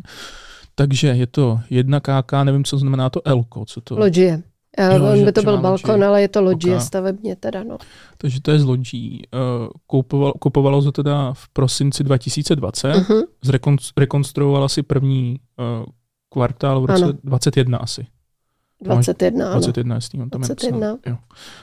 [0.74, 3.98] Takže je to jedna KK, nevím, co znamená to L, co to?
[3.98, 4.42] Logie.
[4.80, 6.04] Jo, On by to byl balkon, loďí.
[6.04, 6.86] ale je to loďie okay.
[6.86, 7.78] stavebně teda, no.
[8.18, 9.22] Takže to je z lodí.
[9.34, 13.24] Eh, kupovalo, kupovalo se teda v prosinci 2020, uh-huh.
[13.94, 15.40] Zrekonstruovala si první
[16.28, 17.12] kvartál v roce ano.
[17.24, 18.06] 21 asi.
[18.82, 19.54] 21, ano.
[19.54, 20.88] 21, jestli on tam 21.
[20.88, 21.16] Je jo.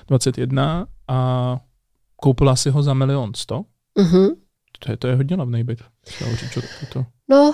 [0.07, 1.57] 21 a
[2.15, 3.61] koupila si ho za milion sto.
[3.99, 4.35] Uh-huh.
[4.79, 5.79] To je, to je hodně levný byt.
[6.53, 6.61] To,
[6.93, 7.05] to.
[7.29, 7.51] No,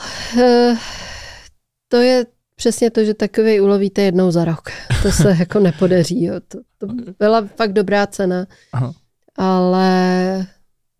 [1.87, 2.25] to je
[2.63, 4.69] přesně to, že takový ulovíte jednou za rok.
[5.01, 6.23] To se jako nepodaří.
[6.23, 6.35] Jo.
[6.47, 6.87] To, to
[7.19, 8.45] byla fakt dobrá cena.
[8.73, 8.93] Aha.
[9.37, 10.47] Ale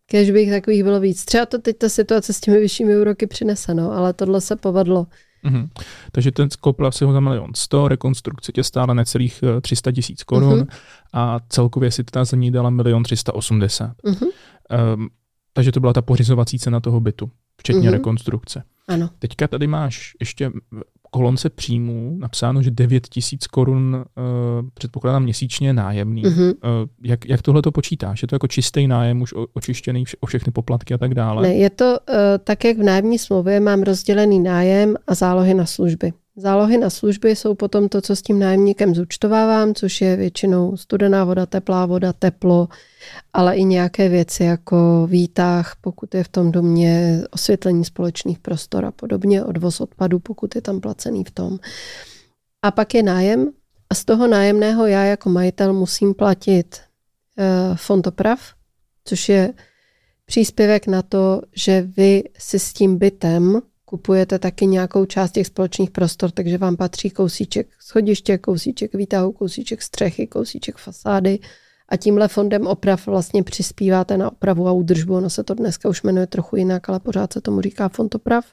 [0.06, 1.26] kež bych takových bylo víc.
[1.26, 5.08] Třeba to teď ta situace s těmi vyššími úroky přinese, no, ale tohle se povedlo.
[5.46, 5.70] Mm-hmm.
[6.12, 10.24] Takže ten koupila si ho za milion 100, rekonstrukce tě stála necelých 300 eh, tisíc
[10.24, 10.78] korun mm-hmm.
[11.14, 13.92] a celkově si teda za ní dala milion 380.
[14.06, 14.28] Mm-hmm.
[14.96, 15.10] Um,
[15.54, 17.92] takže to byla ta pořizovací cena toho bytu, včetně mm-hmm.
[17.92, 18.64] rekonstrukce.
[18.88, 19.10] Ano.
[19.20, 20.52] Teďka tady máš ještě
[21.14, 24.24] kolonce příjmů napsáno, že 9 tisíc korun uh,
[24.74, 26.24] předpokládám měsíčně nájemný.
[26.24, 26.48] Mm-hmm.
[26.48, 28.22] Uh, jak, jak tohle to počítáš?
[28.22, 31.42] Je to jako čistý nájem, už očištěný o všechny poplatky a tak dále?
[31.42, 35.66] Ne, je to uh, tak, jak v nájemní smlouvě mám rozdělený nájem a zálohy na
[35.66, 36.14] služby.
[36.36, 41.24] Zálohy na služby jsou potom to, co s tím nájemníkem zúčtovávám, což je většinou studená
[41.24, 42.68] voda, teplá voda, teplo,
[43.34, 48.92] ale i nějaké věci jako výtah, pokud je v tom domě osvětlení společných prostor a
[48.92, 51.60] podobně, odvoz odpadu, pokud je tam placený v tom.
[52.62, 53.52] A pak je nájem
[53.90, 58.40] a z toho nájemného já jako majitel musím platit uh, fond oprav,
[59.06, 59.54] což je
[60.26, 65.92] příspěvek na to, že vy si s tím bytem kupujete taky nějakou část těch společných
[65.92, 71.40] prostor, takže vám patří kousíček schodiště, kousíček výtahu, kousíček střechy, kousíček fasády
[71.90, 75.16] a tímhle fondem oprav vlastně přispíváte na opravu a údržbu.
[75.16, 78.46] Ono se to dneska už jmenuje trochu jinak, ale pořád se tomu říká fond oprav.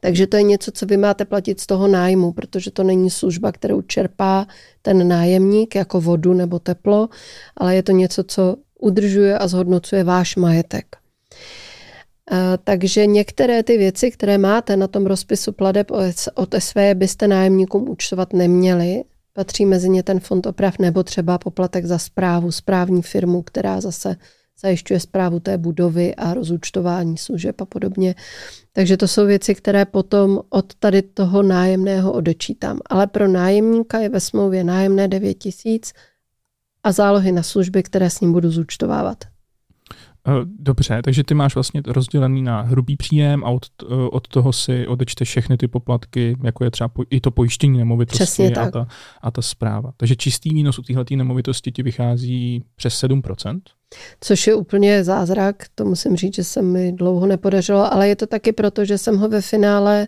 [0.00, 3.52] Takže to je něco, co vy máte platit z toho nájmu, protože to není služba,
[3.52, 4.46] kterou čerpá
[4.82, 7.08] ten nájemník jako vodu nebo teplo,
[7.56, 10.99] ale je to něco, co udržuje a zhodnocuje váš majetek.
[12.64, 15.90] Takže některé ty věci, které máte na tom rozpisu pladeb
[16.34, 19.04] od SV, byste nájemníkům účtovat neměli.
[19.32, 24.16] Patří mezi ně ten fond oprav nebo třeba poplatek za zprávu, správní firmu, která zase
[24.62, 28.14] zajišťuje zprávu té budovy a rozúčtování služeb a podobně.
[28.72, 32.80] Takže to jsou věci, které potom od tady toho nájemného odečítám.
[32.86, 35.92] Ale pro nájemníka je ve smlouvě nájemné 9 tisíc
[36.84, 39.24] a zálohy na služby, které s ním budu zúčtovávat.
[40.30, 44.52] Eh, dobře, takže ty máš vlastně rozdělený na hrubý příjem a od, eh, od toho
[44.52, 48.86] si odečte všechny ty poplatky, jako je třeba i to pojištění nemovitosti a ta,
[49.22, 49.92] a ta zpráva.
[49.96, 53.60] Takže čistý výnos u téhle nemovitosti ti vychází přes 7%?
[54.20, 58.26] Což je úplně zázrak, to musím říct, že se mi dlouho nepodařilo, ale je to
[58.26, 60.06] taky proto, že jsem ho ve finále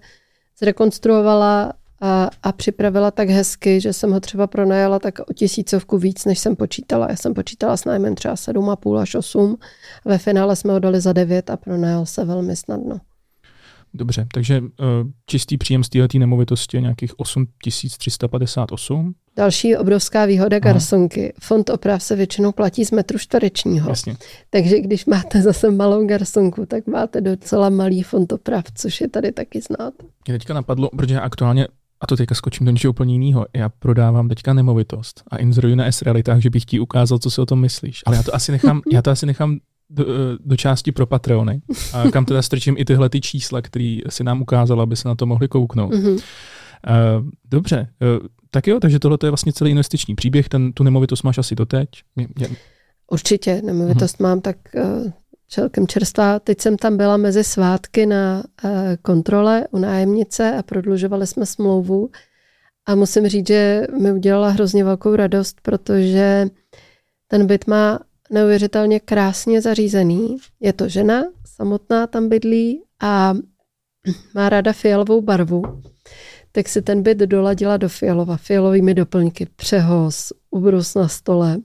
[0.58, 1.72] zrekonstruovala
[2.02, 6.38] a, a připravila tak hezky, že jsem ho třeba pronajala tak o tisícovku víc, než
[6.38, 7.06] jsem počítala.
[7.10, 9.56] Já jsem počítala s nájmem třeba 7,5 až 8.
[10.04, 13.00] Ve finále jsme ho dali za 9 a pronajal se velmi snadno.
[13.94, 14.66] Dobře, takže uh,
[15.26, 19.14] čistý příjem z této nemovitosti je nějakých 8358.
[19.36, 21.32] Další obrovská výhoda garsonky.
[21.40, 23.90] Fond oprav se většinou platí z metru čtverečního.
[23.90, 24.16] Jasně.
[24.50, 29.32] Takže když máte zase malou garsonku, tak máte docela malý fond oprav, což je tady
[29.32, 29.94] taky znát.
[30.28, 31.66] Mě teďka napadlo, protože aktuálně
[32.02, 33.46] a to teďka skočím do něčeho úplně jiného.
[33.56, 37.46] Já prodávám teďka nemovitost a inzeruji na S-realitách, že bych ti ukázal, co si o
[37.46, 38.00] tom myslíš.
[38.06, 39.58] Ale já to asi nechám, já to asi nechám
[39.90, 40.04] do,
[40.44, 41.62] do části pro Patrony,
[41.92, 45.14] a kam teda strčím i tyhle ty čísla, které si nám ukázal, aby se na
[45.14, 45.92] to mohli kouknout.
[45.92, 46.12] Mm-hmm.
[46.12, 47.88] Uh, dobře,
[48.20, 51.54] uh, tak jo, takže tohle je vlastně celý investiční příběh, ten, tu nemovitost máš asi
[51.54, 51.88] doteď?
[52.16, 52.48] Mě, mě...
[53.10, 54.22] Určitě, nemovitost uh-huh.
[54.22, 55.10] mám tak uh,
[55.52, 56.38] celkem čerstvá.
[56.38, 62.10] Teď jsem tam byla mezi svátky na eh, kontrole u nájemnice a prodlužovali jsme smlouvu.
[62.86, 66.46] A musím říct, že mi udělala hrozně velkou radost, protože
[67.28, 67.98] ten byt má
[68.30, 70.36] neuvěřitelně krásně zařízený.
[70.60, 73.34] Je to žena, samotná tam bydlí a
[74.34, 75.62] má ráda fialovou barvu.
[76.52, 81.58] Tak si ten byt doladila do fialova, fialovými doplňky, přehoz, ubrus na stole,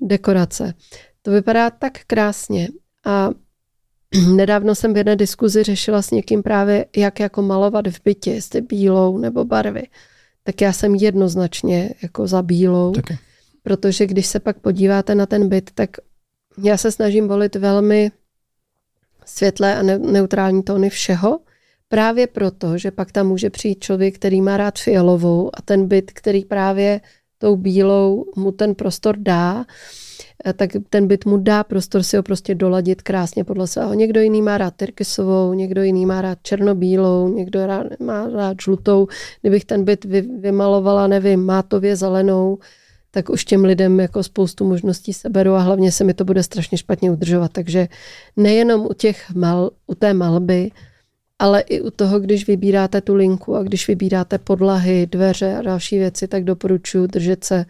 [0.00, 0.74] dekorace.
[1.22, 2.68] To vypadá tak krásně
[3.08, 3.30] a
[4.34, 8.60] nedávno jsem v jedné diskuzi řešila s někým právě, jak jako malovat v bytě, jestli
[8.60, 9.82] bílou nebo barvy.
[10.42, 13.18] Tak já jsem jednoznačně jako za bílou, Taky.
[13.62, 15.90] protože když se pak podíváte na ten byt, tak
[16.62, 18.10] já se snažím volit velmi
[19.24, 21.40] světlé a neutrální tóny všeho,
[21.88, 26.10] právě proto, že pak tam může přijít člověk, který má rád fialovou a ten byt,
[26.14, 27.00] který právě
[27.38, 29.64] tou bílou mu ten prostor dá,
[30.56, 33.94] tak ten byt mu dá prostor si ho prostě doladit krásně podle svého.
[33.94, 39.06] Někdo jiný má rád tyrkysovou, někdo jiný má rád černobílou, někdo rád, má rád žlutou.
[39.40, 42.58] Kdybych ten byt vy, vymalovala, nevím, mátově zelenou,
[43.10, 46.78] tak už těm lidem jako spoustu možností seberu a hlavně se mi to bude strašně
[46.78, 47.52] špatně udržovat.
[47.52, 47.88] Takže
[48.36, 50.70] nejenom u těch mal, u té malby,
[51.38, 55.98] ale i u toho, když vybíráte tu linku a když vybíráte podlahy, dveře a další
[55.98, 57.64] věci, tak doporučuji držet se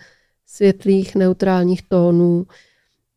[0.48, 2.46] světlých, neutrálních tónů,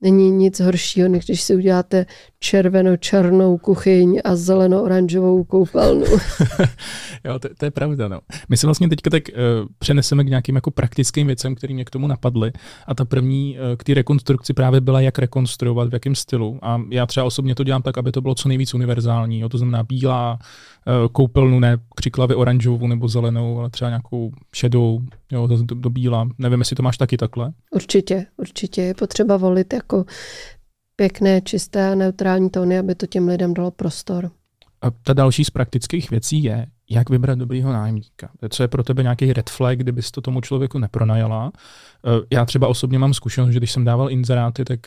[0.02, 2.06] Není nic horšího, než když si uděláte
[2.44, 6.06] červeno-černou kuchyň a zeleno-oranžovou koupelnu.
[7.24, 8.08] jo, to, to, je pravda.
[8.08, 8.20] No.
[8.50, 11.90] My se vlastně teďka tak uh, přeneseme k nějakým jako praktickým věcem, které mě k
[11.90, 12.52] tomu napadly.
[12.88, 16.60] A ta první uh, k té rekonstrukci právě byla, jak rekonstruovat, v jakém stylu.
[16.62, 19.40] A já třeba osobně to dělám tak, aby to bylo co nejvíc univerzální.
[19.40, 19.50] Jo.
[19.50, 20.40] To znamená bílá,
[20.88, 25.02] uh, koupelnu, ne křiklavě oranžovou nebo zelenou, ale třeba nějakou šedou,
[25.32, 26.30] jo, do, do bíla.
[26.38, 27.52] Nevím, jestli to máš taky takhle.
[27.72, 30.06] Určitě, určitě je potřeba volit jako
[31.02, 34.32] pěkné, čisté a neutrální tóny, aby to těm lidem dalo prostor.
[34.82, 38.30] A ta další z praktických věcí je, jak vybrat dobrýho nájemníka.
[38.50, 41.52] Co je pro tebe nějaký red flag, kdybys to tomu člověku nepronajala.
[41.56, 44.80] Eh, já třeba osobně mám zkušenost, že když jsem dával inzeráty, tak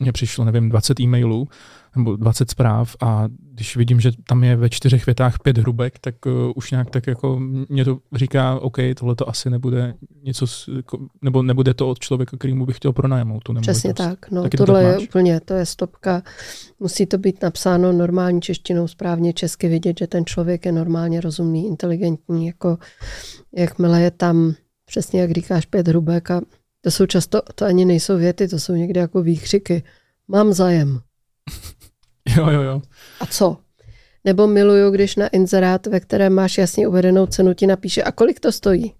[0.00, 1.48] mně přišlo, nevím, 20 e-mailů
[1.96, 6.26] nebo 20 zpráv a když vidím, že tam je ve čtyřech větách pět hrubek, tak
[6.26, 10.46] uh, už nějak tak jako mě to říká, OK, tohle to asi nebude něco,
[11.22, 13.78] nebo nebude to od člověka, kterýmu bych chtěl pronajmout tu nemovitost.
[13.78, 16.22] Přesně tak, no Taky tohle to je úplně, to je stopka.
[16.80, 21.66] Musí to být napsáno normální češtinou, správně česky vidět, že ten člověk je normálně rozumný,
[21.66, 22.78] inteligentní, jako
[23.56, 24.54] jakmile je tam
[24.86, 26.40] přesně jak říkáš pět hrubek a
[26.84, 29.82] to jsou často, to ani nejsou věty, to jsou někdy jako výkřiky.
[30.28, 31.00] Mám zájem.
[32.36, 32.82] Jo, jo, jo.
[33.20, 33.56] A co?
[34.24, 38.40] Nebo miluju, když na inzerát, ve kterém máš jasně uvedenou cenu, ti napíše, a kolik
[38.40, 38.94] to stojí?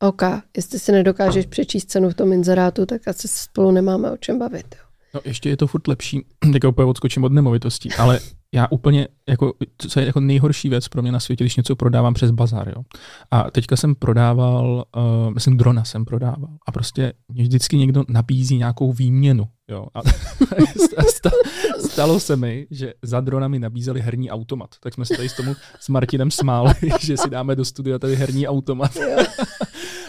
[0.00, 0.22] OK,
[0.56, 4.74] jestli si nedokážeš přečíst cenu v tom inzerátu, tak asi spolu nemáme o čem bavit.
[4.74, 4.84] Jo.
[5.14, 8.20] No ještě je to furt lepší, tak úplně odskočím od nemovitostí, ale
[8.54, 9.52] já úplně, jako,
[9.88, 12.82] co je jako nejhorší věc pro mě na světě, když něco prodávám přes bazar, jo.
[13.30, 18.56] A teďka jsem prodával, uh, myslím, drona jsem prodával a prostě mě vždycky někdo nabízí
[18.56, 19.86] nějakou výměnu, jo.
[19.94, 20.00] A
[21.80, 25.36] stalo se mi, že za drona mi nabízeli herní automat, tak jsme se tady s
[25.36, 28.98] tomu s Martinem smáli, že si dáme do studia tady herní automat.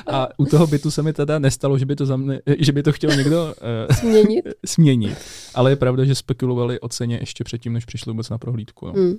[0.07, 2.83] A u toho bytu se mi teda nestalo, že by to, za mne, že by
[2.83, 3.55] to chtěl někdo
[3.89, 4.45] uh, směnit.
[4.65, 5.17] směnit.
[5.53, 8.87] Ale je pravda, že spekulovali o ceně ještě předtím, než přišli vůbec na prohlídku.
[8.87, 8.93] No.
[8.93, 9.15] Mm.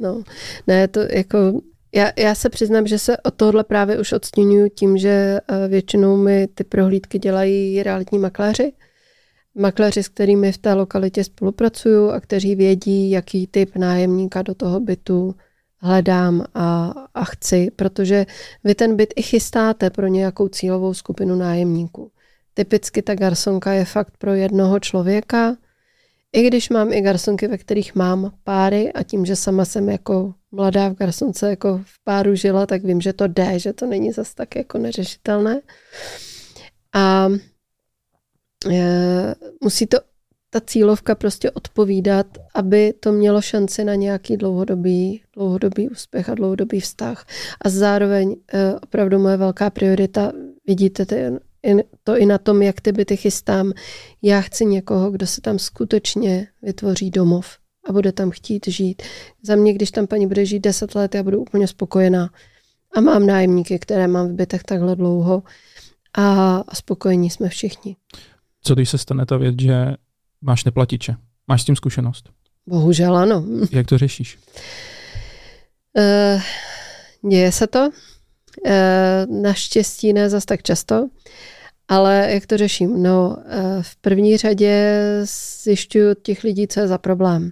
[0.00, 0.22] No,
[0.66, 1.60] ne, to jako
[1.94, 6.16] já, já se přiznám, že se od tohle právě už odstěňuju tím, že eh, většinou
[6.16, 8.72] mi ty prohlídky dělají realitní makléři.
[9.54, 14.80] Makléři, s kterými v té lokalitě spolupracuju a kteří vědí, jaký typ nájemníka do toho
[14.80, 15.34] bytu
[15.78, 18.26] hledám a, a chci, protože
[18.64, 22.10] vy ten byt i chystáte pro nějakou cílovou skupinu nájemníků.
[22.54, 25.56] Typicky ta garsonka je fakt pro jednoho člověka,
[26.32, 30.34] i když mám i garsonky, ve kterých mám páry a tím, že sama jsem jako
[30.52, 34.12] mladá v garsonce jako v páru žila, tak vím, že to jde, že to není
[34.12, 35.60] zas tak jako neřešitelné.
[36.94, 37.28] A
[39.60, 39.98] musí to
[40.50, 46.80] ta cílovka prostě odpovídat, aby to mělo šanci na nějaký dlouhodobý, dlouhodobý úspěch a dlouhodobý
[46.80, 47.26] vztah.
[47.60, 50.32] A zároveň e, opravdu moje velká priorita,
[50.66, 51.16] vidíte ty,
[52.04, 53.72] to i na tom, jak ty byty chystám.
[54.22, 57.58] Já chci někoho, kdo se tam skutečně vytvoří domov
[57.88, 59.02] a bude tam chtít žít.
[59.42, 62.30] Za mě, když tam paní bude žít 10 let, já budu úplně spokojená.
[62.94, 65.42] A mám nájemníky, které mám v bytech takhle dlouho
[66.18, 67.96] a spokojení jsme všichni.
[68.62, 69.94] Co když se stane ta věc, že
[70.40, 71.14] máš neplatiče?
[71.48, 72.30] Máš s tím zkušenost?
[72.66, 73.44] Bohužel ano.
[73.72, 74.38] Jak to řešíš?
[75.98, 76.42] Uh,
[77.30, 77.90] děje se to.
[78.66, 81.08] Uh, naštěstí ne zas tak často.
[81.88, 83.02] Ale jak to řeším?
[83.02, 85.02] No, uh, v první řadě
[85.62, 87.50] zjišťuju od těch lidí, co je za problém.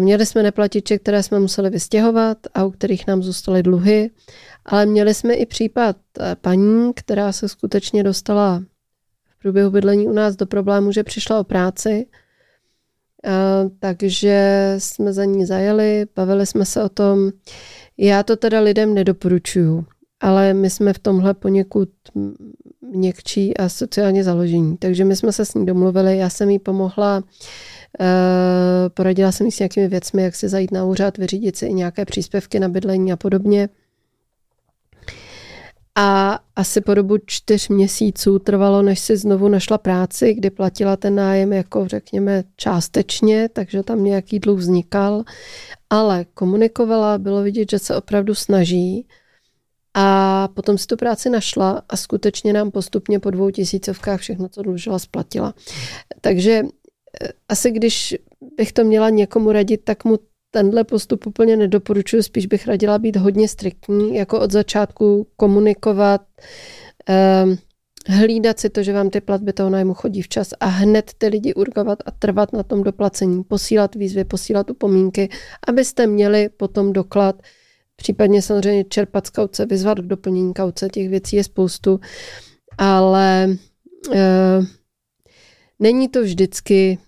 [0.00, 4.10] Měli jsme neplatiče, které jsme museli vystěhovat a u kterých nám zůstaly dluhy,
[4.64, 5.96] ale měli jsme i případ
[6.40, 8.62] paní, která se skutečně dostala
[9.44, 12.06] průběhu bydlení u nás do problému, že přišla o práci,
[13.78, 17.30] takže jsme za ní zajeli, bavili jsme se o tom.
[17.98, 19.84] Já to teda lidem nedoporučuju,
[20.20, 21.88] ale my jsme v tomhle poněkud
[22.80, 24.76] měkčí a sociálně založení.
[24.76, 27.22] Takže my jsme se s ní domluvili, já jsem jí pomohla,
[28.94, 32.04] poradila jsem jí s nějakými věcmi, jak si zajít na úřad, vyřídit si i nějaké
[32.04, 33.68] příspěvky na bydlení a podobně.
[35.96, 41.14] A asi po dobu čtyř měsíců trvalo, než si znovu našla práci, kdy platila ten
[41.14, 45.24] nájem jako řekněme částečně, takže tam nějaký dluh vznikal,
[45.90, 49.06] ale komunikovala, bylo vidět, že se opravdu snaží
[49.94, 54.62] a potom si tu práci našla a skutečně nám postupně po dvou tisícovkách všechno, co
[54.62, 55.54] dlužila, splatila.
[56.20, 56.62] Takže
[57.22, 58.16] eh, asi když
[58.56, 60.18] bych to měla někomu radit, tak mu
[60.54, 66.22] tenhle postup úplně nedoporučuji, spíš bych radila být hodně striktní, jako od začátku komunikovat,
[67.44, 67.58] um,
[68.08, 71.54] hlídat si to, že vám ty platby toho nájmu chodí včas a hned ty lidi
[71.54, 75.28] urgovat a trvat na tom doplacení, posílat výzvy, posílat upomínky,
[75.66, 77.42] abyste měli potom doklad,
[77.96, 82.00] případně samozřejmě čerpat z kauce, vyzvat k doplnění kauce, těch věcí je spoustu,
[82.78, 83.56] ale
[84.14, 84.60] e,
[85.78, 86.98] není to vždycky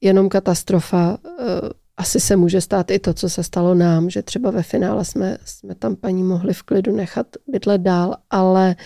[0.00, 1.18] jenom katastrofa.
[1.38, 5.04] E, asi se může stát i to, co se stalo nám, že třeba ve finále
[5.04, 8.76] jsme, jsme tam paní mohli v klidu nechat bydlet dál, ale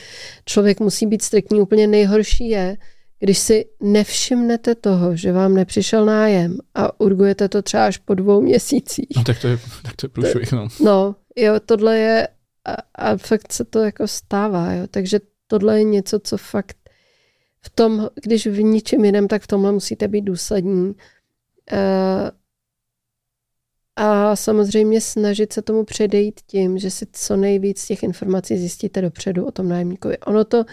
[0.44, 1.60] člověk musí být striktní.
[1.60, 2.76] Úplně nejhorší je,
[3.18, 8.40] když si nevšimnete toho, že vám nepřišel nájem a urgujete to třeba až po dvou
[8.40, 9.08] měsících.
[9.16, 10.68] No tak to je, tak to je průšvih, no.
[10.80, 12.28] No, jo, tohle je,
[12.64, 16.76] a, a fakt se to jako stává, jo, takže tohle je něco, co fakt
[17.62, 20.94] v tom, když v ničem jiném, tak v tomhle musíte být důslední.
[21.72, 22.30] Uh,
[24.00, 29.46] a samozřejmě snažit se tomu předejít tím, že si co nejvíc těch informací zjistíte dopředu
[29.46, 30.18] o tom nájemníkovi.
[30.18, 30.64] Ono to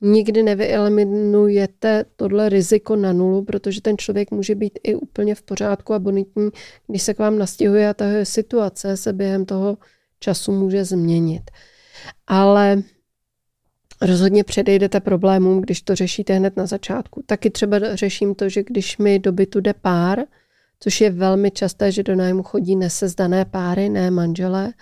[0.00, 5.94] nikdy nevyeliminujete tohle riziko na nulu, protože ten člověk může být i úplně v pořádku
[5.94, 6.50] a bonitní,
[6.86, 9.78] když se k vám nastěhuje a ta situace se během toho
[10.20, 11.50] času může změnit.
[12.26, 12.82] Ale
[14.00, 17.22] rozhodně předejdete problémům, když to řešíte hned na začátku.
[17.26, 20.18] Taky třeba řeším to, že když mi do bytu jde pár,
[20.82, 24.72] což je velmi časté, že do nájmu chodí nesezdané páry, ne manželé,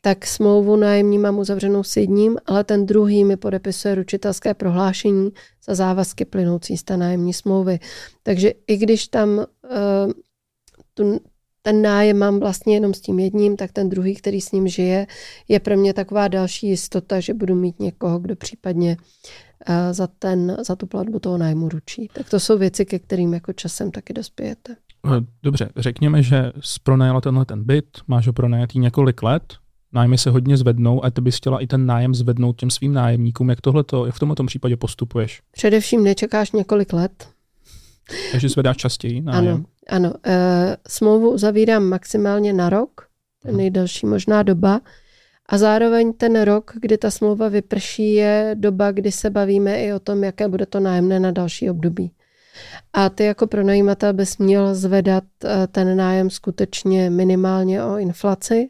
[0.00, 5.30] tak smlouvu nájemní mám uzavřenou s jedním, ale ten druhý mi podepisuje ručitelské prohlášení
[5.66, 7.78] za závazky plynoucí z té nájemní smlouvy.
[8.22, 9.44] Takže i když tam uh,
[10.94, 11.20] tu,
[11.62, 15.06] ten nájem mám vlastně jenom s tím jedním, tak ten druhý, který s ním žije,
[15.48, 18.96] je pro mě taková další jistota, že budu mít někoho, kdo případně
[19.68, 22.08] uh, za, ten, za tu platbu toho nájmu ručí.
[22.12, 24.76] Tak to jsou věci, ke kterým jako časem taky dospějete.
[25.06, 26.52] Eh, dobře, řekněme, že
[26.82, 29.54] pronajala tenhle ten byt, máš ho pronajatý několik let,
[29.92, 33.50] nájmy se hodně zvednou a ty bys chtěla i ten nájem zvednout těm svým nájemníkům.
[33.50, 35.42] Jak, tohleto, jak v tomto případě postupuješ?
[35.52, 37.28] Především nečekáš několik let.
[38.32, 39.48] Takže zvedáš častěji nájem?
[39.48, 40.14] Ano, ano.
[40.26, 43.06] E, smlouvu uzavírám maximálně na rok,
[43.42, 43.58] ten mhm.
[43.58, 44.80] nejdelší možná doba.
[45.48, 49.98] A zároveň ten rok, kdy ta smlouva vyprší, je doba, kdy se bavíme i o
[49.98, 52.10] tom, jaké bude to nájemné na další období.
[52.92, 58.68] A ty jako pronajímatel bys měl zvedat eh, ten nájem skutečně minimálně o inflaci,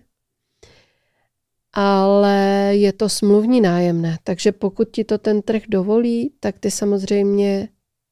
[1.72, 7.68] ale je to smluvní nájemné, takže pokud ti to ten trh dovolí, tak ty samozřejmě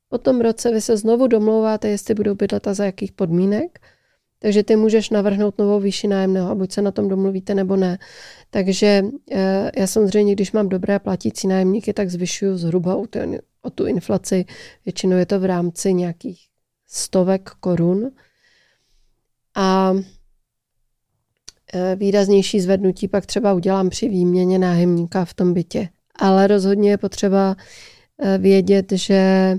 [0.08, 3.78] po tom roce vy se znovu domlouváte, jestli budou bydlet a za jakých podmínek.
[4.42, 7.98] Takže ty můžeš navrhnout novou výši nájemného, buď se na tom domluvíte nebo ne.
[8.50, 12.96] Takže eh, já samozřejmě, když mám dobré platící nájemníky, tak zvyšuju zhruba
[13.62, 14.44] o tu inflaci.
[14.84, 16.46] Většinou je to v rámci nějakých
[16.86, 18.10] stovek korun.
[19.54, 19.94] A
[21.72, 25.88] e, výraznější zvednutí pak třeba udělám při výměně nájemníka v tom bytě.
[26.16, 27.56] Ale rozhodně je potřeba
[28.18, 29.58] e, vědět, že e,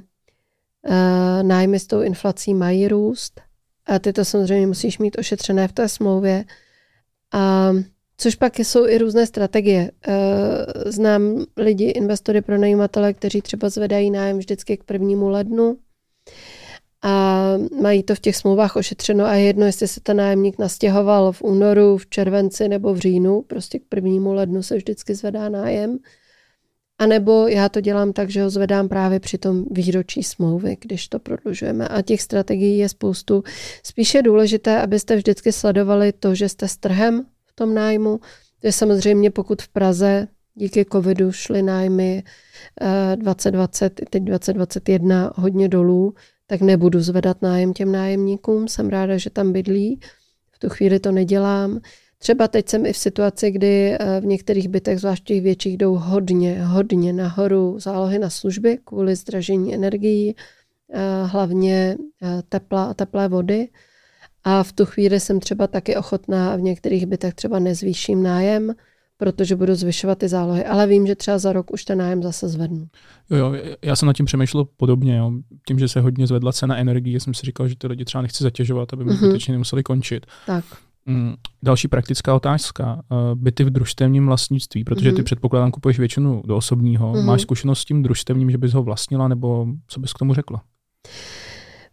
[1.43, 3.41] nájmy s tou inflací mají růst.
[3.85, 6.45] A ty to samozřejmě musíš mít ošetřené v té smlouvě.
[7.33, 7.71] A
[8.21, 9.91] Což pak jsou i různé strategie.
[10.07, 10.11] Eh,
[10.85, 15.77] znám lidi, investory, pronajímatele, kteří třeba zvedají nájem vždycky k prvnímu lednu
[17.01, 17.45] a
[17.81, 21.41] mají to v těch smlouvách ošetřeno a je jedno, jestli se ten nájemník nastěhoval v
[21.41, 25.97] únoru, v červenci nebo v říjnu, prostě k prvnímu lednu se vždycky zvedá nájem.
[26.99, 31.07] A nebo já to dělám tak, že ho zvedám právě při tom výročí smlouvy, když
[31.07, 31.87] to prodlužujeme.
[31.87, 33.43] A těch strategií je spoustu.
[33.83, 38.19] Spíše důležité, abyste vždycky sledovali to, že jste s trhem v tom nájmu.
[38.63, 42.23] je samozřejmě pokud v Praze díky covidu šly nájmy
[43.15, 46.13] 2020, eh, teď 2021 hodně dolů,
[46.47, 48.67] tak nebudu zvedat nájem těm nájemníkům.
[48.67, 49.99] Jsem ráda, že tam bydlí.
[50.51, 51.79] V tu chvíli to nedělám.
[52.17, 55.95] Třeba teď jsem i v situaci, kdy eh, v některých bytech, zvláště těch větších, jdou
[55.95, 60.35] hodně, hodně nahoru zálohy na služby kvůli zdražení energií,
[60.93, 61.97] eh, hlavně
[62.49, 63.67] tepla a teplé vody.
[64.43, 68.73] A v tu chvíli jsem třeba taky ochotná v některých bytech třeba nezvýším nájem,
[69.17, 70.65] protože budu zvyšovat ty zálohy.
[70.65, 72.87] Ale vím, že třeba za rok už ten nájem zase zvednu.
[73.29, 75.17] Jo, jo, já jsem nad tím přemýšlel podobně.
[75.17, 75.31] Jo.
[75.67, 78.43] Tím, že se hodně zvedla cena energie, jsem si říkal, že ty lidi třeba nechci
[78.43, 79.17] zatěžovat, aby mi mm-hmm.
[79.17, 80.25] skutečně nemuseli končit.
[80.45, 80.65] Tak.
[81.05, 83.01] Mm, další praktická otázka.
[83.11, 85.23] Eh, byty v družstevním vlastnictví, protože ty mm-hmm.
[85.23, 87.13] předpokládám kupuješ většinu do osobního.
[87.13, 87.25] Mm-hmm.
[87.25, 90.61] Máš zkušenost s tím družstevním, že bys ho vlastnila, nebo co bys k tomu řekla?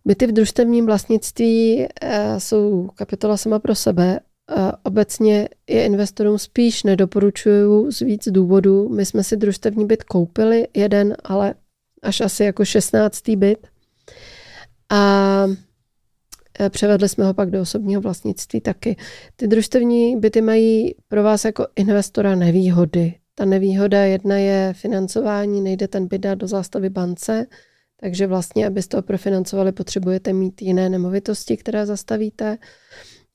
[0.05, 4.21] Byty v družstevním vlastnictví eh, jsou kapitola sama pro sebe.
[4.51, 8.89] Eh, obecně je investorům spíš nedoporučuju z víc důvodů.
[8.89, 11.55] My jsme si družstevní byt koupili, jeden, ale
[12.03, 13.29] až asi jako 16.
[13.37, 13.67] byt.
[14.91, 15.47] A
[16.61, 18.97] eh, převedli jsme ho pak do osobního vlastnictví taky.
[19.37, 23.15] Ty družstevní byty mají pro vás jako investora nevýhody.
[23.35, 27.47] Ta nevýhoda jedna je financování, nejde ten byt dát do zástavy bance,
[28.01, 32.59] takže vlastně, abyste ho profinancovali, potřebujete mít jiné nemovitosti, které zastavíte.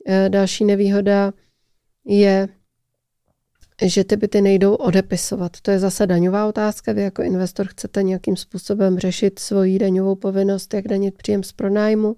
[0.07, 1.34] Eh, další nevýhoda
[2.06, 2.48] je,
[3.85, 5.61] že ty byty nejdou odepisovat.
[5.61, 6.94] To je zase daňová otázka.
[6.94, 12.15] Vy jako investor chcete nějakým způsobem řešit svoji daňovou povinnost, jak danit příjem z pronájmu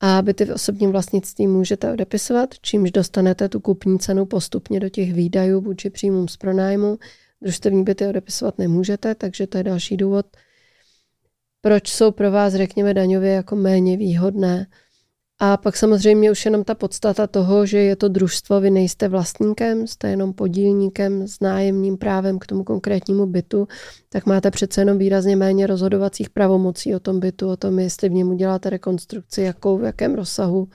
[0.00, 5.14] a byty v osobním vlastnictví můžete odepisovat, čímž dostanete tu kupní cenu postupně do těch
[5.14, 6.98] výdajů vůči příjmům z pronájmu.
[7.42, 10.26] Družstevní byty odepisovat nemůžete, takže to je další důvod,
[11.64, 14.66] proč jsou pro vás, řekněme, daňově jako méně výhodné.
[15.40, 19.86] A pak samozřejmě už jenom ta podstata toho, že je to družstvo, vy nejste vlastníkem,
[19.86, 23.68] jste jenom podílníkem s nájemním právem k tomu konkrétnímu bytu,
[24.08, 28.12] tak máte přece jenom výrazně méně rozhodovacích pravomocí o tom bytu, o tom, jestli v
[28.12, 30.68] něm uděláte rekonstrukci, jakou, v jakém rozsahu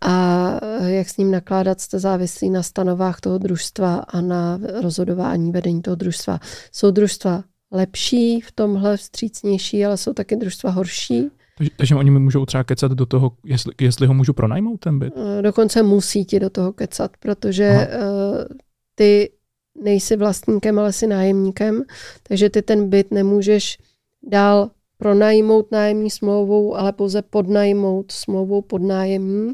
[0.00, 0.50] a
[0.86, 5.94] jak s ním nakládat, jste závislí na stanovách toho družstva a na rozhodování vedení toho
[5.94, 6.40] družstva.
[6.72, 11.30] Jsou družstva lepší, v tomhle vstřícnější, ale jsou taky družstva horší.
[11.58, 14.98] Takže, takže oni mi můžou třeba kecat do toho, jestli, jestli ho můžu pronajmout ten
[14.98, 15.14] byt?
[15.16, 17.86] Eh, dokonce musí ti do toho kecat, protože Aha.
[17.90, 18.44] Eh,
[18.94, 19.32] ty
[19.82, 21.82] nejsi vlastníkem, ale jsi nájemníkem,
[22.22, 23.78] takže ty ten byt nemůžeš
[24.22, 29.52] dál pronajmout nájemní smlouvou, ale pouze podnajmout smlouvou podnájemní.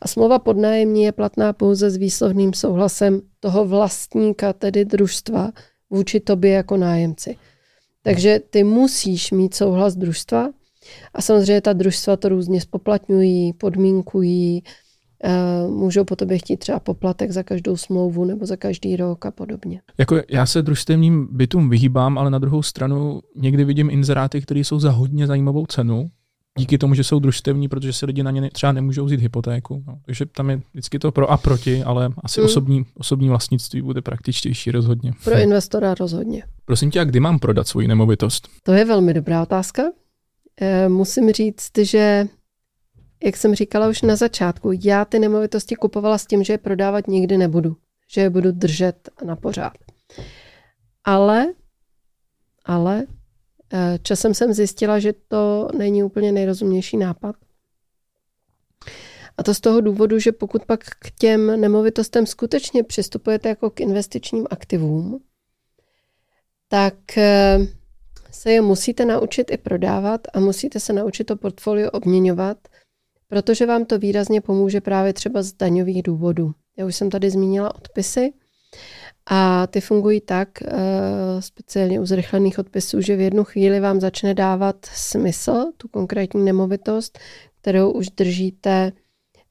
[0.00, 5.52] A smlouva podnájemní je platná pouze s výslovným souhlasem toho vlastníka, tedy družstva,
[5.90, 7.36] vůči tobě jako nájemci.
[8.06, 10.50] Takže ty musíš mít souhlas družstva.
[11.14, 14.62] A samozřejmě ta družstva to různě spoplatňují, podmínkují,
[15.24, 19.30] eh, můžou po tobě chtít třeba poplatek za každou smlouvu nebo za každý rok a
[19.30, 19.80] podobně.
[19.98, 24.78] Jako já se družstevním bytům vyhýbám, ale na druhou stranu někdy vidím inzeráty, které jsou
[24.78, 26.10] za hodně zajímavou cenu,
[26.56, 29.84] díky tomu, že jsou družstevní, protože si lidi na ně třeba nemůžou vzít hypotéku.
[29.86, 29.98] No.
[30.06, 32.46] Takže tam je vždycky to pro a proti, ale asi mm.
[32.46, 35.12] osobní, osobní vlastnictví bude praktičtější rozhodně.
[35.24, 36.42] Pro investora rozhodně.
[36.64, 38.48] Prosím tě, a kdy mám prodat svoji nemovitost?
[38.62, 39.82] To je velmi dobrá otázka.
[40.60, 42.26] E, musím říct, že
[43.24, 47.08] jak jsem říkala už na začátku, já ty nemovitosti kupovala s tím, že je prodávat
[47.08, 47.76] nikdy nebudu.
[48.10, 49.72] Že je budu držet na pořád.
[51.04, 51.46] Ale,
[52.64, 53.06] ale
[54.02, 57.36] časem jsem zjistila, že to není úplně nejrozumnější nápad.
[59.38, 63.80] A to z toho důvodu, že pokud pak k těm nemovitostem skutečně přistupujete jako k
[63.80, 65.20] investičním aktivům,
[66.68, 67.58] tak eh,
[68.30, 72.58] se je musíte naučit i prodávat a musíte se naučit to portfolio obměňovat,
[73.28, 76.52] protože vám to výrazně pomůže právě třeba z daňových důvodů.
[76.76, 78.32] Já už jsem tady zmínila odpisy,
[79.26, 80.72] a ty fungují tak, eh,
[81.40, 87.18] speciálně u zrychlených odpisů, že v jednu chvíli vám začne dávat smysl tu konkrétní nemovitost,
[87.60, 88.92] kterou už držíte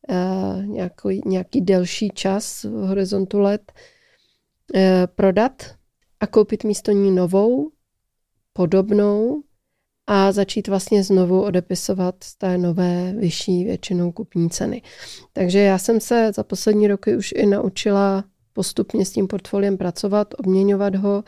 [0.09, 3.71] eh, nějaký, nějaký delší čas v horizontu let,
[4.75, 5.75] eh, prodat
[6.19, 7.71] a koupit místo ní novou,
[8.53, 9.43] podobnou
[10.07, 14.81] a začít vlastně znovu odepisovat z té nové, vyšší většinou kupní ceny.
[15.33, 18.23] Takže já jsem se za poslední roky už i naučila
[18.55, 21.23] postupně s tím portfoliem pracovat, obměňovat ho,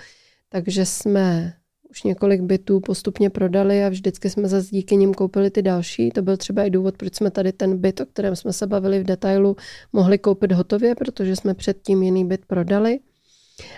[0.49, 1.53] takže jsme
[1.89, 6.09] už několik bytů postupně prodali a vždycky jsme zase díky nim koupili ty další.
[6.09, 8.99] To byl třeba i důvod, proč jsme tady ten byt, o kterém jsme se bavili
[8.99, 9.55] v detailu,
[9.93, 12.99] mohli koupit hotově, protože jsme předtím jiný byt prodali.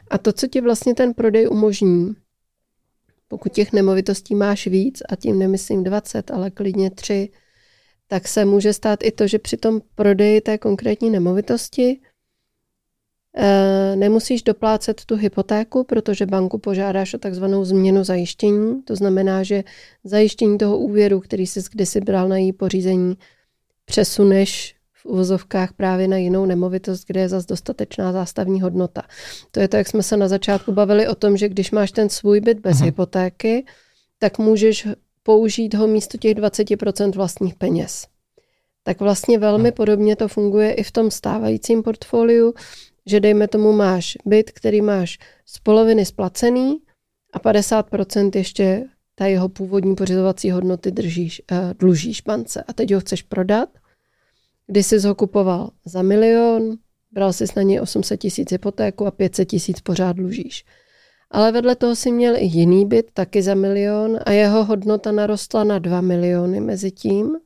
[0.10, 2.14] A to, co ti vlastně ten prodej umožní,
[3.28, 7.30] pokud těch nemovitostí máš víc, a tím nemyslím 20, ale klidně 3,
[8.08, 12.00] tak se může stát i to, že při tom prodeji té konkrétní nemovitosti
[13.96, 18.82] nemusíš doplácet tu hypotéku, protože banku požádáš o takzvanou změnu zajištění.
[18.82, 19.64] To znamená, že
[20.04, 23.18] zajištění toho úvěru, který jsi kdysi bral na její pořízení,
[23.86, 29.02] přesuneš v uvozovkách právě na jinou nemovitost, kde je zase dostatečná zástavní hodnota.
[29.52, 32.10] To je to, jak jsme se na začátku bavili o tom, že když máš ten
[32.10, 32.86] svůj byt bez Aha.
[32.86, 33.66] hypotéky,
[34.18, 34.88] tak můžeš
[35.24, 38.08] použít ho místo těch 20% vlastních peněz.
[38.84, 42.54] Tak vlastně velmi podobně to funguje i v tom stávajícím portfoliu
[43.10, 46.78] že dejme tomu máš byt, který máš z poloviny splacený
[47.34, 53.00] a 50% ještě ta jeho původní pořizovací hodnoty držíš, uh, dlužíš bance a teď ho
[53.00, 53.70] chceš prodat.
[54.68, 56.78] Když jsi ho kupoval za milion,
[57.12, 60.66] bral jsi na něj 800 tisíc hypotéku a 500 tisíc pořád dlužíš.
[61.32, 65.64] Ale vedle toho si měl i jiný byt, taky za milion a jeho hodnota narostla
[65.64, 67.38] na 2 miliony mezi tím.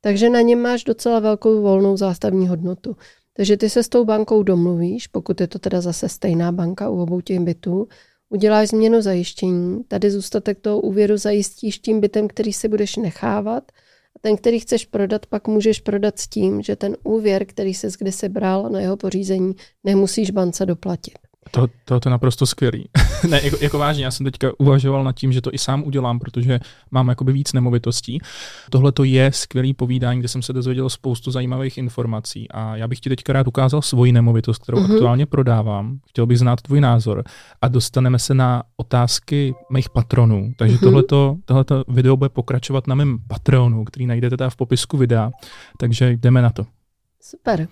[0.00, 2.96] Takže na něm máš docela velkou volnou zástavní hodnotu.
[3.36, 7.02] Takže ty se s tou bankou domluvíš, pokud je to teda zase stejná banka u
[7.02, 7.88] obou těch bytů,
[8.28, 13.72] uděláš změnu zajištění, tady zůstatek toho úvěru zajistíš tím bytem, který si budeš nechávat
[14.16, 17.88] a ten, který chceš prodat, pak můžeš prodat s tím, že ten úvěr, který jsi
[17.98, 19.54] kdysi bral na jeho pořízení,
[19.84, 21.18] nemusíš bance doplatit.
[21.50, 22.88] To, to, to je naprosto skvělý.
[23.28, 26.18] ne, jako, jako vážně, já jsem teďka uvažoval nad tím, že to i sám udělám,
[26.18, 26.60] protože
[26.90, 28.20] mám jakoby víc nemovitostí.
[28.70, 33.00] Tohle to je skvělý povídání, kde jsem se dozvěděl spoustu zajímavých informací a já bych
[33.00, 34.94] ti teďka rád ukázal svoji nemovitost, kterou mm-hmm.
[34.94, 35.98] aktuálně prodávám.
[36.08, 37.24] Chtěl bych znát tvůj názor
[37.62, 40.52] a dostaneme se na otázky mých patronů.
[40.56, 40.80] Takže mm-hmm.
[40.80, 45.30] tohleto, tohleto video bude pokračovat na mém patronu, který najdete tady v popisku videa.
[45.78, 46.66] Takže jdeme na to.
[47.20, 47.68] Super.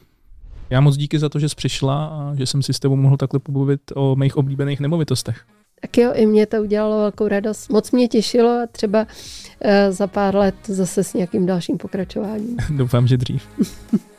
[0.72, 3.16] Já moc díky za to, že jsi přišla a že jsem si s tebou mohl
[3.16, 5.44] takhle pobavit o mých oblíbených nemovitostech.
[5.80, 7.68] Tak jo, i mě to udělalo velkou radost.
[7.68, 12.56] Moc mě těšilo a třeba uh, za pár let zase s nějakým dalším pokračováním.
[12.76, 13.48] Doufám, že dřív.